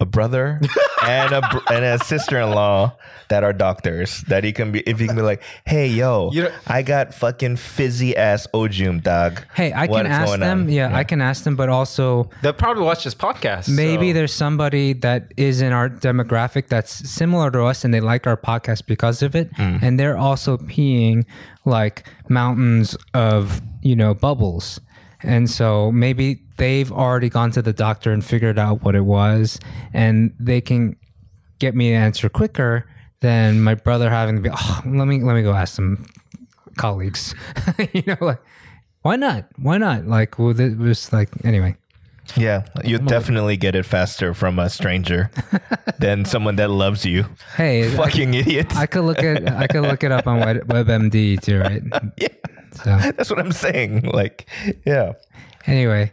[0.00, 0.60] a brother
[1.04, 2.96] and a br- and a sister in law
[3.28, 4.20] that are doctors.
[4.28, 7.12] That he can be, if he can be like, hey, yo, You know- I got
[7.14, 9.42] fucking fizzy ass ojum, dog.
[9.54, 10.60] hey, I can What's ask going them.
[10.62, 10.68] on?
[10.68, 11.56] Yeah, I can ask them.
[11.56, 13.68] But also, They'll probably watch this podcast.
[13.68, 18.00] maybe so- there's somebody that is in our demographic that's similar to us and they
[18.00, 19.78] like our podcast because of it Hmm.
[19.82, 21.24] and they're also peeing
[21.64, 24.80] like mountains of you know bubbles
[25.22, 29.58] and so maybe they've already gone to the doctor and figured out what it was
[29.92, 30.94] and they can
[31.58, 32.86] get me an answer quicker
[33.20, 36.06] than my brother having to be oh, let me let me go ask some
[36.76, 37.34] colleagues
[37.92, 38.40] you know like
[39.02, 41.74] why not why not like well, it was like anyway
[42.36, 45.30] Yeah, you definitely get it faster from a stranger
[45.98, 47.24] than someone that loves you.
[47.56, 48.76] hey Fucking idiot.
[48.76, 51.82] I could look at I could look it up on Web, WebMD too, right?
[52.20, 52.28] yeah,
[52.84, 54.02] So that's what I'm saying.
[54.12, 54.46] Like,
[54.84, 55.14] yeah.
[55.66, 56.12] anyway,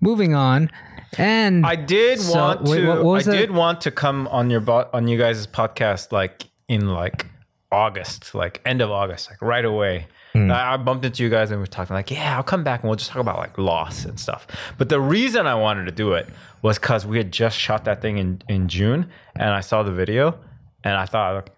[0.00, 0.70] moving on,
[1.18, 2.86] and I did So, want wait, to.
[2.88, 3.36] what- what was I that?
[3.38, 7.26] did want to come on your bo- on you guys' podcast like in like
[7.72, 10.06] August, like end of August, like right away.
[10.32, 10.50] Hmm.
[10.50, 12.82] I, I bumped into you guys and we were talking like, yeah, I'll come back
[12.82, 14.46] and we'll just talk about like loss and stuff.
[14.78, 16.28] But the reason I wanted to do it
[16.62, 19.92] was because we had just shot that thing in in June, and I saw the
[19.92, 20.38] video,
[20.84, 21.50] and I thought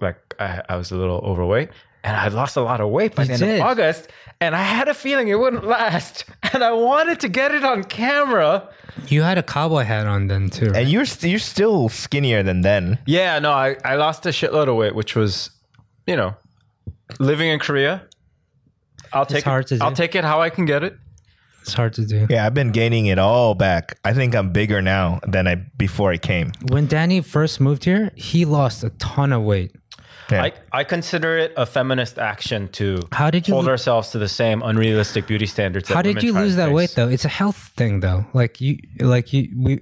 [0.00, 1.70] like I, I was a little overweight.
[2.04, 3.60] And I lost a lot of weight by You the end did.
[3.60, 4.08] of August,
[4.42, 6.24] and I had a feeling it wouldn't last.
[6.54, 8.68] And I wanted to get it on camera,
[9.08, 10.66] you had a cowboy hat on then too.
[10.66, 10.76] right?
[10.82, 12.98] And you're st- you're still skinnier than then.
[13.06, 15.48] Yeah, no, I, I lost a shitload of weight, which was,
[16.06, 16.34] you know,
[17.18, 18.02] living in Korea.
[19.14, 19.78] I'll take hard it.
[19.78, 20.98] to I'll take it how I can get it.
[21.62, 22.26] It's hard to do.
[22.28, 23.98] Yeah, I've been gaining it all back.
[24.04, 26.52] I think I'm bigger now than I before I came.
[26.68, 29.72] When Danny first moved here, he lost a ton of weight.
[30.30, 30.44] Yeah.
[30.44, 34.18] I, I consider it a feminist action to How did you hold lo- ourselves to
[34.18, 35.88] the same unrealistic beauty standards.
[35.88, 36.74] That How did women you try lose that face.
[36.74, 37.08] weight though?
[37.08, 38.24] It's a health thing though.
[38.32, 39.80] Like you, like you, we.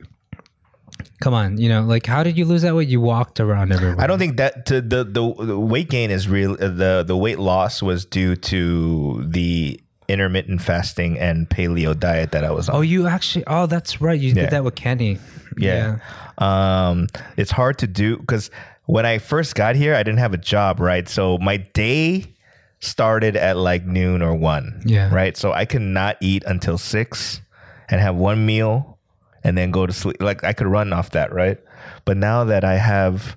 [1.20, 2.88] Come on, you know, like how did you lose that weight?
[2.88, 4.00] You walked around everywhere.
[4.00, 6.52] I don't think that to the, the the weight gain is real.
[6.52, 12.44] uh, The the weight loss was due to the intermittent fasting and paleo diet that
[12.44, 12.76] I was on.
[12.76, 13.44] Oh, you actually?
[13.46, 14.18] Oh, that's right.
[14.18, 14.42] You Yeah.
[14.42, 15.18] did that with Kenny.
[15.58, 15.98] Yeah.
[16.38, 18.50] Um, it's hard to do because
[18.90, 21.08] when I first got here, I didn't have a job, right?
[21.08, 22.34] So my day
[22.80, 24.82] started at like noon or one.
[24.84, 25.14] Yeah.
[25.14, 25.36] Right.
[25.36, 27.40] So I could not eat until six
[27.88, 28.98] and have one meal
[29.44, 30.20] and then go to sleep.
[30.20, 31.58] Like I could run off that, right?
[32.04, 33.36] But now that I have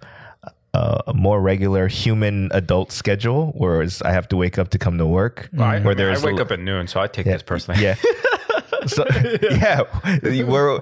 [0.74, 4.98] a, a more regular human adult schedule, whereas I have to wake up to come
[4.98, 5.62] to work, mm.
[5.62, 7.84] I, where I there's a- wake up at noon, so I take this personally.
[7.84, 7.96] yeah.
[8.88, 9.06] so
[9.52, 9.84] yeah,
[10.24, 10.82] we're.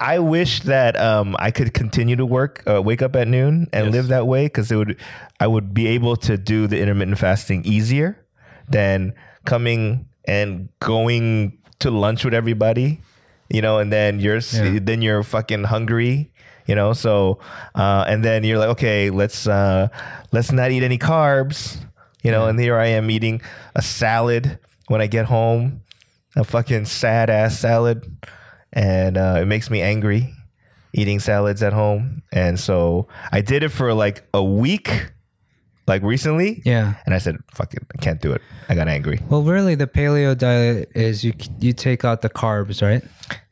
[0.00, 3.86] I wish that um, I could continue to work, uh, wake up at noon, and
[3.86, 3.92] Yes.
[3.94, 4.96] live that way because it would,
[5.38, 8.16] I would be able to do the intermittent fasting easier
[8.68, 9.12] than
[9.44, 13.00] coming and going to lunch with everybody,
[13.50, 14.78] you know, and then you're Yeah.
[14.82, 16.30] then you're fucking hungry,
[16.66, 16.92] you know.
[16.94, 17.38] So
[17.74, 19.88] uh, and then you're like, okay, let's uh,
[20.32, 21.76] let's not eat any carbs,
[22.22, 22.46] you know.
[22.48, 23.40] And here I am eating
[23.74, 25.82] a salad when I get home,
[26.36, 28.04] a fucking sad ass salad,
[28.72, 30.32] and uh, it makes me angry
[30.92, 32.20] eating salads at home.
[32.32, 35.12] And so I did it for like a week,
[35.86, 36.62] like recently.
[36.64, 36.94] Yeah.
[37.06, 38.42] And I said, fuck it, I can't do it.
[38.68, 39.20] I got angry.
[39.28, 43.02] Well, really, the paleo diet is you you take out the carbs, right?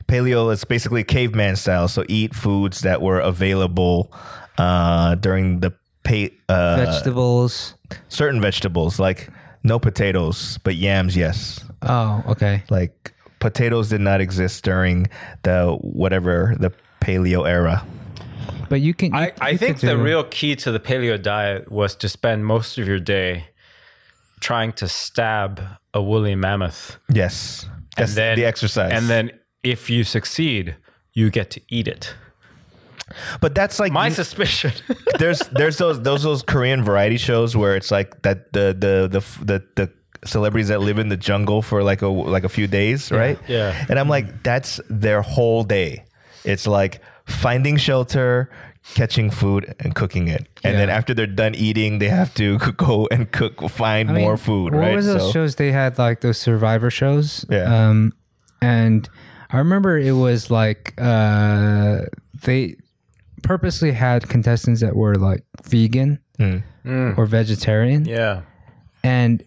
[0.07, 1.87] Paleo is basically caveman style.
[1.87, 4.11] So eat foods that were available
[4.57, 5.71] uh, during the
[6.03, 7.75] pa- uh, Vegetables.
[8.09, 9.29] certain vegetables like
[9.63, 11.63] No potatoes, but yams, yes.
[11.83, 12.63] Oh, okay.
[12.69, 15.07] Like potatoes did not exist during
[15.43, 16.71] the whatever the
[17.01, 17.85] paleo era.
[18.69, 19.13] But you can.
[19.13, 22.77] I, you- I think the real key to the paleo diet was to spend most
[22.77, 23.45] of your day
[24.41, 25.61] trying to stab
[25.93, 26.97] a woolly mammoth.
[27.11, 27.67] Yes.
[27.97, 28.91] That's the exercise.
[28.93, 29.31] And then
[29.63, 30.75] if you succeed,
[31.13, 32.13] you get to eat it.
[33.41, 34.71] but that's like My you- suspicion.
[35.19, 39.45] there's there's those those those Korean variety shows where it's like that the the the
[39.45, 39.91] the, the
[40.25, 43.39] celebrities that live in the jungle for like a like a few days, right?
[43.47, 43.85] Yeah.
[43.89, 46.05] And I'm like, that's their whole day.
[46.43, 48.49] It's like finding shelter,
[48.95, 50.47] catching food, and cooking it.
[50.63, 54.23] And then after they're done eating, they have to go and cook, find I mean,
[54.23, 54.95] more food, what right?
[54.95, 57.45] was those So- shows they had like those survivor shows?
[57.49, 57.89] Yeah.
[57.89, 58.13] Um,
[58.61, 59.07] and
[59.51, 62.01] I remember it was like uh,
[62.43, 62.75] they
[63.43, 67.17] purposely had contestants that were like vegan Mm.
[67.17, 68.41] or vegetarian, yeah.
[69.03, 69.43] and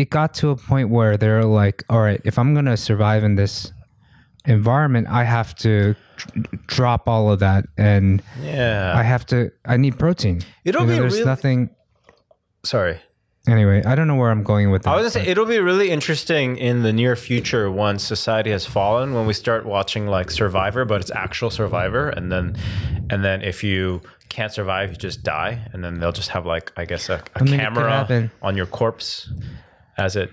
[0.00, 3.34] it got to a point where they're like, "All right, if I'm gonna survive in
[3.36, 3.72] this
[4.46, 8.92] environment, I have to dr- drop all of that, and Yeah.
[8.96, 9.50] I have to.
[9.64, 10.42] I need protein.
[10.64, 11.70] It'll You know, be there's really- nothing."
[12.64, 12.98] Sorry.
[13.48, 14.90] Anyway, I don't know where I'm going with that.
[14.90, 18.66] I was gonna say it'll be really interesting in the near future once society has
[18.66, 22.54] fallen when we start watching like Survivor, but it's actual Survivor, and then
[23.08, 26.70] and then if you can't survive, you just die, and then they'll just have like
[26.76, 29.32] I guess a, a I mean, camera on your corpse
[30.00, 30.30] as it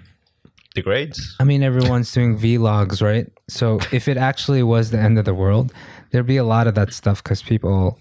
[0.74, 1.36] degrades.
[1.40, 3.28] I mean, everyone's doing vlogs, right?
[3.50, 5.74] So if it actually was the end of the world,
[6.12, 8.00] there'd be a lot of that stuff because people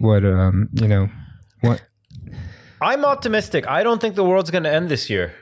[0.00, 1.08] would, um, you know,
[1.60, 1.82] what?
[2.80, 3.66] I'm optimistic.
[3.66, 5.34] I don't think the world's going to end this year.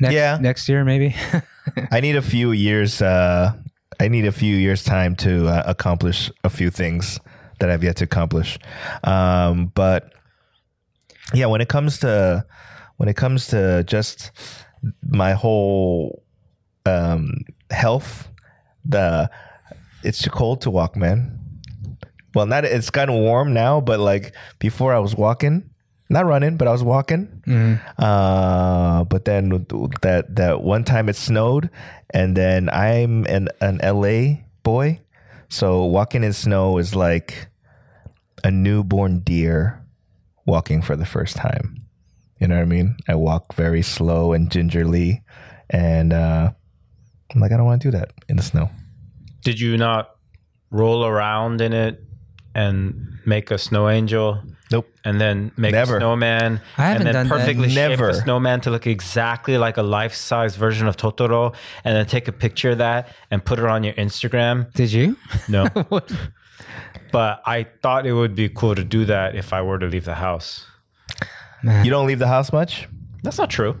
[0.00, 0.38] Next, Yeah.
[0.40, 1.14] next year maybe.
[1.90, 3.00] I need a few years.
[3.00, 3.52] Uh,
[4.00, 7.18] I need a few years time to uh, accomplish a few things
[7.60, 8.58] that I've yet to accomplish.
[9.04, 10.12] Um, but
[11.32, 12.44] yeah, when it comes to
[12.96, 14.30] when it comes to just
[15.02, 16.22] my whole
[16.84, 18.28] um, health,
[18.84, 19.30] the
[20.02, 21.38] it's too cold to walk, man.
[22.34, 25.70] Well, not it's kind of warm now, but like before, I was walking,
[26.10, 27.42] not running, but I was walking.
[27.98, 29.48] Uh, but then
[30.02, 31.70] that that one time it snowed,
[32.10, 35.00] and then I'm an an LA boy,
[35.48, 37.48] so walking in snow is like
[38.44, 39.82] a newborn deer
[40.44, 41.85] walking for the first time.
[42.38, 42.96] You know what I mean?
[43.08, 45.22] I walk very slow and gingerly,
[45.70, 46.52] and uh,
[47.34, 48.70] I'm like, I don't want to do that in the snow.
[49.42, 50.10] Did you not
[50.70, 52.02] roll around in it
[52.54, 54.42] and make a snow angel?
[54.70, 54.88] Nope.
[55.04, 55.96] And then make Never.
[55.96, 56.60] a snowman.
[56.76, 57.38] I haven't and then done that.
[57.38, 58.08] perfectly shape Never.
[58.08, 62.32] a snowman to look exactly like a life-size version of Totoro, and then take a
[62.32, 64.72] picture of that and put it on your Instagram.
[64.74, 65.16] Did you?
[65.48, 65.68] No.
[67.12, 70.04] but I thought it would be cool to do that if I were to leave
[70.04, 70.66] the house.
[71.62, 72.88] You don't leave the house much?
[73.22, 73.78] That's not true.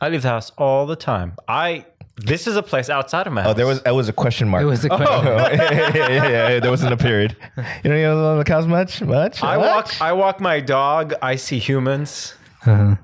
[0.00, 1.34] I leave the house all the time.
[1.46, 3.50] I this is a place outside of my house.
[3.50, 4.62] Oh, there was that was a question mark.
[4.62, 5.06] It was a question.
[5.26, 6.60] yeah, yeah, yeah, yeah.
[6.60, 7.36] There wasn't a period.
[7.56, 9.02] You don't you don't leave the house much?
[9.02, 9.42] Much?
[9.42, 9.66] I Much?
[9.66, 12.34] walk I walk my dog, I see humans.
[12.66, 12.96] Uh-huh.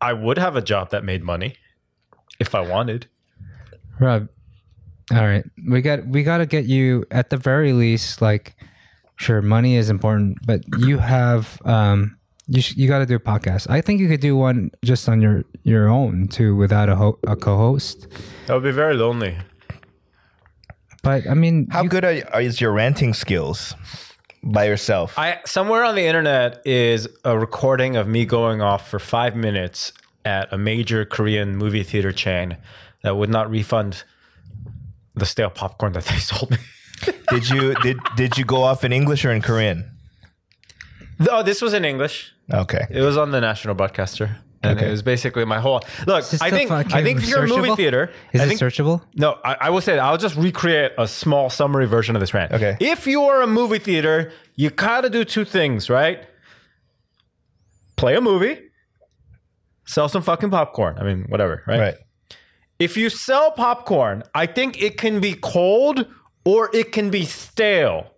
[0.00, 1.54] I would have a job that made money
[2.40, 3.06] if I wanted.
[4.00, 4.28] Rob,
[5.12, 8.20] all right, we got we got to get you at the very least.
[8.22, 8.54] Like,
[9.16, 12.17] sure, money is important, but you have um,
[12.48, 13.68] you sh- you got to do a podcast.
[13.70, 17.18] I think you could do one just on your your own too, without a ho-
[17.26, 18.06] a co-host.
[18.46, 19.36] That would be very lonely.
[21.02, 23.74] But I mean, How you- good are, are is your ranting skills
[24.42, 25.18] by yourself?
[25.18, 29.92] I somewhere on the internet is a recording of me going off for five minutes
[30.24, 32.56] at a major Korean movie theater chain
[33.02, 34.02] that would not refund
[35.14, 36.56] the stale popcorn that they sold me.
[37.30, 39.90] did you did did you go off in English or in Korean?
[41.30, 42.32] Oh, this was in English.
[42.52, 42.86] Okay.
[42.90, 44.36] It was on the national broadcaster.
[44.62, 44.88] And Okay.
[44.88, 46.24] it was basically my whole look.
[46.40, 49.02] I think fucking I think if you're a movie theater, is I it think, searchable?
[49.14, 50.00] No, I, I will say that.
[50.02, 52.50] I'll just recreate a small summary version of this rant.
[52.52, 52.76] Okay.
[52.80, 56.26] If you are a movie theater, you gotta do two things, right?
[57.96, 58.58] Play a movie,
[59.86, 60.98] sell some fucking popcorn.
[60.98, 61.78] I mean, whatever, right?
[61.80, 61.94] Right.
[62.80, 66.06] If you sell popcorn, I think it can be cold
[66.44, 68.10] or it can be stale.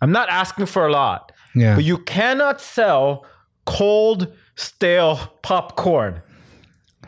[0.00, 1.32] I'm not asking for a lot.
[1.54, 1.74] Yeah.
[1.74, 3.24] But you cannot sell
[3.66, 6.22] cold, stale popcorn,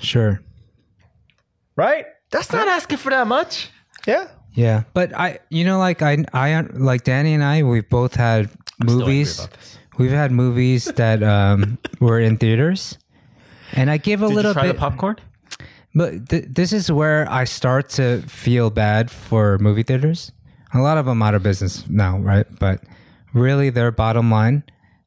[0.00, 0.40] Sure.
[1.76, 2.06] right?
[2.30, 3.70] That's not asking for that much.
[4.06, 4.28] Yeah.
[4.52, 8.50] Yeah, but I, you know, like I, I, like Danny and I, we've both had
[8.50, 9.48] still angry movies.
[9.98, 12.96] We've had movies that um, were in theaters,
[13.72, 14.74] and I give a Did little you try bit.
[14.74, 15.16] the popcorn?
[15.92, 20.30] But th- this is where I start to feel bad for movie theaters.
[20.72, 22.46] A lot of them out of business now, right?
[22.60, 22.80] But
[23.34, 24.62] really, their bottom line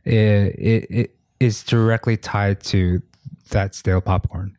[0.05, 3.01] i it, it is directly tied to
[3.49, 4.55] that stale popcorn.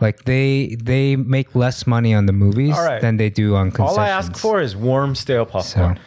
[0.00, 3.00] Like they they make less money on the movies All right.
[3.00, 3.98] than they do on concessions.
[3.98, 5.96] All I ask for is warm, stale popcorn.
[5.96, 6.02] So-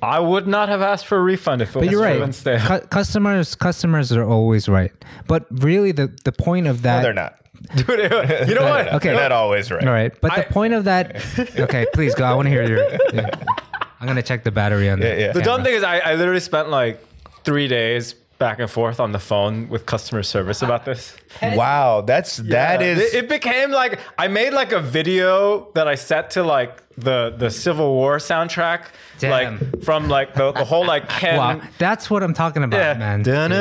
[0.00, 2.22] I would not have asked for a refund if it But was you're warm right.
[2.22, 2.60] and stale.
[2.60, 4.92] Cu- customers customers are always right.
[5.26, 6.98] But really, the the point of that.
[6.98, 7.34] No, they're not.
[7.76, 8.94] Dude, you know what?
[8.94, 9.08] Okay.
[9.08, 9.84] They're not always right.
[9.84, 11.16] All right, but I- the point of that.
[11.58, 12.24] Okay, please go.
[12.24, 12.86] I want to hear your.
[13.12, 13.30] yeah.
[14.00, 15.32] I'm gonna check the battery on Yeah, the yeah.
[15.32, 17.04] The dumb thing is, I, I literally spent like
[17.44, 21.16] three days back and forth on the phone with customer service about this.
[21.42, 22.86] Wow, that's that Yeah.
[22.86, 26.82] is It, it became like I made like a video that I set to like
[26.96, 28.84] the the Civil War soundtrack,
[29.18, 29.30] Damn.
[29.30, 31.36] like from like the, the whole like Ken.
[31.36, 32.94] Wow, that's what I'm talking about, Yeah.
[32.94, 33.24] man.
[33.28, 33.52] And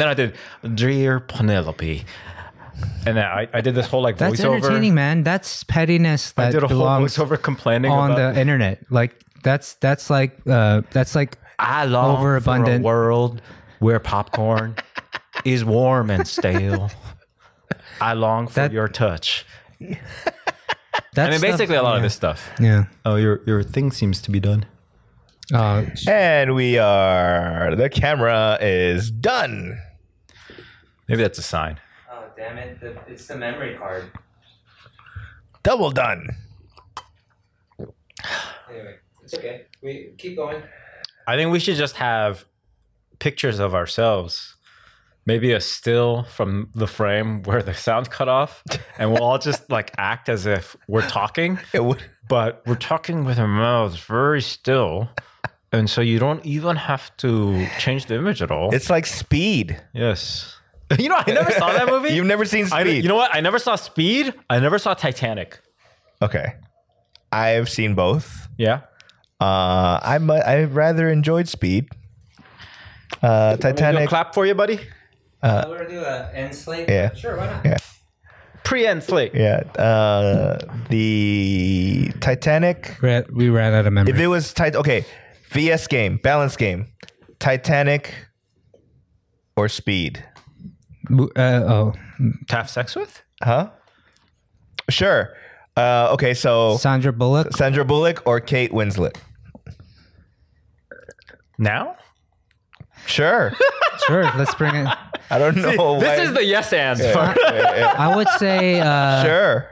[0.00, 0.34] then I did
[0.74, 2.04] Dear Penelope.
[3.06, 4.56] And then I, I did this whole like That's voiceover.
[4.56, 5.22] entertaining, man.
[5.24, 8.84] That's pettiness I that did a whole belongs voiceover complaining on about the internet.
[8.90, 13.42] Like that's that's like uh that's like I long overabundant- for a world
[13.80, 14.76] where popcorn
[15.44, 16.90] is warm and stale.
[18.00, 19.44] I long for That- your touch.
[19.80, 19.98] that's
[21.18, 22.50] I mean, stuff- basically a lot of this stuff.
[22.60, 22.84] Yeah.
[23.04, 24.64] Oh, your your thing seems to be done.
[25.52, 29.78] Uh, and we are the camera is done.
[31.08, 31.78] Maybe that's a sign.
[32.36, 32.78] Damn it!
[33.08, 34.10] it's the memory card.
[35.62, 36.28] Double done.
[38.70, 39.66] Anyway, it's okay.
[39.82, 40.62] We keep going.
[41.26, 42.44] I think we should just have
[43.18, 44.56] pictures of ourselves.
[45.24, 48.64] Maybe a still from the frame where the sound cut off,
[48.98, 53.24] and we'll all just like act as if we're talking, It would but we're talking
[53.24, 55.10] with our mouths very still.
[55.70, 58.74] And so you don't even have to change the image at all.
[58.74, 59.80] it's like speed.
[59.94, 60.56] yes.
[60.98, 62.10] You know, I never saw that movie.
[62.14, 63.02] You've never seen I, Speed.
[63.04, 63.34] you know what?
[63.34, 64.34] I never saw Speed.
[64.50, 65.60] I never saw Titanic.
[66.20, 66.54] okay.
[67.32, 68.48] I've seen both.
[68.58, 68.80] Yeah.
[69.40, 71.88] Uh I mu- I rather enjoyed Speed.
[73.22, 74.08] Uh Do a Titanic.
[74.08, 74.78] clap for you, buddy.
[75.42, 76.88] Uh, We're gonna do a end slate.
[76.88, 77.14] Yeah.
[77.14, 77.36] Sure.
[77.36, 77.64] Why not?
[77.64, 77.78] Yeah.
[78.64, 79.34] Pre-end slate.
[79.34, 79.60] Yeah.
[79.76, 80.58] Uh
[80.90, 84.12] the Titanic We ran- We ran out of memory.
[84.12, 85.04] If it was tight, okay,
[85.50, 86.86] VS game, balance game,
[87.38, 88.12] Titanic
[89.56, 90.31] or Speed, Mo-
[91.10, 91.92] uh, oh,
[92.48, 93.22] To have sex with?
[93.42, 93.70] huh?
[94.90, 95.34] Sure.
[95.76, 97.56] Uh, okay, so Sandra Bullock.
[97.56, 99.16] Sandra Bullock or Kate Winslet.
[101.58, 101.96] Now?
[103.06, 103.52] Sure.
[104.06, 104.24] Sure.
[104.36, 104.88] Let's bring it.
[105.30, 106.00] I don't know.
[106.00, 107.38] This why- is the yes and part.
[107.44, 109.68] I would say, uh, sure.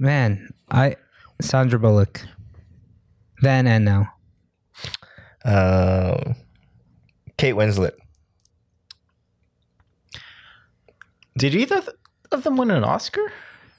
[0.00, 0.96] man, I
[1.40, 2.22] Sandra Bullock.
[3.42, 4.08] Then and now.
[5.44, 6.32] Uh,
[7.36, 7.92] Kate Winslet.
[11.36, 11.82] Did either
[12.30, 13.32] of them win an Oscar?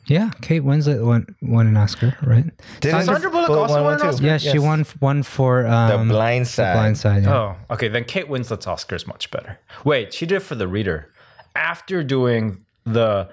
[0.05, 2.43] Yeah, Kate Winslet won won an Oscar, right?
[2.81, 4.07] Didn't Sandra Bullock also won an?
[4.07, 4.25] Oscar?
[4.25, 6.73] Yeah, she won f- one for um, The Blind Side.
[6.73, 7.23] Blind Side.
[7.23, 7.33] Yeah.
[7.33, 7.87] Oh, okay.
[7.87, 9.59] Then Kate Winslet's Oscar is much better.
[9.85, 11.13] Wait, she did it for the reader
[11.55, 13.29] after doing the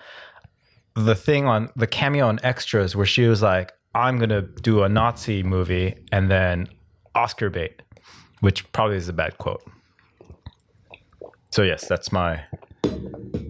[0.95, 4.89] the thing on the cameo on extras where she was like, "I'm gonna do a
[4.89, 6.69] Nazi movie," and then
[7.17, 7.83] Oscar bait,
[8.41, 9.63] which probably is a bad quote.
[11.51, 12.45] So yes, that's my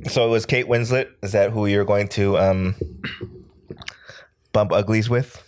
[0.09, 1.09] So it was Kate Winslet.
[1.23, 2.75] Is that who you're going to um,
[4.53, 5.43] bump uglies with?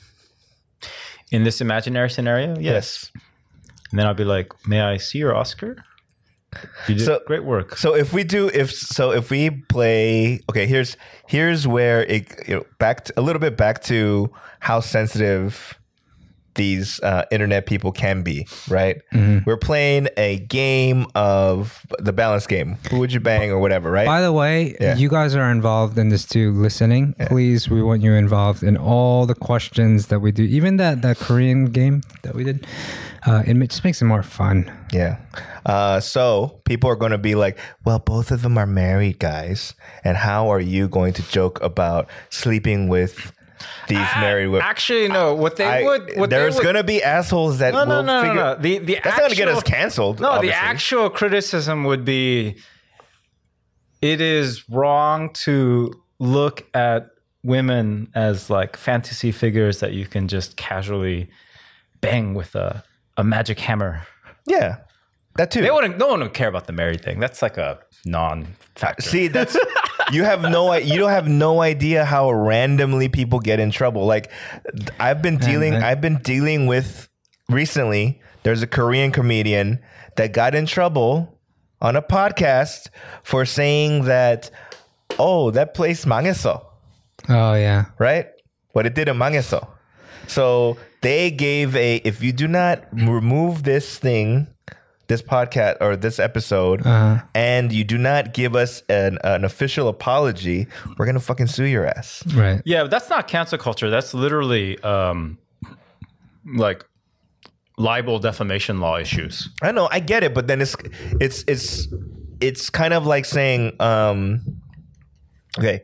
[1.30, 2.58] in this imaginary scenario.
[2.58, 3.10] Yes,
[3.90, 5.82] and then I'll be like, "May I see your Oscar?"
[6.86, 7.78] You did So- great work.
[7.78, 12.56] So if we do if so if we play okay here's here's where it you
[12.56, 14.30] know back to, a little bit back to
[14.60, 15.78] how sensitive
[16.54, 19.00] these uh, internet people can be right
[19.46, 24.06] we're playing a game of the balance game who would you bang or whatever right
[24.06, 24.96] By the way, Yeah.
[24.96, 26.52] you guys are involved in this too.
[26.52, 27.68] Listening, please.
[27.70, 30.42] We want you involved in all the questions that we do.
[30.44, 32.66] Even that that Korean game that we did.
[33.26, 34.70] Uh, it just makes it more fun.
[34.92, 35.16] yeah
[35.64, 39.74] uh, so people are going to be like well both of them are married guys
[40.04, 43.32] and how are you going to joke about sleeping with
[43.88, 45.34] these married women Actually, no.
[45.34, 48.02] What they I- would, what there's they would, gonna be assholes that No, no, will
[48.02, 48.34] no, no, figure.
[48.44, 48.54] no.
[48.56, 50.20] The the That's not gonna get us actual- canceled.
[50.20, 50.48] No, obviously.
[50.58, 52.56] the actual criticism would be
[54.00, 57.08] it is wrong to look at
[57.44, 61.28] women as like fantasy figures that you can just casually
[62.00, 62.82] bang with a,
[63.16, 64.02] a magic hammer.
[64.46, 64.78] yeah,
[65.35, 65.61] that too.
[65.61, 67.19] They wouldn't no one would care about the married thing.
[67.19, 69.01] That's like a non factor.
[69.03, 69.55] See, that's
[70.11, 74.05] you have no i- you don't have no idea how randomly people get in trouble.
[74.05, 74.31] Like
[74.99, 75.83] I've been dealing man.
[75.83, 77.07] I've been dealing with
[77.49, 78.21] recently.
[78.43, 79.79] There's a Korean comedian
[80.15, 81.37] that got in trouble
[81.81, 82.89] on a podcast
[83.23, 84.49] for saying that
[85.19, 86.63] oh that place 망했어.
[87.29, 87.85] Oh yeah.
[87.99, 88.27] right?
[88.73, 89.67] But it didn't 망했어.
[90.27, 94.47] So they gave a if you do not remove this thing,
[95.12, 97.22] this podcast or this episode Uh-huh.
[97.34, 101.84] and you do not give us an, an official apology, we're gonna fucking sue your
[101.86, 102.22] ass.
[102.34, 102.60] Right.
[102.64, 103.90] Yeah, that's not cancel culture.
[103.90, 105.38] That's literally um,
[106.64, 106.84] like
[107.78, 109.48] libel defamation law issues.
[109.62, 110.74] I know, I get it, but then it's
[111.20, 111.88] it's it's
[112.40, 114.40] it's kind of like saying, um,
[115.58, 115.82] okay,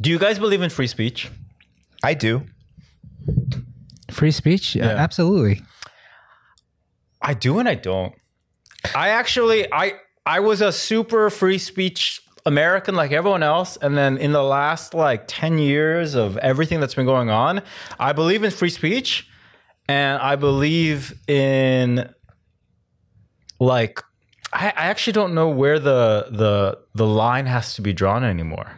[0.00, 1.30] Do you guys believe in free speech?
[2.02, 2.42] I do.
[4.10, 4.74] Free speech?
[4.76, 4.86] Yeah.
[4.86, 4.96] Yeah.
[5.06, 5.62] Absolutely.
[7.22, 8.12] I do and I don't.
[8.94, 9.94] I actually I
[10.26, 14.92] I was a super free speech American like everyone else and then in the last
[14.92, 17.62] like 10 years of everything that's been going on,
[17.98, 19.28] I believe in free speech
[19.88, 22.12] and I believe in
[23.60, 24.00] like
[24.52, 28.72] I, I actually don't know where the the the line has to be drawn anymore.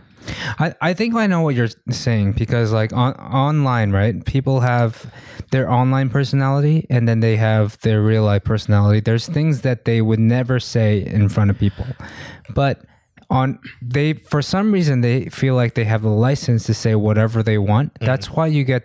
[0.59, 4.25] I, I think I know what you're saying because like on online, right?
[4.25, 5.11] People have
[5.51, 9.01] their online personality and then they have their real life personality.
[9.01, 11.87] There's things that they would never say in front of people.
[12.55, 12.85] But
[13.31, 17.43] on they for some reason they feel like they have a license to say whatever
[17.43, 17.95] they want.
[17.95, 18.07] Mm.
[18.07, 18.85] That's why you get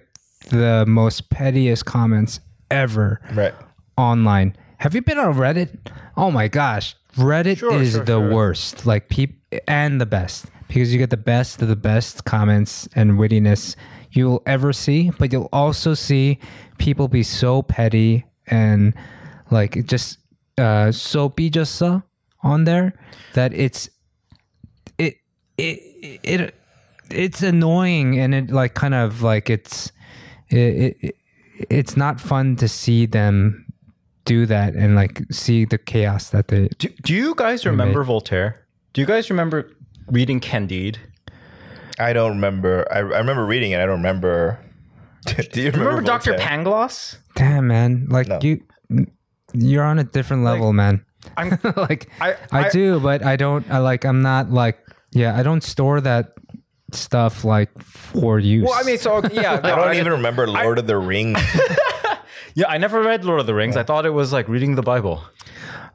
[0.50, 2.40] the most pettiest comments
[2.72, 3.54] ever Right.
[3.98, 4.56] online.
[4.78, 5.78] Have you been on Reddit?
[6.18, 8.30] Oh my gosh, Reddit Sure, is sure, the sure.
[8.34, 8.86] worst.
[8.86, 9.38] Like peop
[9.68, 13.76] and the best because you get the best of the best comments and wittiness
[14.12, 15.12] you will ever see.
[15.20, 16.40] But you'll also see
[16.78, 18.94] people be so petty and
[19.52, 20.20] like just
[20.58, 22.94] uh, so be just on there
[23.34, 23.90] that it's
[24.98, 25.18] it
[25.58, 25.80] it
[26.24, 26.56] it
[27.10, 29.92] it's annoying and it like kind of like it's
[30.48, 31.16] it, it
[31.70, 33.66] it's not fun to see them
[34.24, 36.88] do that and like see the chaos that they do.
[37.04, 38.08] Do you guys remember made.
[38.08, 38.66] Voltaire?
[38.94, 39.70] Do you guys remember
[40.12, 41.00] reading Candide?
[42.00, 42.86] I don't remember.
[42.92, 43.80] I, I remember reading it.
[43.80, 44.60] I don't remember.
[45.26, 46.34] do you remember, Remember Dr.
[46.34, 47.18] Pangloss?
[47.36, 48.40] damn man like No.
[48.42, 48.60] you
[49.54, 51.06] you're on a different level man
[51.38, 54.80] I'm like I- I, I- do but i don't i like i'm not like
[55.12, 56.34] yeah i don't store that
[56.92, 60.88] stuff like for use Well, I mean, so yeah, I don't even remember Lord of
[60.88, 61.40] the Rings.
[62.54, 63.78] Yeah, I never read Lord of the Rings.
[63.78, 65.24] I thought it was like reading the Bible.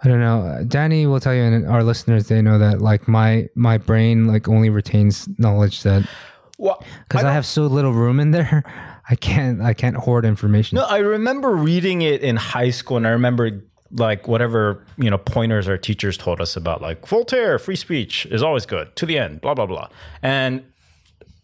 [0.04, 0.64] I don't know.
[0.68, 4.48] Danny will tell you, and our listeners, they know that like my my brain like
[4.48, 6.08] only retains knowledge that
[6.58, 8.62] Well, because I, have so little room in there,
[9.10, 10.76] I can't I can't hoard information.
[10.76, 15.18] no, I remember reading it in high school, and I remember like whatever you know
[15.18, 19.18] pointers our teachers told us about, like Voltaire, free speech is always good to the
[19.18, 19.88] end, blah blah blah.
[20.22, 20.64] And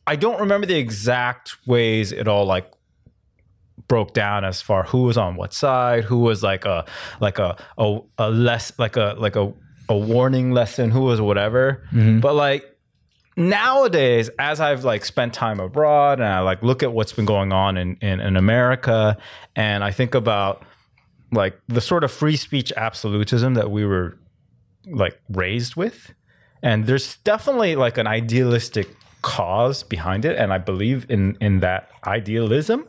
[0.07, 2.71] I don't remember the exact ways it all like
[3.93, 6.83] broke down as far who was on what side, who was like a
[7.21, 9.53] like a a, a less like a like a
[9.91, 11.87] a warning lesson, who was whatever.
[11.93, 12.21] Mm-hmm.
[12.21, 12.65] But like
[13.37, 17.53] nowadays, as I've like spent time abroad and I like look at what's been going
[17.53, 19.19] on in, in, in America
[19.57, 20.65] and I think about
[21.31, 24.19] like the sort of free speech absolutism that we were
[24.87, 26.15] like raised with.
[26.63, 28.89] And there's definitely like an idealistic
[29.23, 30.37] cause behind it.
[30.37, 32.87] And I believe in in that idealism.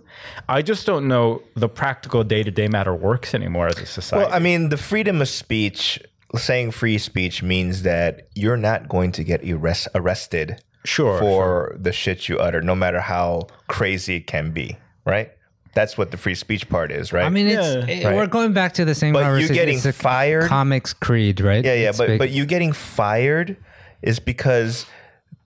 [0.50, 4.26] I just don't know the practical day-to-day matter works anymore as a society.
[4.26, 6.00] well, I mean, the freedom of speech,
[6.36, 11.92] saying free speech means that you're not going to get arrest, arrested Sure, for the
[11.94, 15.32] shit you utter, no matter how crazy it can be, right?
[15.76, 17.26] That's what the free speech part is, right?
[17.26, 17.86] I mean, it's Yeah.
[17.88, 18.16] it- Right.
[18.16, 19.14] we're going back to the same.
[19.14, 19.56] But you conversation.
[19.56, 21.64] getting It's a fired- Comics creed, right?
[21.66, 22.20] Yeah, yeah, It's but big.
[22.20, 23.56] but you getting fired
[24.04, 24.86] is because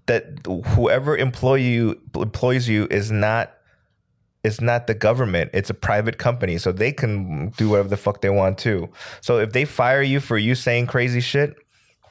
[0.07, 3.53] that whoever employ you employs you is not
[4.43, 5.51] is not the government.
[5.53, 8.89] It's a private company, so they can do whatever the fuck they want to
[9.21, 11.55] So if they fire you for you saying crazy shit,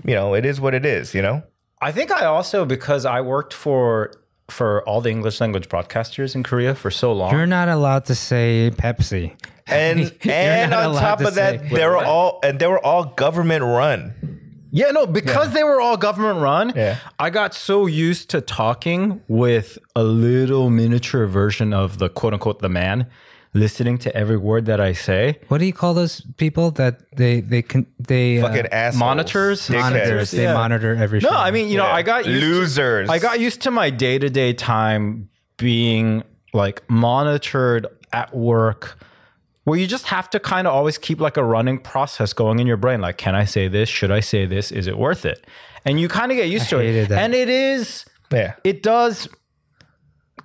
[0.04, 1.14] you know, it is what it is.
[1.14, 1.42] You know.
[1.80, 4.12] I think I also because I worked for
[4.48, 7.32] for all the English language broadcasters in Korea for so long.
[7.32, 9.36] you're not allowed to say Pepsi.
[9.66, 13.64] And and on top to of that, they were all and they were all government
[13.64, 14.45] run.
[14.76, 16.98] Yeah, no, because they were all government run, Yeah.
[17.18, 22.58] I got so used to talking with a little miniature version of the quote unquote
[22.60, 23.06] the man,
[23.54, 25.38] listening to every word that I say.
[25.48, 29.00] What do you call those people that they they can they uh, Fucking assholes.
[29.00, 29.68] monitors?
[29.68, 29.80] dickheads.
[29.80, 30.30] monitors?
[30.32, 31.20] They monitor every.
[31.20, 31.34] No, show.
[31.36, 33.08] I mean, you know, I got used losers.
[33.08, 36.22] I got used to my day to day time being
[36.52, 38.98] like monitored at work
[39.66, 42.68] where you just have to kind of always keep like a running process going in
[42.68, 43.00] your brain.
[43.00, 43.88] Like, can I say this?
[43.88, 44.70] Should I say this?
[44.70, 45.44] Is it worth it?
[45.84, 47.08] And you kind of get used I to it.
[47.08, 47.18] that.
[47.18, 48.54] And it is, yeah.
[48.62, 49.28] it does,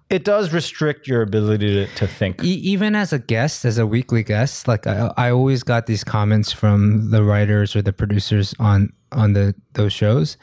[0.09, 2.43] it does restrict your ability to, to think.
[2.43, 6.03] E- even as a guest, as a weekly guest, like I, I always got these
[6.03, 10.35] comments from the writers or the producers on on the those shows,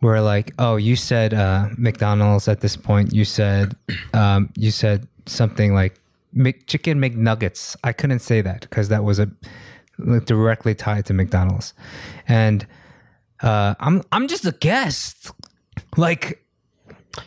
[0.00, 3.14] where like, oh, you said uh, McDonald's at this point.
[3.14, 3.76] You said
[4.14, 6.00] um, you said something like
[6.36, 7.74] Mc, chicken McNuggets.
[7.82, 9.30] I couldn't say that because that was a
[9.98, 11.74] like directly tied to McDonald's,
[12.28, 12.66] and
[13.40, 15.30] uh, I'm I'm just a guest,
[15.96, 16.44] like,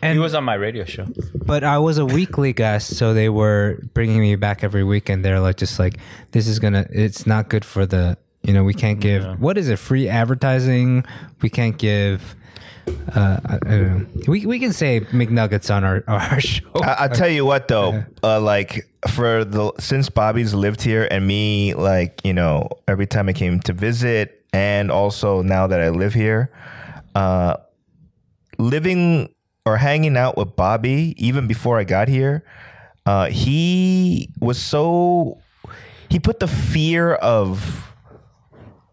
[0.02, 1.06] and He was on my radio show.
[1.34, 5.24] but I was a weekly guest, so they were bringing me back every week, and
[5.24, 5.98] they're like, just like,
[6.30, 9.68] this is gonna, it's not good for the, you know, we can't give, what is
[9.68, 11.04] it, free advertising?
[11.42, 12.36] We can't give,
[13.14, 14.22] uh, I, I don't know.
[14.28, 16.70] We we can say McNuggets on our our show.
[16.74, 21.26] I, I'll tell you what though, uh, like for the since Bobby's lived here and
[21.26, 25.90] me, like you know, every time I came to visit, and also now that I
[25.90, 26.50] live here,
[27.14, 27.56] uh,
[28.58, 29.34] living
[29.66, 32.44] or hanging out with Bobby, even before I got here,
[33.06, 35.40] uh, he was so
[36.08, 37.89] he put the fear of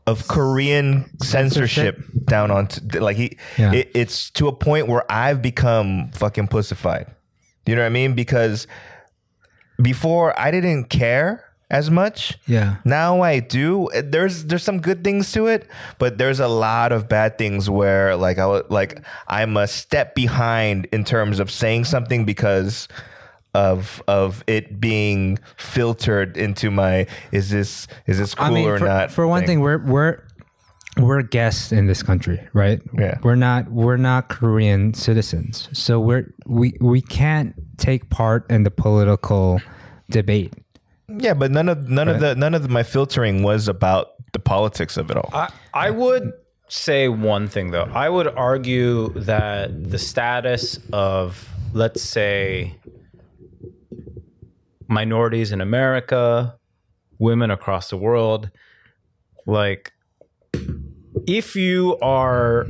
[0.08, 3.74] of Korean censorship, down on like he Yeah.
[3.74, 7.08] it, it's to a point where I've become fucking pussified.
[7.66, 8.14] You know what I mean?
[8.16, 8.66] Because
[9.82, 12.38] before I didn't care as much.
[12.48, 12.78] Yeah.
[12.86, 13.90] Now I do.
[13.94, 15.68] There's there's some good things to it,
[16.00, 20.88] but there's a lot of bad things where like I like I'm a step behind
[20.94, 22.88] in terms of saying something because
[23.58, 28.78] of of it being filtered into my is this is this cool I mean, or
[28.78, 29.12] for, not?
[29.12, 30.24] for one thing, we're we're
[30.98, 32.80] we're guests in this country, right?
[32.94, 33.18] Yeah.
[33.24, 38.72] We're not we're not Korean citizens, so we're we we can't take part in the
[38.72, 39.60] political
[40.12, 40.54] debate.
[41.08, 44.98] yeah, but none of none of the none of my filtering was about the politics
[44.98, 45.32] of it all.
[45.34, 46.32] I, I would
[46.68, 47.90] say one thing though.
[47.92, 52.76] I would argue that the status of, let's say,
[54.88, 56.58] minorities in America,
[57.20, 58.50] women across the world,
[59.46, 59.94] like,
[61.26, 62.68] if you are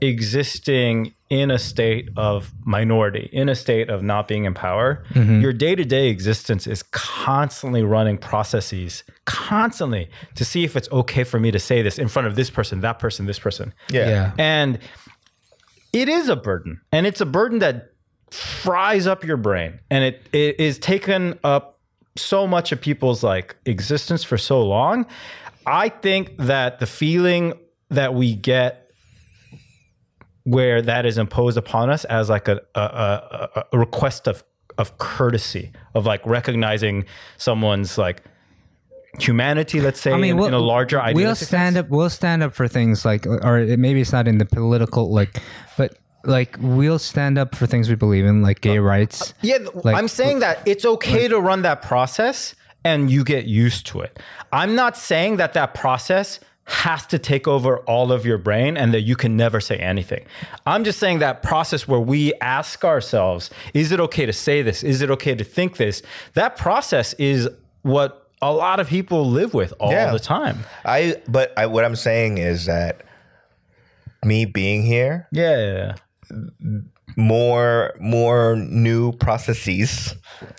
[0.00, 5.40] existing in a state of minority, in a state of not being in power, mm-hmm.
[5.40, 11.24] your day to day existence is constantly running processes, constantly to see if it's okay
[11.24, 13.72] for me to say this in front of this person, that person, this person.
[13.88, 14.08] yeah.
[14.08, 14.32] Yeah.
[14.38, 14.78] And
[15.92, 16.80] it is a burden.
[16.90, 17.91] And it's a burden that
[18.32, 19.80] fries up your brain.
[19.90, 21.78] And it, it is taken up
[22.16, 25.06] so much of people's like existence for so long.
[25.66, 27.54] I think that the feeling
[27.90, 28.90] that we get
[30.44, 34.42] where that is imposed upon us as like a, a, a, request of
[34.76, 37.04] of courtesy of like recognizing
[37.36, 38.24] someone's like
[39.20, 41.26] humanity let's say in, in a larger idea.
[41.26, 41.84] we'll stand sense.
[41.84, 41.90] up.
[41.90, 45.40] We'll stand up for things like, or maybe it's not in the political like,
[45.76, 49.34] but like we'll stand up for things we believe in, like gay uh, rights.
[49.42, 52.54] Yeah, Like- I'm saying that it's okay to run that process
[52.84, 54.18] and you get used to it.
[54.52, 58.94] I'm not saying that that process has to take over all of your brain and
[58.94, 60.24] that you can never say anything.
[60.64, 64.82] I'm just saying that process where we ask ourselves, is it okay to say this?
[64.84, 66.02] Is it okay to think this?
[66.34, 67.48] That process is
[67.82, 70.12] what a lot of people live with all Yeah.
[70.12, 70.60] the time.
[70.84, 73.02] I but I, what I'm saying is that
[74.24, 75.96] me being here, Yeah.
[77.16, 80.14] More more new processes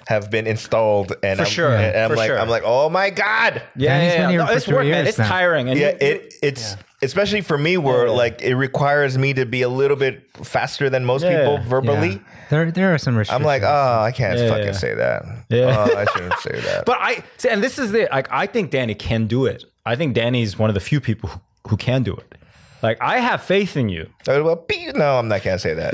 [0.07, 2.39] have been installed, and For I'm, sure, and I'm for like sure.
[2.39, 4.45] I'm like, oh my god, Yeah, Danny's yeah, yeah.
[4.45, 5.07] No, it's work, man.
[5.07, 5.27] It's now.
[5.27, 5.69] tiring.
[5.69, 9.61] And yeah, you- it it's especially for me where like it requires me to be
[9.63, 11.39] a little bit faster than most Yeah.
[11.39, 12.09] people verbally.
[12.13, 12.19] Yeah.
[12.49, 13.41] There, there are some restrictions.
[13.41, 14.71] I'm like, oh, I can't Yeah, fucking yeah.
[14.73, 15.23] say that.
[15.49, 15.75] Yeah.
[15.89, 16.85] Oh, I shouldn't say that.
[16.85, 19.65] But I see, and this is it like I think Danny can do it.
[19.85, 21.39] I think Danny's one of the few people who,
[21.69, 22.35] who can do it.
[22.83, 24.09] Like I have faith in you.
[24.27, 24.65] Well,
[24.95, 25.93] no, I'm not gonna say that.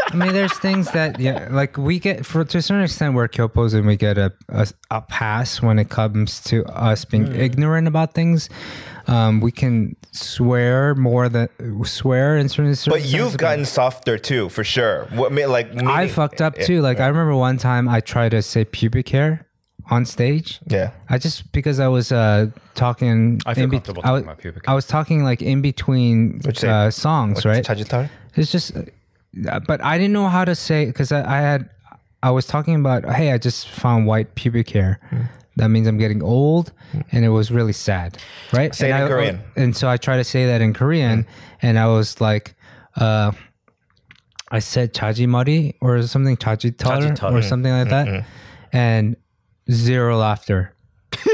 [0.12, 3.28] I mean, there's things that yeah, like we get for to a certain extent we're
[3.28, 7.34] Kyopos and we get a, a a pass when it comes to us being Hmm.
[7.40, 8.48] ignorant about things.
[9.06, 11.48] Um, we can swear more than
[11.84, 12.74] swear in certain.
[12.74, 15.06] certain But you've sense, gotten softer too, for sure.
[15.12, 15.70] What me like?
[15.82, 16.80] I fucked up too.
[16.80, 19.46] Like I remember one time I tried to say pubic hair
[19.90, 20.60] on stage.
[20.66, 20.90] Yeah.
[21.08, 23.40] I just because I was uh talking.
[23.46, 25.60] I feel in be- comfortable I talking was- about pubic I was talking like in
[25.62, 26.68] between What'd you say?
[26.68, 27.64] uh, songs, right?
[27.66, 28.10] Sagittarius?
[28.36, 31.68] It's just, uh, but I didn't know how to say because I, I had,
[32.22, 35.00] I was talking about, hey, I just found white pubic hair.
[35.10, 35.22] Hmm.
[35.56, 36.72] That means I'm getting old,
[37.12, 38.16] and it was really sad,
[38.52, 38.72] right?
[38.74, 39.40] Say it and in I- Korean.
[39.56, 41.26] And so I tried to say that in Korean,
[41.60, 42.54] and I was like,
[42.96, 43.32] uh,
[44.50, 47.32] I said chajimari or something chajitar Chajitar.
[47.32, 48.24] or something like that,
[48.72, 49.16] and
[49.70, 50.72] zero laughter.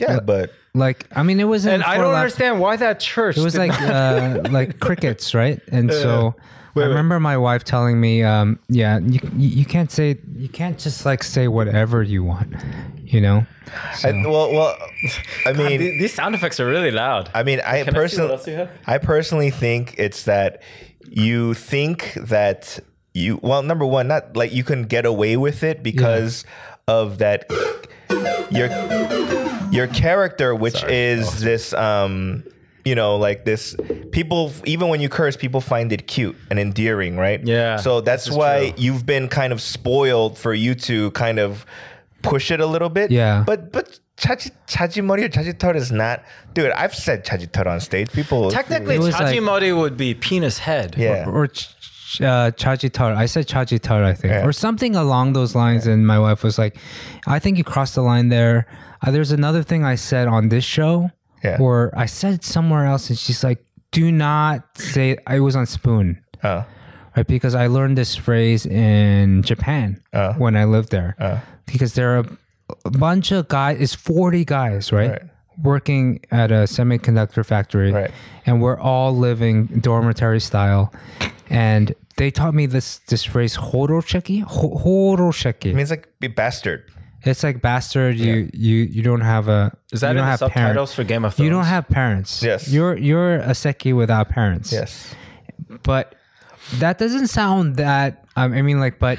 [0.00, 1.74] Yeah, but Like, I mean, it wasn't.
[1.74, 3.36] And I don't laugh- understand why that church.
[3.36, 3.90] It was did like not-
[4.46, 5.60] uh, like crickets, right?
[5.72, 6.36] And so
[6.74, 6.88] Wait, I wait.
[6.90, 11.04] remember my wife telling me, um, "Yeah, you, you you can't say you can't just
[11.04, 12.54] like say whatever you want,
[13.02, 13.44] you know."
[14.04, 14.76] I, well, well,
[15.44, 17.28] I mean, Th- these sound effects are really loud.
[17.34, 18.70] I mean, I Can I see what personally, else?
[18.86, 20.62] I personally think it's that
[21.10, 22.78] you think that
[23.14, 26.44] you, well, number one, not like you can get away with it because
[26.86, 27.46] of that.
[28.50, 28.68] You're
[29.70, 30.94] your character, which Sorry.
[30.96, 32.42] is this, um,
[32.84, 33.76] you know, like this.
[34.12, 37.44] People, even when you curse, people find it cute and endearing, right?
[37.44, 38.82] Yeah, So that's why true.
[38.82, 41.66] you've been kind of spoiled for you to kind of
[42.22, 43.10] push it a little bit.
[43.10, 43.42] Yeah.
[43.46, 46.24] But but chaji chajimori or chajitor is not,
[46.54, 46.70] dude.
[46.72, 48.10] I've said chajitor on stage.
[48.12, 50.94] People Technically, It was like- would be penis head.
[50.98, 51.26] yeah.
[51.28, 51.87] or ch- ch-
[52.20, 53.14] uh, chajitar.
[53.16, 54.44] I said chajitar, I think, Yeah.
[54.46, 55.86] or something along those lines.
[55.86, 56.76] And my wife was like,
[57.26, 58.66] "I think you crossed the line there."
[59.02, 61.10] Uh, there's another thing I said on this show,
[61.44, 61.58] Yeah.
[61.60, 63.58] or I said somewhere else, and she's like,
[63.92, 66.64] "Do not say." I was on Spoon, Oh.
[67.16, 67.26] right?
[67.26, 70.32] Because I learned this phrase in Japan Uh.
[70.34, 71.14] when I lived there.
[71.18, 71.38] Uh.
[71.66, 72.24] Because there are
[72.84, 73.78] a bunch of guys.
[73.80, 75.10] It's forty guys, right?
[75.10, 75.22] Right.
[75.62, 78.10] Working at a semiconductor factory, Right.
[78.46, 80.92] and we're all living dormitory style.
[81.50, 85.66] And they taught me this this phrase "horoshiki." Ho- Horoshiki.
[85.70, 86.84] It means like be bastard.
[87.22, 88.16] It's like bastard.
[88.16, 89.76] You you you don't have a.
[89.92, 90.94] Is that you in don't the have subtitles parents.
[90.94, 91.44] for Game of Thrones?
[91.46, 92.42] You don't have parents.
[92.42, 92.68] Yes.
[92.68, 94.72] You're you're a seki without parents.
[94.72, 95.14] Yes.
[95.82, 96.14] But
[96.78, 98.24] that doesn't sound that.
[98.36, 99.18] Um, I mean, like, but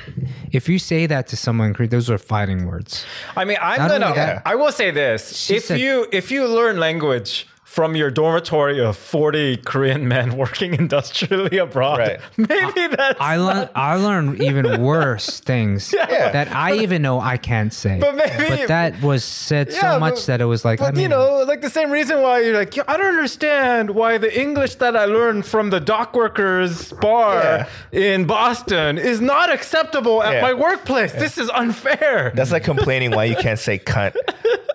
[0.52, 3.06] if you say that to someone in those are fighting words.
[3.36, 4.16] I mean, I'm Not gonna.
[4.16, 8.10] that- I will say this: She if said- you if you learn language from your
[8.10, 12.20] dormitory of 40 Korean men working industrially abroad, Right.
[12.36, 13.22] maybe that's.
[13.22, 16.32] I learned I learned even worse things Yeah.
[16.32, 18.00] that I even know I can't say.
[18.00, 20.82] But maybe- that was said Yeah, so much but- that it was like.
[20.82, 24.18] I mean, you know, like the same reason why you're like, I don't understand why
[24.18, 30.24] the English that I learned from the dock workers bar in Boston is not acceptable
[30.24, 30.42] at Yeah.
[30.42, 31.12] my workplace.
[31.14, 32.32] This is unfair.
[32.34, 34.16] That's like complaining why you can't say cunt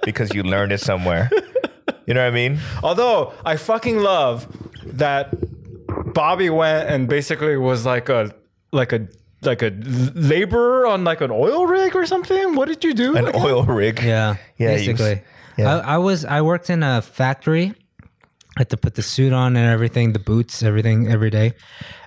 [0.04, 1.28] because you learned it somewhere.
[2.06, 2.58] You know what I mean?
[2.82, 4.46] Although I fucking love
[4.98, 5.34] that
[6.12, 8.34] Bobby went and basically was like a
[8.72, 9.08] like a
[9.42, 9.70] like a
[10.14, 12.54] laborer on like an oil rig or something.
[12.54, 13.16] What did you do?
[13.16, 13.40] An again?
[13.42, 14.00] oil rig.
[14.02, 15.22] Yeah, Yeah, you- basically.
[15.56, 15.76] yeah.
[15.78, 17.74] I, I was I worked in a factory.
[18.56, 21.54] I had to put the suit on and everything, the boots, everything every day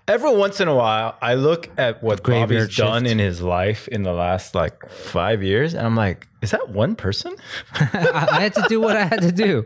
[0.08, 2.78] every once in a while, I look at what Bobby's shift.
[2.78, 6.70] done in his life in the last like five years, and I'm like, is that
[6.70, 7.36] one person?
[7.74, 9.66] I, had to do what I had to do.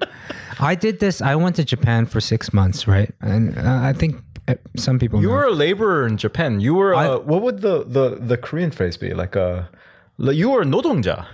[0.59, 1.21] I did this.
[1.21, 3.13] I went to Japan for six months, right?
[3.21, 5.21] And uh, I think uh, some people.
[5.21, 5.33] You know.
[5.33, 6.59] were a laborer in Japan.
[6.59, 9.63] You were uh, what would the, the the Korean phrase be like uh,
[10.19, 10.33] a.
[10.33, 11.25] You were nodongja.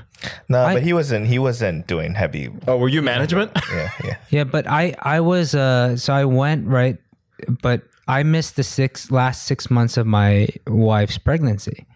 [0.49, 1.27] No, I, but he wasn't.
[1.27, 2.49] He wasn't doing heavy.
[2.67, 3.51] Oh, were you management?
[3.71, 4.17] yeah, yeah.
[4.29, 5.53] Yeah, but I I was.
[5.53, 6.97] Uh, so I went right,
[7.61, 11.86] but I missed the six last six months of my wife's pregnancy,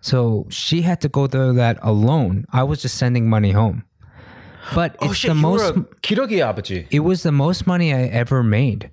[0.00, 2.44] so she had to go through that alone.
[2.52, 3.84] I was just sending money home,
[4.74, 5.74] but oh it's shit, the you most.
[5.76, 6.86] were a 기러기 아버지.
[6.90, 8.90] it was the most money I ever made.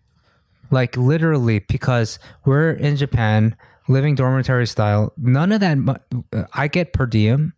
[0.72, 3.56] Like literally, because we're in Japan,
[3.88, 5.12] living dormitory style.
[5.18, 5.78] None of that.
[5.80, 5.98] mo-
[6.32, 7.54] uh, I get per diem,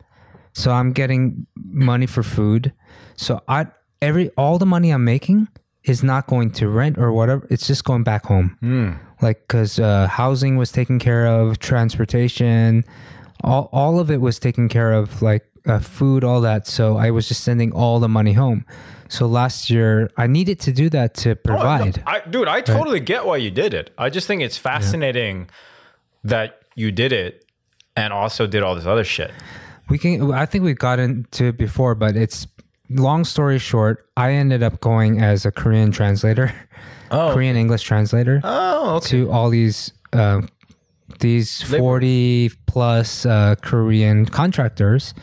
[0.54, 2.72] so I'm getting money for food.
[3.18, 3.68] So I
[4.02, 5.50] every all the money I'm making
[5.84, 7.46] is not going to rent or whatever.
[7.50, 8.56] It's just going back home.
[9.23, 12.85] Like because uh, housing was taken care of, transportation,
[13.43, 15.23] all all of it was taken care of.
[15.23, 16.67] Like uh, food, all that.
[16.67, 18.65] So I was just sending all the money home.
[19.09, 22.03] So last year I needed to do that to provide.
[22.07, 23.93] I, dude, I totally get why you did it.
[23.99, 25.49] I just think it's fascinating
[26.25, 27.45] that you did it
[27.97, 29.31] and also did all this other shit.
[29.89, 30.33] We can.
[30.33, 32.47] I think we got into it before, but it's
[32.91, 34.09] long story short.
[34.17, 36.53] I ended up going as a Korean translator,
[37.11, 37.33] Oh.
[37.33, 39.09] Korean English translator Oh, okay.
[39.09, 40.43] to all these uh,
[41.21, 45.15] these forty plus uh, Korean contractors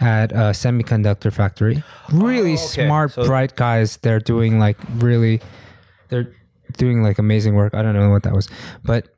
[0.00, 1.82] at a semiconductor factory.
[2.12, 2.86] Really Oh, okay.
[2.86, 3.96] smart, So- bright guys.
[3.98, 5.40] They're doing like really,
[6.08, 6.32] they're
[6.76, 7.72] doing like amazing work.
[7.74, 8.48] I don't know what that was,
[8.84, 9.08] but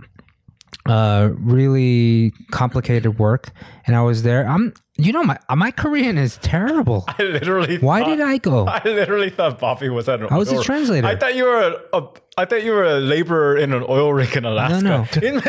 [0.87, 3.51] uh really complicated work
[3.87, 4.73] and i was there i'm
[5.05, 7.79] you know my uh, my korean is terrible I literally.
[7.79, 10.63] why thought- did i go I literally thought Bobby was at an I was a
[10.63, 11.07] translator.
[11.07, 12.09] I thought you were a, a.
[12.37, 14.83] I thought you were a laborer in an oil rig in Alaska.
[14.83, 15.07] no.
[15.23, 15.43] In,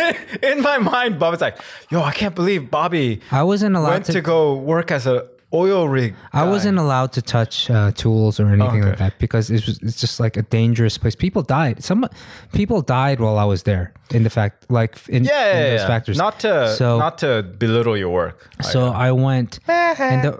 [0.43, 1.57] in my mind, Bobby's like,
[1.89, 5.27] "Yo, I can't believe Bobby i wasn't allowed went to, to, go work as a
[5.53, 9.65] oil rig." i wasn't allowed to touch uh, tools or anything like that because it
[9.65, 12.07] was it's just like a dangerous place people died some
[12.53, 15.87] people died while i was there in the fact like in, Yeah, in those yeah.
[15.87, 18.49] factors Not to so not to belittle your work.
[18.61, 20.13] So I uh, went, eh, eh.
[20.13, 20.33] and the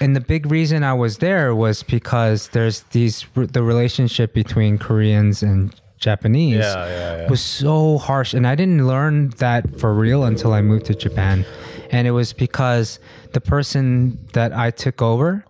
[0.00, 5.42] and the big reason I was there was because there's these the relationship between Koreans
[5.42, 7.30] and Japanese Yeah, yeah, yeah.
[7.30, 11.44] was so harsh, and I didn't learn that for real until I moved to Japan,
[11.92, 12.98] and it was because
[13.32, 15.44] the person that I took over,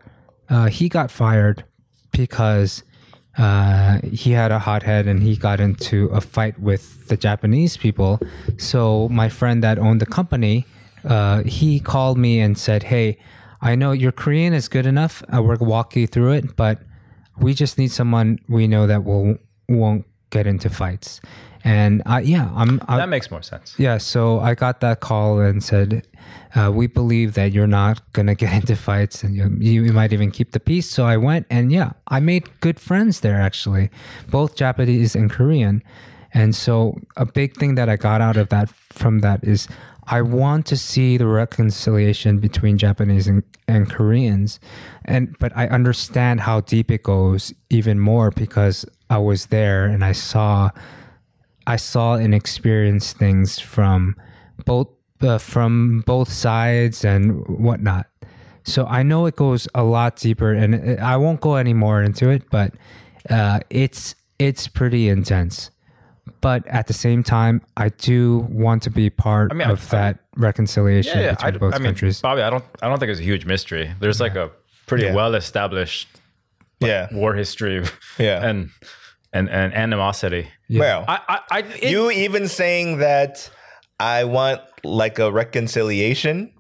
[0.51, 1.65] uh, he got fired
[2.11, 2.83] because
[3.39, 7.77] uh, he had a hot head and he got into a fight with the Japanese
[7.77, 8.21] people.
[8.59, 10.67] So my friend that owned the company,
[11.05, 13.19] uh, he called me and said, "Hey,
[13.63, 15.23] I know your Korean is good enough.
[15.35, 16.81] Uh, we'll walk you through it, but
[17.39, 19.39] we just need someone we know that will
[19.69, 21.21] won't get into fights.
[21.65, 22.81] And I, yeah, I'm.
[22.89, 23.75] I, That makes more sense.
[23.79, 26.07] yeah, so I got that call and said,
[26.57, 30.31] uh, "We believe that you're not gonna get into fights, and you, you might even
[30.33, 33.91] keep the peace." So I went, and yeah, I made good friends there actually,
[34.29, 35.83] both Japanese and Korean.
[36.35, 39.69] And so a big thing that I got out of that from that is
[40.07, 44.59] I want to see the reconciliation between Japanese and, and Koreans,
[45.05, 50.05] and but I understand how deep it goes even more because I was there and
[50.05, 50.71] I saw.
[51.67, 54.17] I saw and experienced things from
[54.65, 54.89] both
[55.21, 58.07] uh, from both sides and whatnot.
[58.65, 62.29] So I know it goes a lot deeper, and I won't go any more into
[62.31, 62.43] it.
[62.51, 62.75] But
[63.31, 65.71] uh, it's it's pretty intense.
[66.41, 70.19] But at the same time, I do want to be part mean, I- of that
[70.37, 71.31] reconciliation Yeah, yeah.
[71.35, 72.21] between I, both I mean, countries.
[72.21, 73.93] Bobby, I don't, I don't think it's a huge mystery.
[74.01, 74.51] There's like a
[74.87, 75.15] pretty Yeah.
[75.15, 76.09] well established
[76.81, 77.09] Yeah.
[77.13, 77.85] war history,
[78.19, 78.45] Yeah.
[78.49, 78.71] and
[79.33, 80.49] and and animosity.
[80.71, 83.51] Well, I, I, I it- you even saying that
[84.01, 86.53] I want like a reconciliation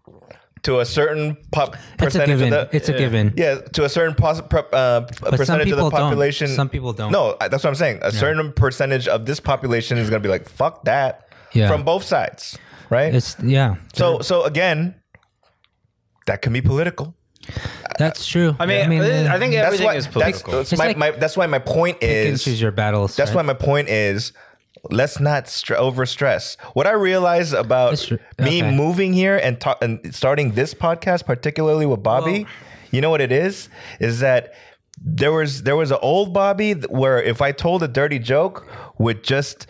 [0.63, 2.53] to a certain pop it's a percentage given.
[2.53, 3.35] of the it's a given.
[3.37, 6.01] yeah to a certain pos- pro- uh, percentage of the people don't.
[6.01, 6.47] population.
[6.49, 7.11] Some people don't.
[7.11, 7.99] No, that's what I'm saying.
[8.03, 11.69] A certain percentage of this population is going to be like fuck that Yeah.
[11.69, 12.57] from both sides,
[12.91, 13.13] right?
[13.15, 13.75] It's yeah.
[13.95, 14.95] so so again,
[16.27, 17.17] that can be political.
[17.99, 18.57] That's true.
[18.59, 20.53] I mean, I, uh, think That's everything why is that's, political.
[20.55, 23.17] that's It's my, like my that's why my point is choose your battles.
[23.17, 23.37] That's right?
[23.37, 24.33] why my point is
[24.91, 26.57] let's not stre- over stress.
[26.75, 28.75] What I realize about That's me Okay.
[28.75, 32.53] moving here and, ta- and starting this podcast, particularly with Bobby, Well-
[32.91, 33.69] you know what it is?
[34.01, 34.53] Is that
[35.05, 38.67] there was there was an old Bobby where if I told a dirty joke,
[38.99, 39.67] would just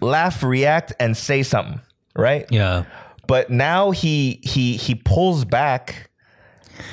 [0.00, 1.80] laugh, react, and say something,
[2.16, 2.46] right?
[2.50, 2.84] Yeah.
[3.26, 6.09] But now he he he pulls back.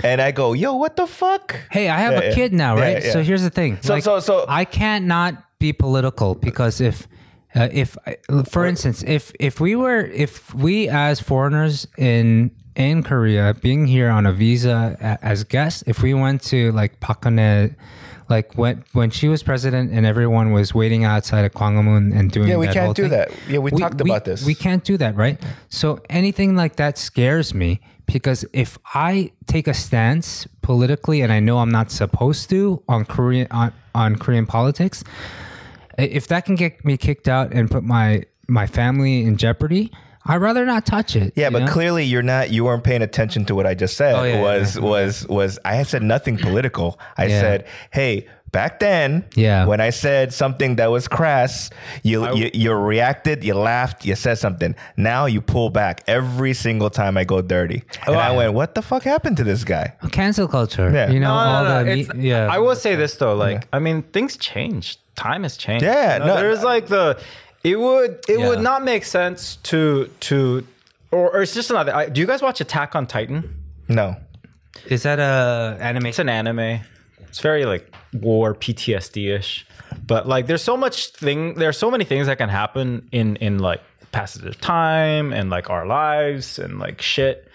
[0.03, 1.55] And I go, yo, what the fuck?
[1.71, 2.35] Hey, I have Yeah, a yeah.
[2.35, 3.03] kid now, right?
[3.03, 3.11] yeah.
[3.11, 3.77] So here's the thing.
[3.81, 7.07] So- so- so- I can't not be political because if
[7.55, 7.97] uh, if
[8.51, 14.09] for instance, if if we were if we as foreigners in in Korea being here
[14.09, 17.75] on a visa as guests, if we went to like Geun-hye,
[18.29, 22.47] like when when she was president and everyone was waiting outside of Gwanghwamun and doing
[22.49, 23.31] Yeah, we can't do thing, that.
[23.49, 24.45] Yeah, we talked about this.
[24.45, 25.41] We can't do that, right?
[25.69, 31.39] So anything like that scares me because if I take a stance politically and I
[31.39, 35.03] know I'm not supposed to on Korean on, on Korean politics,
[35.97, 39.91] if that can get me kicked out and put my my family in jeopardy,
[40.25, 41.33] I'd rather not touch it.
[41.35, 41.71] Yeah, but know?
[41.71, 42.49] clearly you're not.
[42.51, 44.15] You weren't paying attention to what I just said.
[44.15, 44.81] Oh, yeah, was yeah.
[44.83, 46.99] was was I said nothing political.
[47.17, 47.41] I Yeah.
[47.41, 49.65] said, hey, back then, Yeah.
[49.65, 51.69] when I said something that was crass,
[52.03, 54.75] you, you you reacted, you laughed, you said something.
[54.95, 58.81] Now you pull back every single time I go dirty, and I went, what the
[58.81, 59.93] fuck happened to this guy?
[60.11, 60.89] cancel culture.
[60.91, 61.09] Yeah.
[61.11, 62.47] You know, No, no, all no, the it's- me- yeah.
[62.55, 64.97] I will say this though, like I mean, things change.
[65.15, 65.83] Time has changed.
[65.83, 66.41] Yeah, You know, no.
[66.41, 67.17] there's like the
[67.63, 70.65] it would it would not make sense to to
[71.11, 71.93] or, or it's just another.
[71.95, 73.43] I, do you guys watch Attack on Titan?
[73.87, 74.15] No,
[74.85, 76.05] Is that a anime?
[76.07, 76.81] It's an anime.
[77.29, 79.65] It's very like war PTSD ish,
[80.05, 81.55] but like there's so much thing.
[81.55, 83.81] There's so many things that can happen in in like
[84.11, 87.47] passage of time and like our lives and like shit.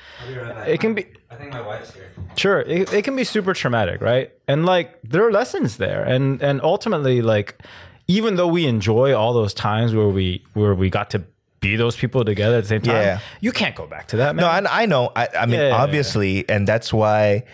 [0.67, 2.13] It can be I think my wife's here.
[2.37, 4.31] Sure, it, it can be super traumatic, right?
[4.49, 7.61] And like there are lessons there, and and ultimately, like
[8.09, 11.23] even though we enjoy all those times where we where we got to
[11.61, 13.19] be those people together at the same time, Yeah.
[13.41, 14.43] you can't go back to that, man.
[14.43, 15.13] no, I, I know.
[15.15, 15.83] I, I mean, Yeah, yeah, yeah.
[15.83, 17.45] obviously, and that's why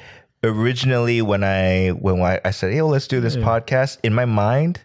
[0.44, 4.24] originally when I when I, I said, "Hey, well, let's do this podcast," in my
[4.24, 4.80] mind,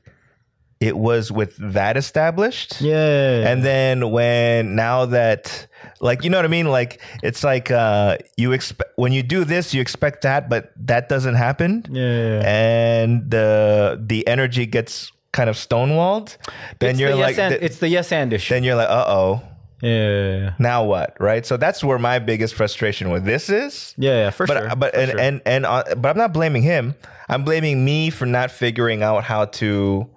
[0.80, 2.81] it was with that established.
[2.81, 5.67] yeah, And then when now that
[6.01, 9.43] like you know what I mean like it's like uh you expect when you do
[9.45, 12.41] this you expect that but that doesn't happen yeah.
[12.45, 16.35] and the the energy gets kind of stonewalled
[16.80, 18.53] then it's you're the like yes and, th- it's the yes and issue.
[18.53, 19.41] then you're like uh-oh
[19.84, 24.30] yeah, now what right so that's where my biggest frustration with this is yeah, yeah,
[24.30, 24.76] for but sure.
[24.76, 25.19] but for and sure.
[25.19, 26.95] and and uh, but I'm not blaming him.
[27.30, 30.10] I'm blaming me for not figuring out how to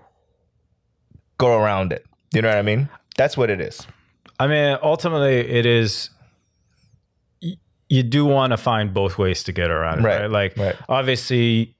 [1.39, 2.05] go around it.
[2.33, 2.89] You know what I mean?
[3.17, 3.87] That's what it is.
[4.39, 6.11] I mean, ultimately, it is.
[7.43, 7.57] y-
[7.89, 10.31] You do want to find both ways to get around it, Right, right?
[10.31, 10.77] Like, right.
[10.89, 11.77] obviously,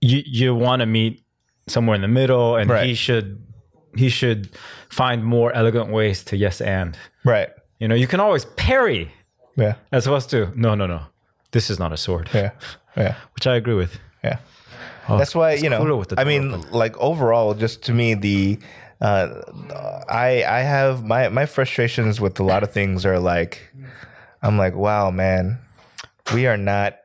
[0.00, 1.22] you you want to meet
[1.68, 2.86] somewhere in the middle, and Right.
[2.86, 3.40] he should
[3.96, 4.50] he should
[4.90, 6.96] find more elegant ways to yes and.
[7.24, 7.50] Right.
[7.78, 9.10] You know, you can always parry
[9.56, 9.74] Yeah.
[9.92, 11.00] as opposed to no, no, no.
[11.52, 12.50] This is not a sword, Yeah.
[12.96, 13.14] Yeah.
[13.34, 13.98] which I agree with.
[14.22, 14.38] Yeah.
[15.08, 15.96] That's why you know.
[15.96, 18.58] with the I door mean, like overall, just to me, the
[19.02, 19.28] uh,
[20.08, 23.60] I I have my my frustrations with a lot of things are like,
[24.42, 25.58] I'm like, wow, man,
[26.32, 26.96] we are not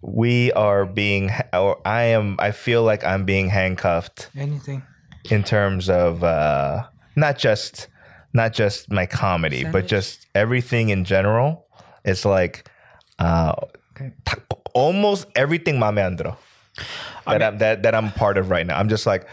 [0.00, 4.82] we are being, or I am, I feel like I'm being handcuffed Anything.
[5.28, 6.84] in terms of uh,
[7.16, 7.88] not just
[8.33, 11.67] not just my comedy, but just everything in general.
[12.03, 12.69] It's like
[13.19, 13.53] uh,
[14.25, 14.37] ta-
[14.73, 16.35] almost everything mame 안 들어.
[17.27, 18.77] That I'm that, that I'm part of right now.
[18.79, 19.27] I'm just like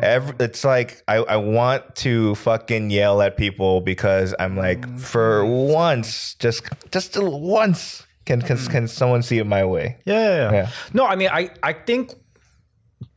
[0.00, 5.44] every, it's like I, I want to fucking yell at people because I'm like for
[5.46, 9.96] once just just once can can, can someone see it my way?
[10.04, 10.52] Yeah, yeah, yeah.
[10.52, 10.70] Yeah.
[10.92, 12.12] No, I mean, I, I think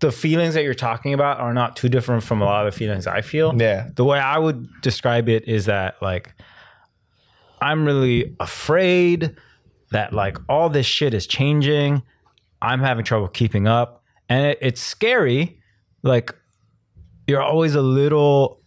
[0.05, 2.79] the feelings that you're talking about are not too different from a lot of the
[2.79, 3.55] feelings I feel.
[3.59, 3.89] Yeah.
[3.95, 6.35] The way I would describe it is that, like,
[7.63, 9.35] I'm really afraid
[9.93, 12.03] that, like, all this shit is changing.
[12.61, 14.03] I'm having trouble keeping up.
[14.29, 15.59] And it, it's scary.
[16.03, 16.35] Like,
[17.27, 18.61] you're always a little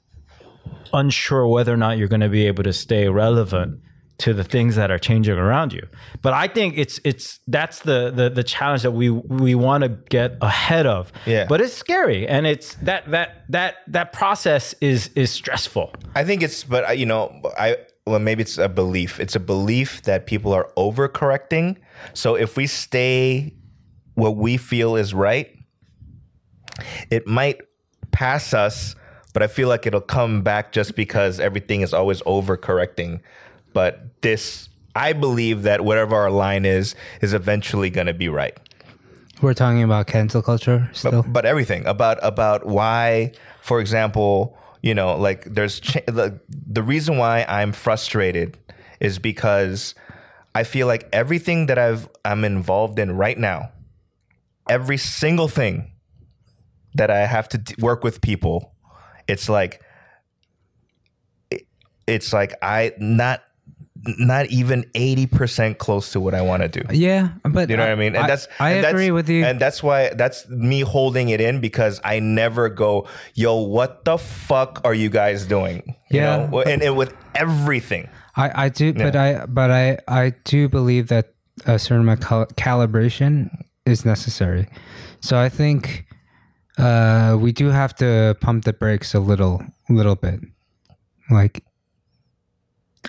[0.91, 3.79] unsure whether or not you're going to be able to stay relevant
[4.19, 5.87] to the things that are changing around you.
[6.23, 9.89] But I think it's it's that's the the, the challenge that we we want to
[9.89, 11.11] get ahead of.
[11.25, 11.45] Yeah.
[11.47, 15.93] But it's scary and it's that that that that process is is stressful.
[16.15, 17.77] I think it's, but I- you know, I
[18.07, 19.19] well maybe it's a belief.
[19.19, 21.77] It's a belief that people are overcorrecting.
[22.13, 23.53] So if we stay
[24.15, 25.51] what we feel is right,
[27.11, 27.59] it might
[28.11, 28.95] pass us,
[29.33, 33.19] but I feel like it'll come back just because everything is always overcorrecting.
[33.73, 38.57] But this, I believe that whatever our line is, is eventually going to be right.
[39.41, 41.23] We're talking about cancel culture still.
[41.27, 47.17] but everything about about why for example you know like there's ch- the, the reason
[47.17, 48.57] why i'm frustrated
[48.99, 49.93] is because
[50.55, 53.69] i feel like everything that i've i'm involved in right now
[54.69, 55.91] every single thing
[56.95, 58.73] that i have to d- work with people
[59.27, 59.81] it's like
[61.51, 61.67] it-
[62.07, 63.43] it's like i not
[64.05, 67.91] not even 80% close to what i want to do yeah, but you know what
[67.91, 68.15] I mean?
[68.15, 69.43] And that's I and that's- agree with you.
[69.43, 74.17] And that's why that's me holding it in because I never go, yo, what the
[74.17, 75.83] fuck are you guys doing?
[76.09, 76.61] You Yeah, know?
[76.61, 78.07] and, and with everything.
[78.35, 81.33] I, I do, but I but I I do believe that
[81.65, 83.49] a certain amount of cal- calibration
[83.85, 84.67] is necessary.
[85.21, 86.05] So I think
[86.77, 90.39] uh, we do have to pump the brakes a little, little bit.
[91.29, 91.63] Like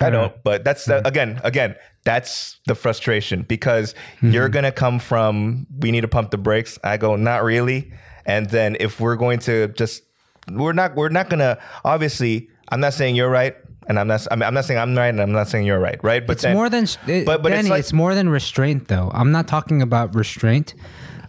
[0.01, 1.75] I know, but that's the, again, again,
[2.05, 6.79] that's the frustration because you're gonna come from we need to pump the brakes.
[6.85, 7.93] I go, not really.
[8.27, 10.03] And then if we're going to just
[10.51, 13.57] we're not we're not gonna obviously I'm not saying you're right.
[13.89, 14.27] And I'm not.
[14.31, 16.27] I mean, I'm not saying I'm right, and I'm not saying you're right, right?
[16.27, 19.11] But it's more than it, but- but it's like- it's more than restraint though.
[19.15, 20.75] I'm not talking about restraint.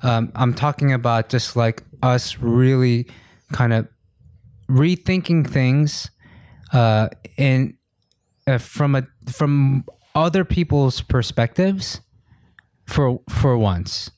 [0.04, 3.08] Um, I'm talking about just like us really
[3.54, 3.88] kind of
[4.70, 6.10] rethinking things
[6.74, 7.08] uh,
[7.38, 7.76] in
[8.50, 9.84] uh, from a from
[10.16, 12.02] other people's perspectives
[12.86, 14.12] for for once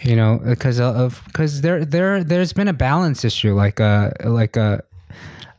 [0.00, 4.56] you know because of because there there there's been a balance issue like uh like
[4.56, 4.82] a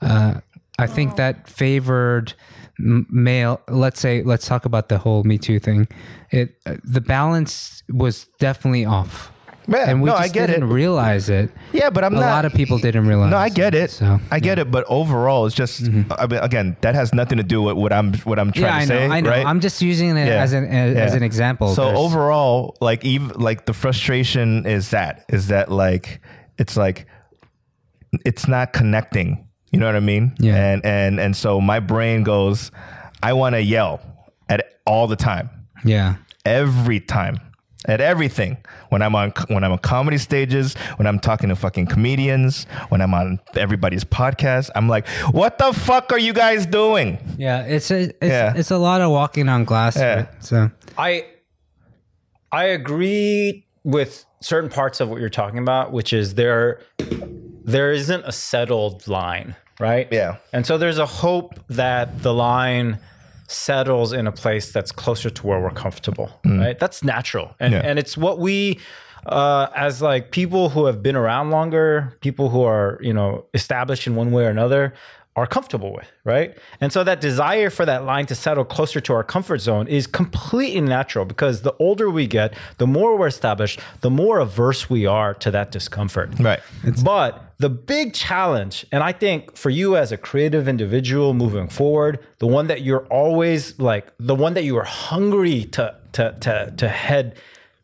[0.02, 0.40] uh
[0.80, 2.34] i think that favored
[2.80, 5.88] male let's say let's talk about the whole me too thing.
[6.32, 9.32] It uh, the balance was definitely off
[9.69, 10.73] Yeah, and we no, just I get didn't it.
[10.73, 12.31] realize it Yeah, but I'm not a not.
[12.31, 13.91] lot of people didn't realize No, I get it.
[13.91, 14.34] so Mm-hmm.
[14.34, 14.72] I get it.
[14.72, 15.81] But overall, it's just.
[16.18, 18.77] I mean, again, that has nothing to do with what I'm what I'm trying yeah
[18.77, 19.15] i to know say.
[19.18, 19.45] i know Right?
[19.45, 20.41] i'm just using it Yeah.
[20.44, 24.91] as an as, as an example So There's- overall, like even like the frustration is
[24.91, 26.22] that is that like
[26.57, 27.06] it's like
[28.26, 29.48] it's not connecting.
[29.72, 30.34] You know what I mean?
[30.39, 30.56] Yeah.
[30.56, 32.72] And and and so my brain goes,
[33.22, 33.99] I want to yell
[34.49, 35.49] at all the time
[35.84, 36.15] yeah
[36.45, 37.38] every time
[37.88, 38.58] at everything
[38.90, 43.02] when i'm on when i'm on comedy stages when i'm talking to fucking comedians when
[43.02, 47.90] i'm on everybody's podcast i'm like what the fuck are you guys doing yeah it's
[47.92, 48.54] a it's, Yeah.
[48.56, 50.16] it's a lot of walking on glass Yeah.
[50.16, 50.44] right?
[50.44, 51.26] so I
[52.52, 56.82] I agree with certain parts of what you're talking about, which is there
[57.66, 60.08] there isn't a settled line, right?
[60.12, 60.38] Yeah.
[60.54, 63.00] And so there's a hope that the line
[63.48, 66.78] settles in a place that's closer to where we're comfortable, right?
[66.80, 67.56] That's natural.
[67.60, 67.82] And Yeah.
[67.84, 68.80] and it's what we
[69.26, 74.07] uh, as like people who have been around longer, people who are, you know, established
[74.07, 74.94] in one way or another
[75.38, 76.58] are comfortable with, right?
[76.82, 80.08] And so that desire for that line to settle closer to our comfort zone is
[80.08, 85.06] completely natural because the older we get, the more we're established, the more averse we
[85.06, 86.32] are to that discomfort.
[86.40, 86.60] right
[87.04, 92.20] But the big challenge, and I think for you as a creative individual moving forward,
[92.40, 96.74] the one that you're always like, the one that you are hungry to to to
[96.78, 97.36] to head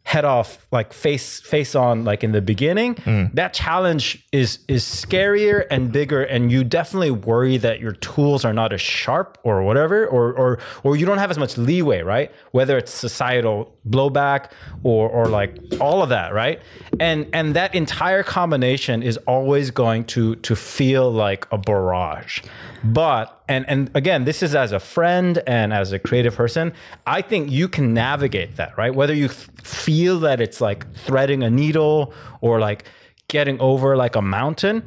[0.06, 3.34] head off like face face on like in the beginning Mm.
[3.36, 8.54] that challenge is is scarier and bigger and you definitely worry that your tools are
[8.54, 12.32] not as sharp or whatever or or or you don't have as much leeway right?
[12.52, 14.52] Whether it's societal blowback
[14.84, 16.60] or or like all of that right?
[17.00, 22.42] And and that entire combination is always going to to feel like a barrage.
[22.84, 26.74] But and and again this is as a friend and as a creative person
[27.06, 31.44] i think you can navigate that right whether you f- feel that it's like threading
[31.44, 32.86] a needle or like
[33.28, 34.84] getting over like a mountain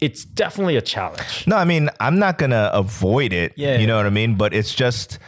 [0.00, 3.52] it's definitely a challenge No, I mean, I'm not gonna avoid it.
[3.56, 3.78] Yeah.
[3.78, 4.36] You know what I mean?
[4.36, 5.18] But it's just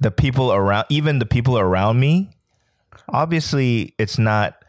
[0.00, 2.30] the people around, even the people around me.
[3.08, 4.64] Obviously, it's not.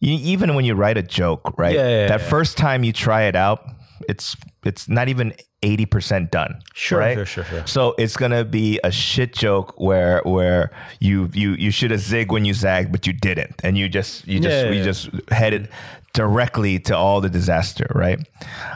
[0.00, 1.74] You, even when you write a joke, right?
[1.74, 2.28] Yeah, yeah, that yeah.
[2.28, 3.62] first time you try it out,
[4.08, 6.60] it's it's not even eighty percent done.
[6.74, 7.14] Sure, right?
[7.14, 7.66] sure, sure, sure.
[7.66, 10.70] So it's gonna be a shit joke where where
[11.00, 14.26] you you you should have zig when you zagged but you didn't, and you just
[14.26, 14.84] you just Yeah, you yeah.
[14.84, 15.68] just headed
[16.14, 18.18] directly to all the disaster, right?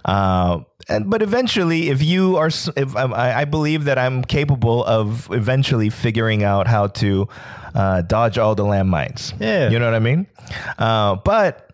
[0.04, 4.84] Uh, and but eventually, if you are, if um, I, I believe that I'm capable
[4.84, 7.28] of eventually figuring out how to
[7.74, 9.34] uh, dodge all the landmines.
[9.40, 9.68] Yeah.
[9.68, 10.26] you know what I mean.
[10.78, 11.70] Uh, but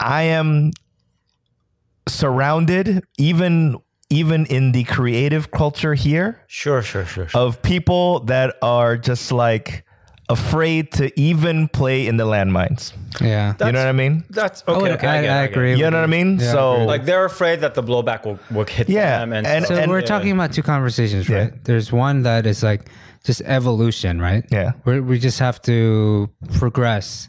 [0.00, 0.72] I am
[2.08, 3.76] surrounded, even
[4.10, 7.40] even in the creative culture here, sure sure sure, sure.
[7.40, 9.84] of people that are just like
[10.30, 12.92] afraid to even play in the landmines.
[13.20, 13.54] Yeah.
[13.64, 14.24] you know what I mean?
[14.30, 15.70] that's okay, would- okay I, I, get it, I I agree.
[15.76, 16.38] You know what I mean?
[16.38, 16.86] Yeah, so agree.
[16.86, 19.88] like they're afraid that the blowback will, will hit Yeah, them and, and- so- So
[19.88, 20.06] we're Yeah.
[20.06, 21.52] talking about two conversations, right?
[21.64, 22.90] There's one that is like
[23.24, 24.44] just evolution, right?
[24.50, 24.72] Yeah.
[24.84, 26.28] we we just have to
[26.58, 27.28] progress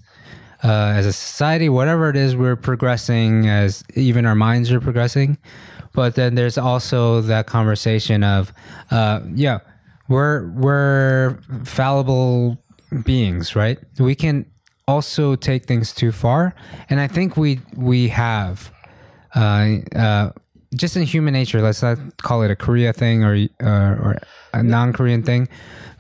[0.63, 5.37] uh, as a society, whatever it is, we're progressing as even our minds are progressing.
[5.93, 8.53] But then there's also that conversation of,
[8.91, 9.59] uh, yeah,
[10.07, 12.57] we're we're fallible
[13.03, 13.79] beings, right?
[13.99, 14.45] We can
[14.87, 16.55] also take things too far,
[16.89, 18.71] and I think we we have
[19.35, 20.31] uh, uh,
[20.75, 21.61] just in human nature.
[21.61, 24.17] Let's not call it a Korea thing or uh, or
[24.53, 25.47] a non-Korean thing.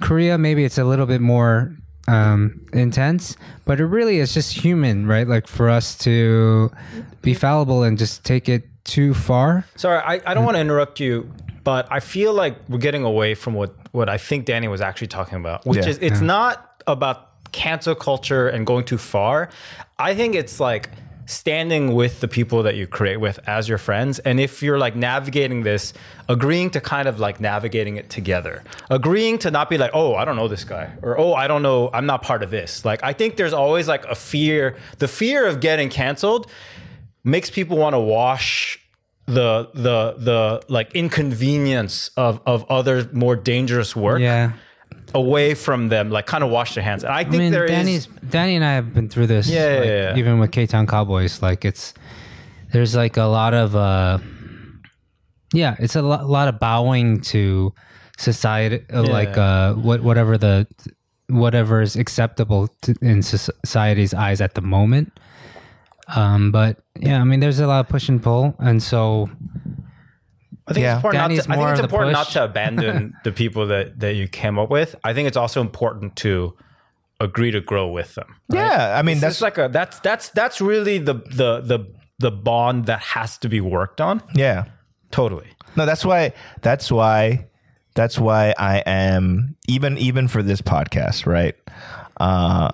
[0.01, 1.75] Korea, maybe it's a little bit more
[2.09, 5.27] um, intense, but it really is just human, right?
[5.27, 6.71] Like for us to
[7.21, 9.65] be fallible and just take it too far.
[9.75, 11.31] Sorry, I, I don't want to interrupt you,
[11.63, 15.07] but I feel like we're getting away from what, what I think Danny was actually
[15.07, 15.89] talking about, which Yeah.
[15.89, 19.49] is it's not about cancel culture and going too far.
[19.99, 20.89] I think it's like
[21.29, 24.17] standing with the people that you create with as your friends.
[24.19, 25.93] And if you're like navigating this,
[26.27, 30.25] agreeing to kind of like navigating it together, agreeing to not be like, oh, I
[30.25, 32.83] don't know this guy, or oh, I don't know, I'm not part of this.
[32.83, 36.49] Like, I think there's always like a fear, the fear of getting canceled
[37.23, 38.79] makes people want to wash
[39.27, 44.53] the the the like inconvenience of of other more dangerous work Yeah.
[45.15, 47.65] Away from them like kind of wash their hands and i I think mean, there
[47.65, 49.49] is Danny's Danny and I have been through this.
[49.49, 50.17] Yeah, yeah, like, yeah.
[50.17, 51.93] Even with K Town Cowboys, like it's
[52.71, 54.19] there's like a lot of uh,
[55.53, 57.73] yeah, it's a lot, lot of bowing to
[58.17, 60.67] society, uh, like uh, what whatever the
[61.27, 65.19] whatever is acceptable to, in society's eyes at the moment.
[66.15, 69.29] Um, but yeah, I mean, there's a lot of push and pull, and so
[70.69, 70.91] I think Yeah.
[70.91, 73.99] it's important, not Danny's to, I think it's important not to abandon the people that,
[73.99, 74.95] that you came up with.
[75.03, 76.55] I think it's also important to
[77.19, 78.35] agree to grow with them.
[78.49, 81.79] yeah, I mean That's that's like a that's that's that's really the the the
[82.19, 84.21] the bond that has to be worked on.
[84.33, 84.65] yeah.
[85.11, 85.47] Totally.
[85.75, 86.33] No, that's why.
[86.61, 87.47] That's why.
[87.95, 91.55] That's why I am even even for this podcast, right?
[92.19, 92.69] Uh,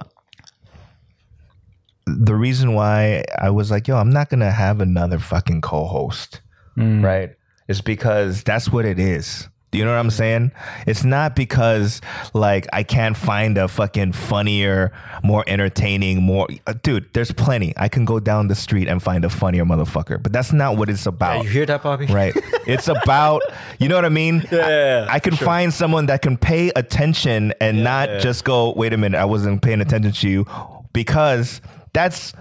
[2.06, 6.42] the reason why I was like, yo, I'm not gonna have another fucking co-host,
[6.78, 7.32] right?
[7.68, 9.50] Is because that's what it is.
[9.76, 10.54] Do you know what I'm saying?
[10.88, 12.00] It's not because
[12.34, 17.14] like I can't find a fucking funnier, more entertaining, more uh, dude.
[17.14, 17.74] There's plenty.
[17.76, 20.90] I can go down the street and find a funnier motherfucker, but that's not what
[20.90, 21.44] it's about.
[21.44, 22.06] you hear that, Bobby?
[22.06, 22.34] Right.
[22.68, 23.44] It's about,
[23.78, 24.44] you know what I mean?
[24.52, 28.92] Yeah, I, I can find someone that can pay attention and not just go, wait
[28.92, 30.48] a minute, I wasn't paying attention to you
[30.92, 31.62] because
[31.94, 32.34] that's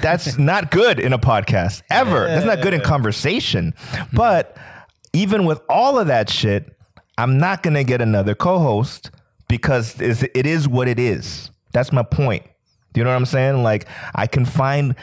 [0.00, 2.26] that's not good in a podcast ever.
[2.26, 3.74] that's not good in conversation.
[4.12, 4.56] But
[5.12, 6.76] even with all of that shit,
[7.18, 9.10] I'm not going to get another co-host
[9.48, 11.50] because it's- it is what it is.
[11.72, 12.44] That's my point.
[12.92, 13.62] Do you know what I'm saying?
[13.62, 14.96] Like I can find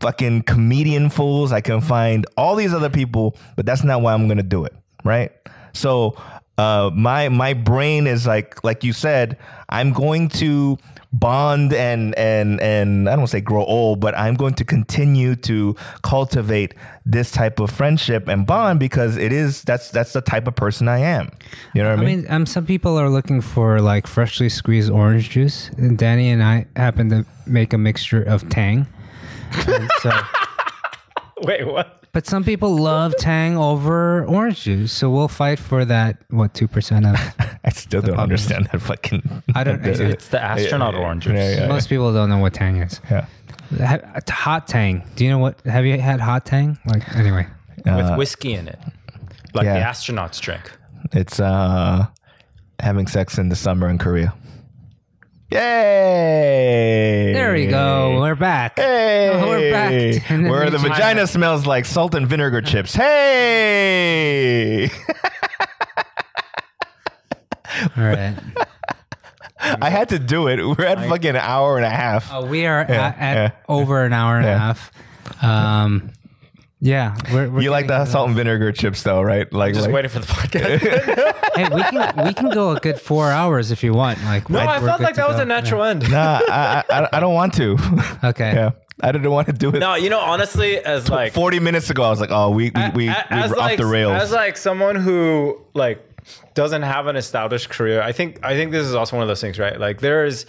[0.00, 1.52] fucking comedian fools.
[1.52, 4.74] I can find all these other people, but that's not why I'm gonna do it.
[5.04, 5.30] Right.
[5.74, 6.16] So
[6.56, 9.36] uh, my my brain is like like you said,
[9.68, 10.78] I'm going to
[11.14, 14.64] bond and and and I don't want to say grow old, but I'm going to
[14.64, 16.74] continue to cultivate
[17.06, 20.88] this type of friendship and bond because it is that's that's the type of person
[20.88, 21.30] I am.
[21.74, 22.04] You know what I mean?
[22.04, 22.22] I mean?
[22.22, 26.42] mean, um, some people are looking for like freshly squeezed orange juice, and Danny and
[26.42, 28.86] I happen to make a mixture of Tang.
[29.68, 30.10] And so,
[31.42, 32.03] Wait, what?
[32.14, 36.16] But some people love Tang over orange juice, so we'll fight for that.
[36.30, 37.16] What two percent of?
[37.64, 39.42] I still don't understand that fucking.
[39.54, 39.84] I don't.
[39.84, 41.34] It's the astronaut orange juice.
[41.34, 41.66] Yeah, yeah.
[41.66, 43.00] Most people don't know what Tang is.
[43.10, 43.26] yeah.
[44.30, 45.02] Hot Tang.
[45.16, 45.60] Do you know what?
[45.62, 46.78] Have you had hot Tang?
[46.86, 47.48] Like anyway.
[47.84, 48.78] With whiskey in it.
[49.52, 49.74] Like yeah.
[49.74, 50.70] the astronauts drink.
[51.12, 52.06] It's uh
[52.78, 54.32] having sex in the summer in Korea.
[55.50, 57.32] Yay!
[57.34, 58.18] There we go.
[58.20, 58.76] We're back.
[58.78, 59.92] Hey, Oh, we're back.
[60.28, 62.94] Then Where the vagina smells like salt and vinegar chips.
[62.94, 64.90] Hey!
[67.96, 68.34] All right.
[69.60, 70.64] I had to do it.
[70.64, 72.32] We're at fucking an hour and a half.
[72.32, 73.50] Uh, we are Yeah, at, at yeah.
[73.68, 74.90] over an hour and a half.
[75.42, 76.12] Um,
[76.84, 79.50] yeah, we're, we're you like the salt and vinegar chips, though, right?
[79.50, 81.40] Like, Just like waiting for the podcast.
[81.54, 84.22] Hey, we can we can go a good four hours if you want.
[84.24, 85.42] Like, no, we're- I felt like to that was go.
[85.42, 86.10] a natural end.
[86.10, 87.78] nah, I, I, I don't want to.
[88.24, 88.52] Okay.
[88.54, 89.78] yeah, I didn't want to do it.
[89.78, 92.82] No, you know, honestly, as like Forty minutes ago, I was like, "Oh, we we
[92.94, 96.02] we, we as were like, off the rails." As like someone who like
[96.54, 99.40] doesn't have an established career, I think I think this is also one of those
[99.40, 99.78] things, right?
[99.78, 100.46] Like there is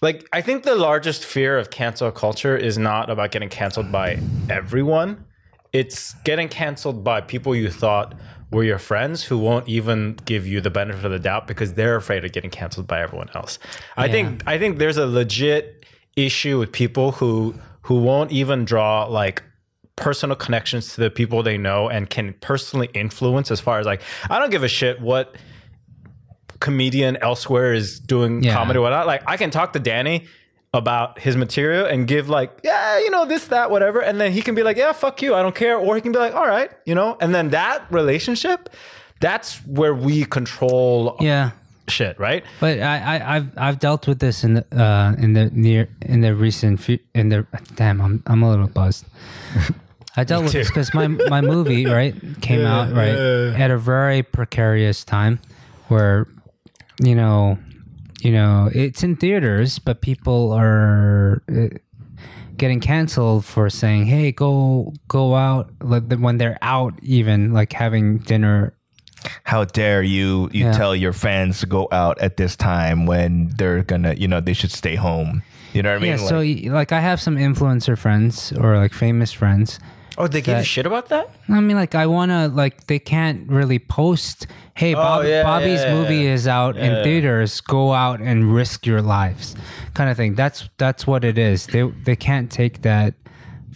[0.00, 4.18] like I think the largest fear of cancel culture is not about getting canceled by
[4.50, 5.24] everyone.
[5.72, 8.14] It's getting canceled by people you thought
[8.50, 11.96] were your friends who won't even give you the benefit of the doubt because they're
[11.96, 13.58] afraid of getting canceled by everyone else.
[13.96, 15.84] I think I think there's a legit
[16.16, 19.42] issue with people who who won't even draw like
[19.96, 24.00] personal connections to the people they know and can personally influence as far as like
[24.30, 25.36] I don't give a shit what
[26.60, 28.54] comedian elsewhere is doing Yeah.
[28.54, 29.06] comedy or whatnot.
[29.06, 30.26] Like I can talk to Danny
[30.74, 34.00] about his material and give like, yeah, you know, this, that, whatever.
[34.00, 35.34] And then he can be like, yeah, fuck you.
[35.34, 35.76] I don't care.
[35.78, 38.68] Or he can be like, all right, you know, and then that relationship,
[39.20, 41.50] that's where we control Yeah.
[41.88, 42.44] shit, right?
[42.60, 46.20] But I, I, I've I've dealt with this in the uh, in the near in
[46.20, 47.46] the recent fu- in the
[47.76, 49.06] damn I'm I'm a little buzzed.
[50.18, 53.14] I dealt with this because my my movie right came out right
[53.58, 55.40] at a very precarious time,
[55.88, 56.26] where
[57.00, 57.56] you know,
[58.20, 61.42] you know it's in theaters, but people are.
[61.50, 61.68] Uh,
[62.56, 68.18] getting canceled for saying hey go go out like when they're out even like having
[68.18, 68.74] dinner
[69.44, 70.50] How dare you?
[70.52, 70.72] You Yeah.
[70.72, 74.54] tell your fans to go out at this time when they're gonna, you know, they
[74.54, 75.42] should stay home.
[75.72, 76.10] You know what I mean?
[76.10, 79.78] yeah so Like- y- like i have some influencer friends or like famous friends
[80.20, 81.30] Oh, they give you That- shit about that?
[81.48, 85.44] I mean, like, I want to, like, they can't really post, hey, Bob, Oh, yeah,
[85.44, 86.32] Bobby's yeah, yeah, movie yeah.
[86.34, 87.60] is out in theaters.
[87.60, 89.54] Go out and risk your lives,
[89.94, 90.34] kind of thing.
[90.34, 91.66] That's that's what it is.
[91.68, 93.14] They they can't take that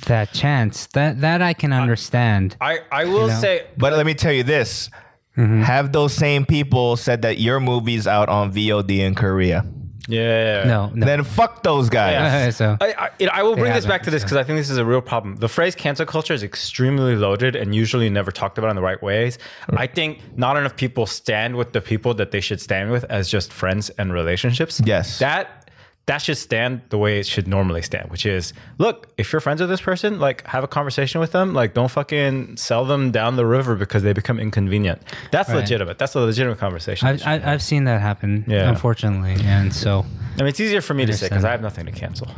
[0.07, 0.87] that chance.
[0.95, 2.57] That that I can understand.
[2.61, 3.41] I, I will know?
[3.41, 4.91] say But let me tell you this:
[5.39, 5.63] Mm-hmm.
[5.63, 9.65] have those same people said that your movie's out on VOD in Korea?
[10.09, 10.65] Yeah.
[10.65, 11.07] no, no.
[11.07, 12.13] Then fuck those guys.
[12.13, 12.51] Yeah.
[12.51, 14.59] so I, I, you know, I will bring this back to this because I think
[14.59, 15.37] this is a real problem.
[15.37, 19.03] The phrase cancel culture is extremely loaded and usually never talked about in the right
[19.03, 19.39] ways.
[19.69, 19.79] Mm.
[19.79, 23.29] I think not enough people stand with the people that they should stand with as
[23.29, 24.81] just friends and relationships.
[24.85, 25.19] Yes.
[25.19, 25.62] That
[26.07, 29.61] that should stand the way it should normally stand, which is look, if you're friends
[29.61, 31.55] with this person, like have a conversation with them.
[31.55, 35.01] Like don't fucking sell them down the river because they become inconvenient.
[35.31, 35.57] That's Right.
[35.59, 35.99] legitimate.
[35.99, 37.07] That's a legitimate conversation.
[37.09, 38.69] I've, I've I've seen that happen, Yeah.
[38.69, 40.05] unfortunately, and so
[40.35, 42.29] I mean, it's easier for me to say because I have nothing to cancel.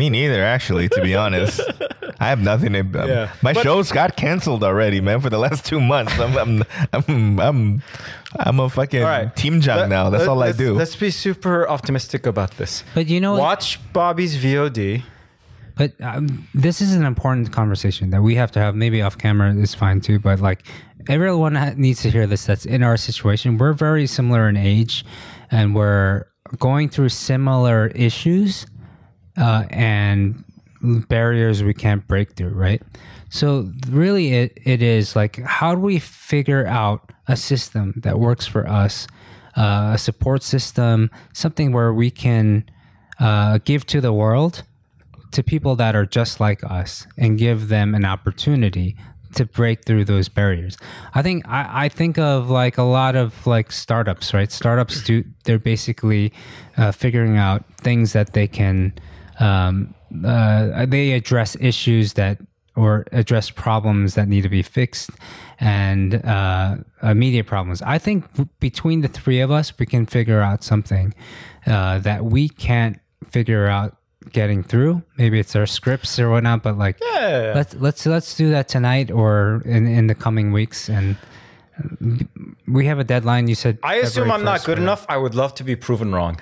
[0.00, 0.88] Me neither, actually.
[0.96, 1.60] To be honest,
[2.18, 2.80] I have nothing to.
[2.80, 3.28] um, Yeah.
[3.42, 5.20] My But- shows got canceled already, man.
[5.20, 6.52] For the last two months, I'm I'm
[6.96, 7.82] I'm I'm,
[8.48, 9.36] I'm a fucking All right.
[9.36, 10.08] team junk now.
[10.08, 10.72] That's let- all I do.
[10.74, 12.82] Let's be super optimistic about this.
[12.94, 13.36] But you know?
[13.36, 15.02] Watch Bobby's VOD.
[15.76, 18.74] But um, this is an important conversation that we have to have.
[18.74, 20.18] Maybe off camera is fine too.
[20.18, 20.60] But like
[21.08, 22.46] everyone needs to hear this.
[22.46, 23.58] That's in our situation.
[23.58, 25.04] We're very similar in age,
[25.50, 26.24] and we're
[26.58, 28.66] going through similar issues
[29.36, 30.44] uh, and
[31.08, 32.50] barriers we can't break through.
[32.50, 32.82] Right.
[33.28, 38.46] So really, it it is like how do we figure out a system that works
[38.46, 39.06] for us,
[39.56, 42.64] uh, a support system, something where we can
[43.20, 44.64] uh, give to the world
[45.32, 48.96] to people that are just like us and give them an opportunity
[49.34, 50.76] to break through those barriers.
[51.14, 54.50] I think I, I think of like a lot of like startups, right?
[54.50, 56.32] Startups do they're basically
[56.76, 58.92] uh, figuring out things that they can
[59.40, 59.94] um,
[60.24, 62.38] uh, they address issues that
[62.76, 65.10] or address problems that need to be fixed
[65.58, 67.82] and uh, uh, media problems.
[67.82, 68.24] I think
[68.60, 71.12] between the three of us, we can figure out something
[71.66, 72.98] uh, that we can't
[73.28, 73.96] figure out
[74.32, 75.02] getting through.
[75.18, 77.52] Maybe it's our scripts or whatnot, but like Yeah.
[77.54, 81.16] let's let's let's do that tonight or in in the coming weeks and.
[82.68, 83.48] We have a deadline.
[83.48, 85.06] You said I assume I'm not good enough.
[85.08, 86.38] I would love to be proven wrong.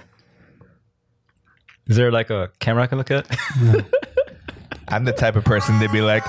[1.89, 3.27] Is there like a camera I can look at?
[4.89, 6.23] I'm the type of person to be like,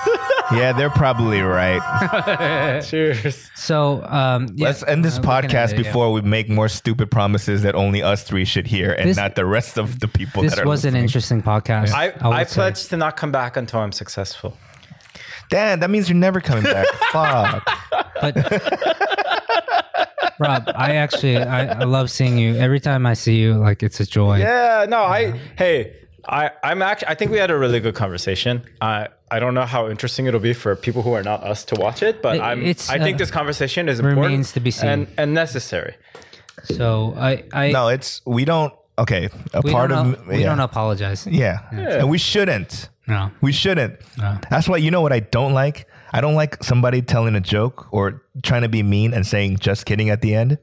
[0.52, 2.82] yeah, they're probably right.
[2.86, 3.50] Cheers.
[3.56, 5.84] So um, yeah, Let's end this I'm podcast it, yeah.
[5.84, 9.36] before we make more stupid promises that only us three should hear and This- not
[9.36, 11.92] the rest of the people This that are was an interesting podcast.
[11.92, 12.56] I, would I say.
[12.56, 14.58] pledge to not come back until I'm successful.
[15.50, 16.86] Dan, that means you're never coming back.
[17.12, 17.68] Fuck.
[18.22, 19.26] But
[20.40, 22.56] Rob, I actually I, I love seeing you.
[22.56, 24.38] Every time I see you, like it's a joy.
[24.40, 25.96] Yeah, no, I hey,
[26.28, 28.62] I I'm actually I think we had a really good conversation.
[28.82, 31.76] I I don't know how interesting it'll be for people who are not us to
[31.76, 34.60] watch it, but It- I'm it's, I think uh, this conversation is important remains to
[34.60, 34.90] be seen.
[34.90, 35.96] and and necessary.
[36.64, 38.74] So I I No, it's we don't.
[38.98, 40.48] Okay, a part don't of we yeah.
[40.50, 41.26] don't apologize.
[41.26, 41.60] Yeah.
[41.72, 42.90] and we shouldn't.
[43.08, 43.32] No.
[43.42, 43.94] We shouldn't.
[44.18, 44.38] No.
[44.50, 45.88] That's why you know what I don't like.
[46.14, 49.86] I don't like somebody telling a joke or trying to be mean and saying "just
[49.86, 50.58] kidding" at the end.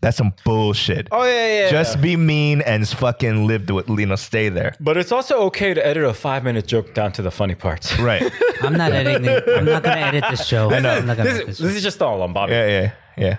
[0.00, 1.08] That's some bullshit.
[1.10, 1.70] Oh yeah, yeah.
[1.70, 3.98] Just be mean and fucking live with it.
[3.98, 4.74] You know, stay there.
[4.78, 7.98] but it's also okay to edit a five minute joke down to the funny parts.
[7.98, 8.22] Right.
[8.62, 9.28] I'm not editing.
[9.28, 10.70] I'm not going to edit this show.
[10.70, 12.52] I I'm not gonna this, is, this this is just all on Bobby.
[12.52, 13.36] yeah, yeah, yeah.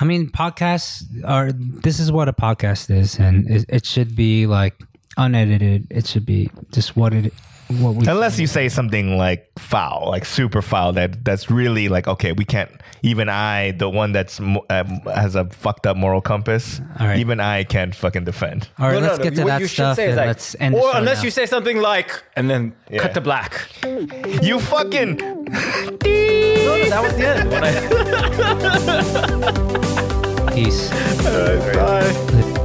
[0.00, 1.52] I mean, podcasts are.
[1.52, 4.74] This is what a podcast is, and it, it should be like
[5.18, 5.86] unedited.
[5.90, 7.34] It should be just what it.
[7.80, 8.06] What we.
[8.06, 12.44] Unless you say something like foul, like super foul, that that's really like okay, we
[12.44, 12.70] can't.
[13.04, 17.18] Even I, the one that's mo- um, has a fucked up moral compass, All right.
[17.18, 18.68] even I can't fucking defend.
[18.78, 19.24] All right, No, no, let's no.
[19.24, 20.74] get to What that you should stuff say is and like, let's end.
[20.76, 21.24] the Or show unless now.
[21.24, 23.00] you say something like, and then Yeah.
[23.02, 23.66] cut to black.
[24.40, 25.16] You fucking.
[25.16, 25.50] No, no,
[26.90, 27.50] that was the end.
[27.50, 27.64] When
[30.48, 30.90] I- peace.
[31.74, 32.58] Bye.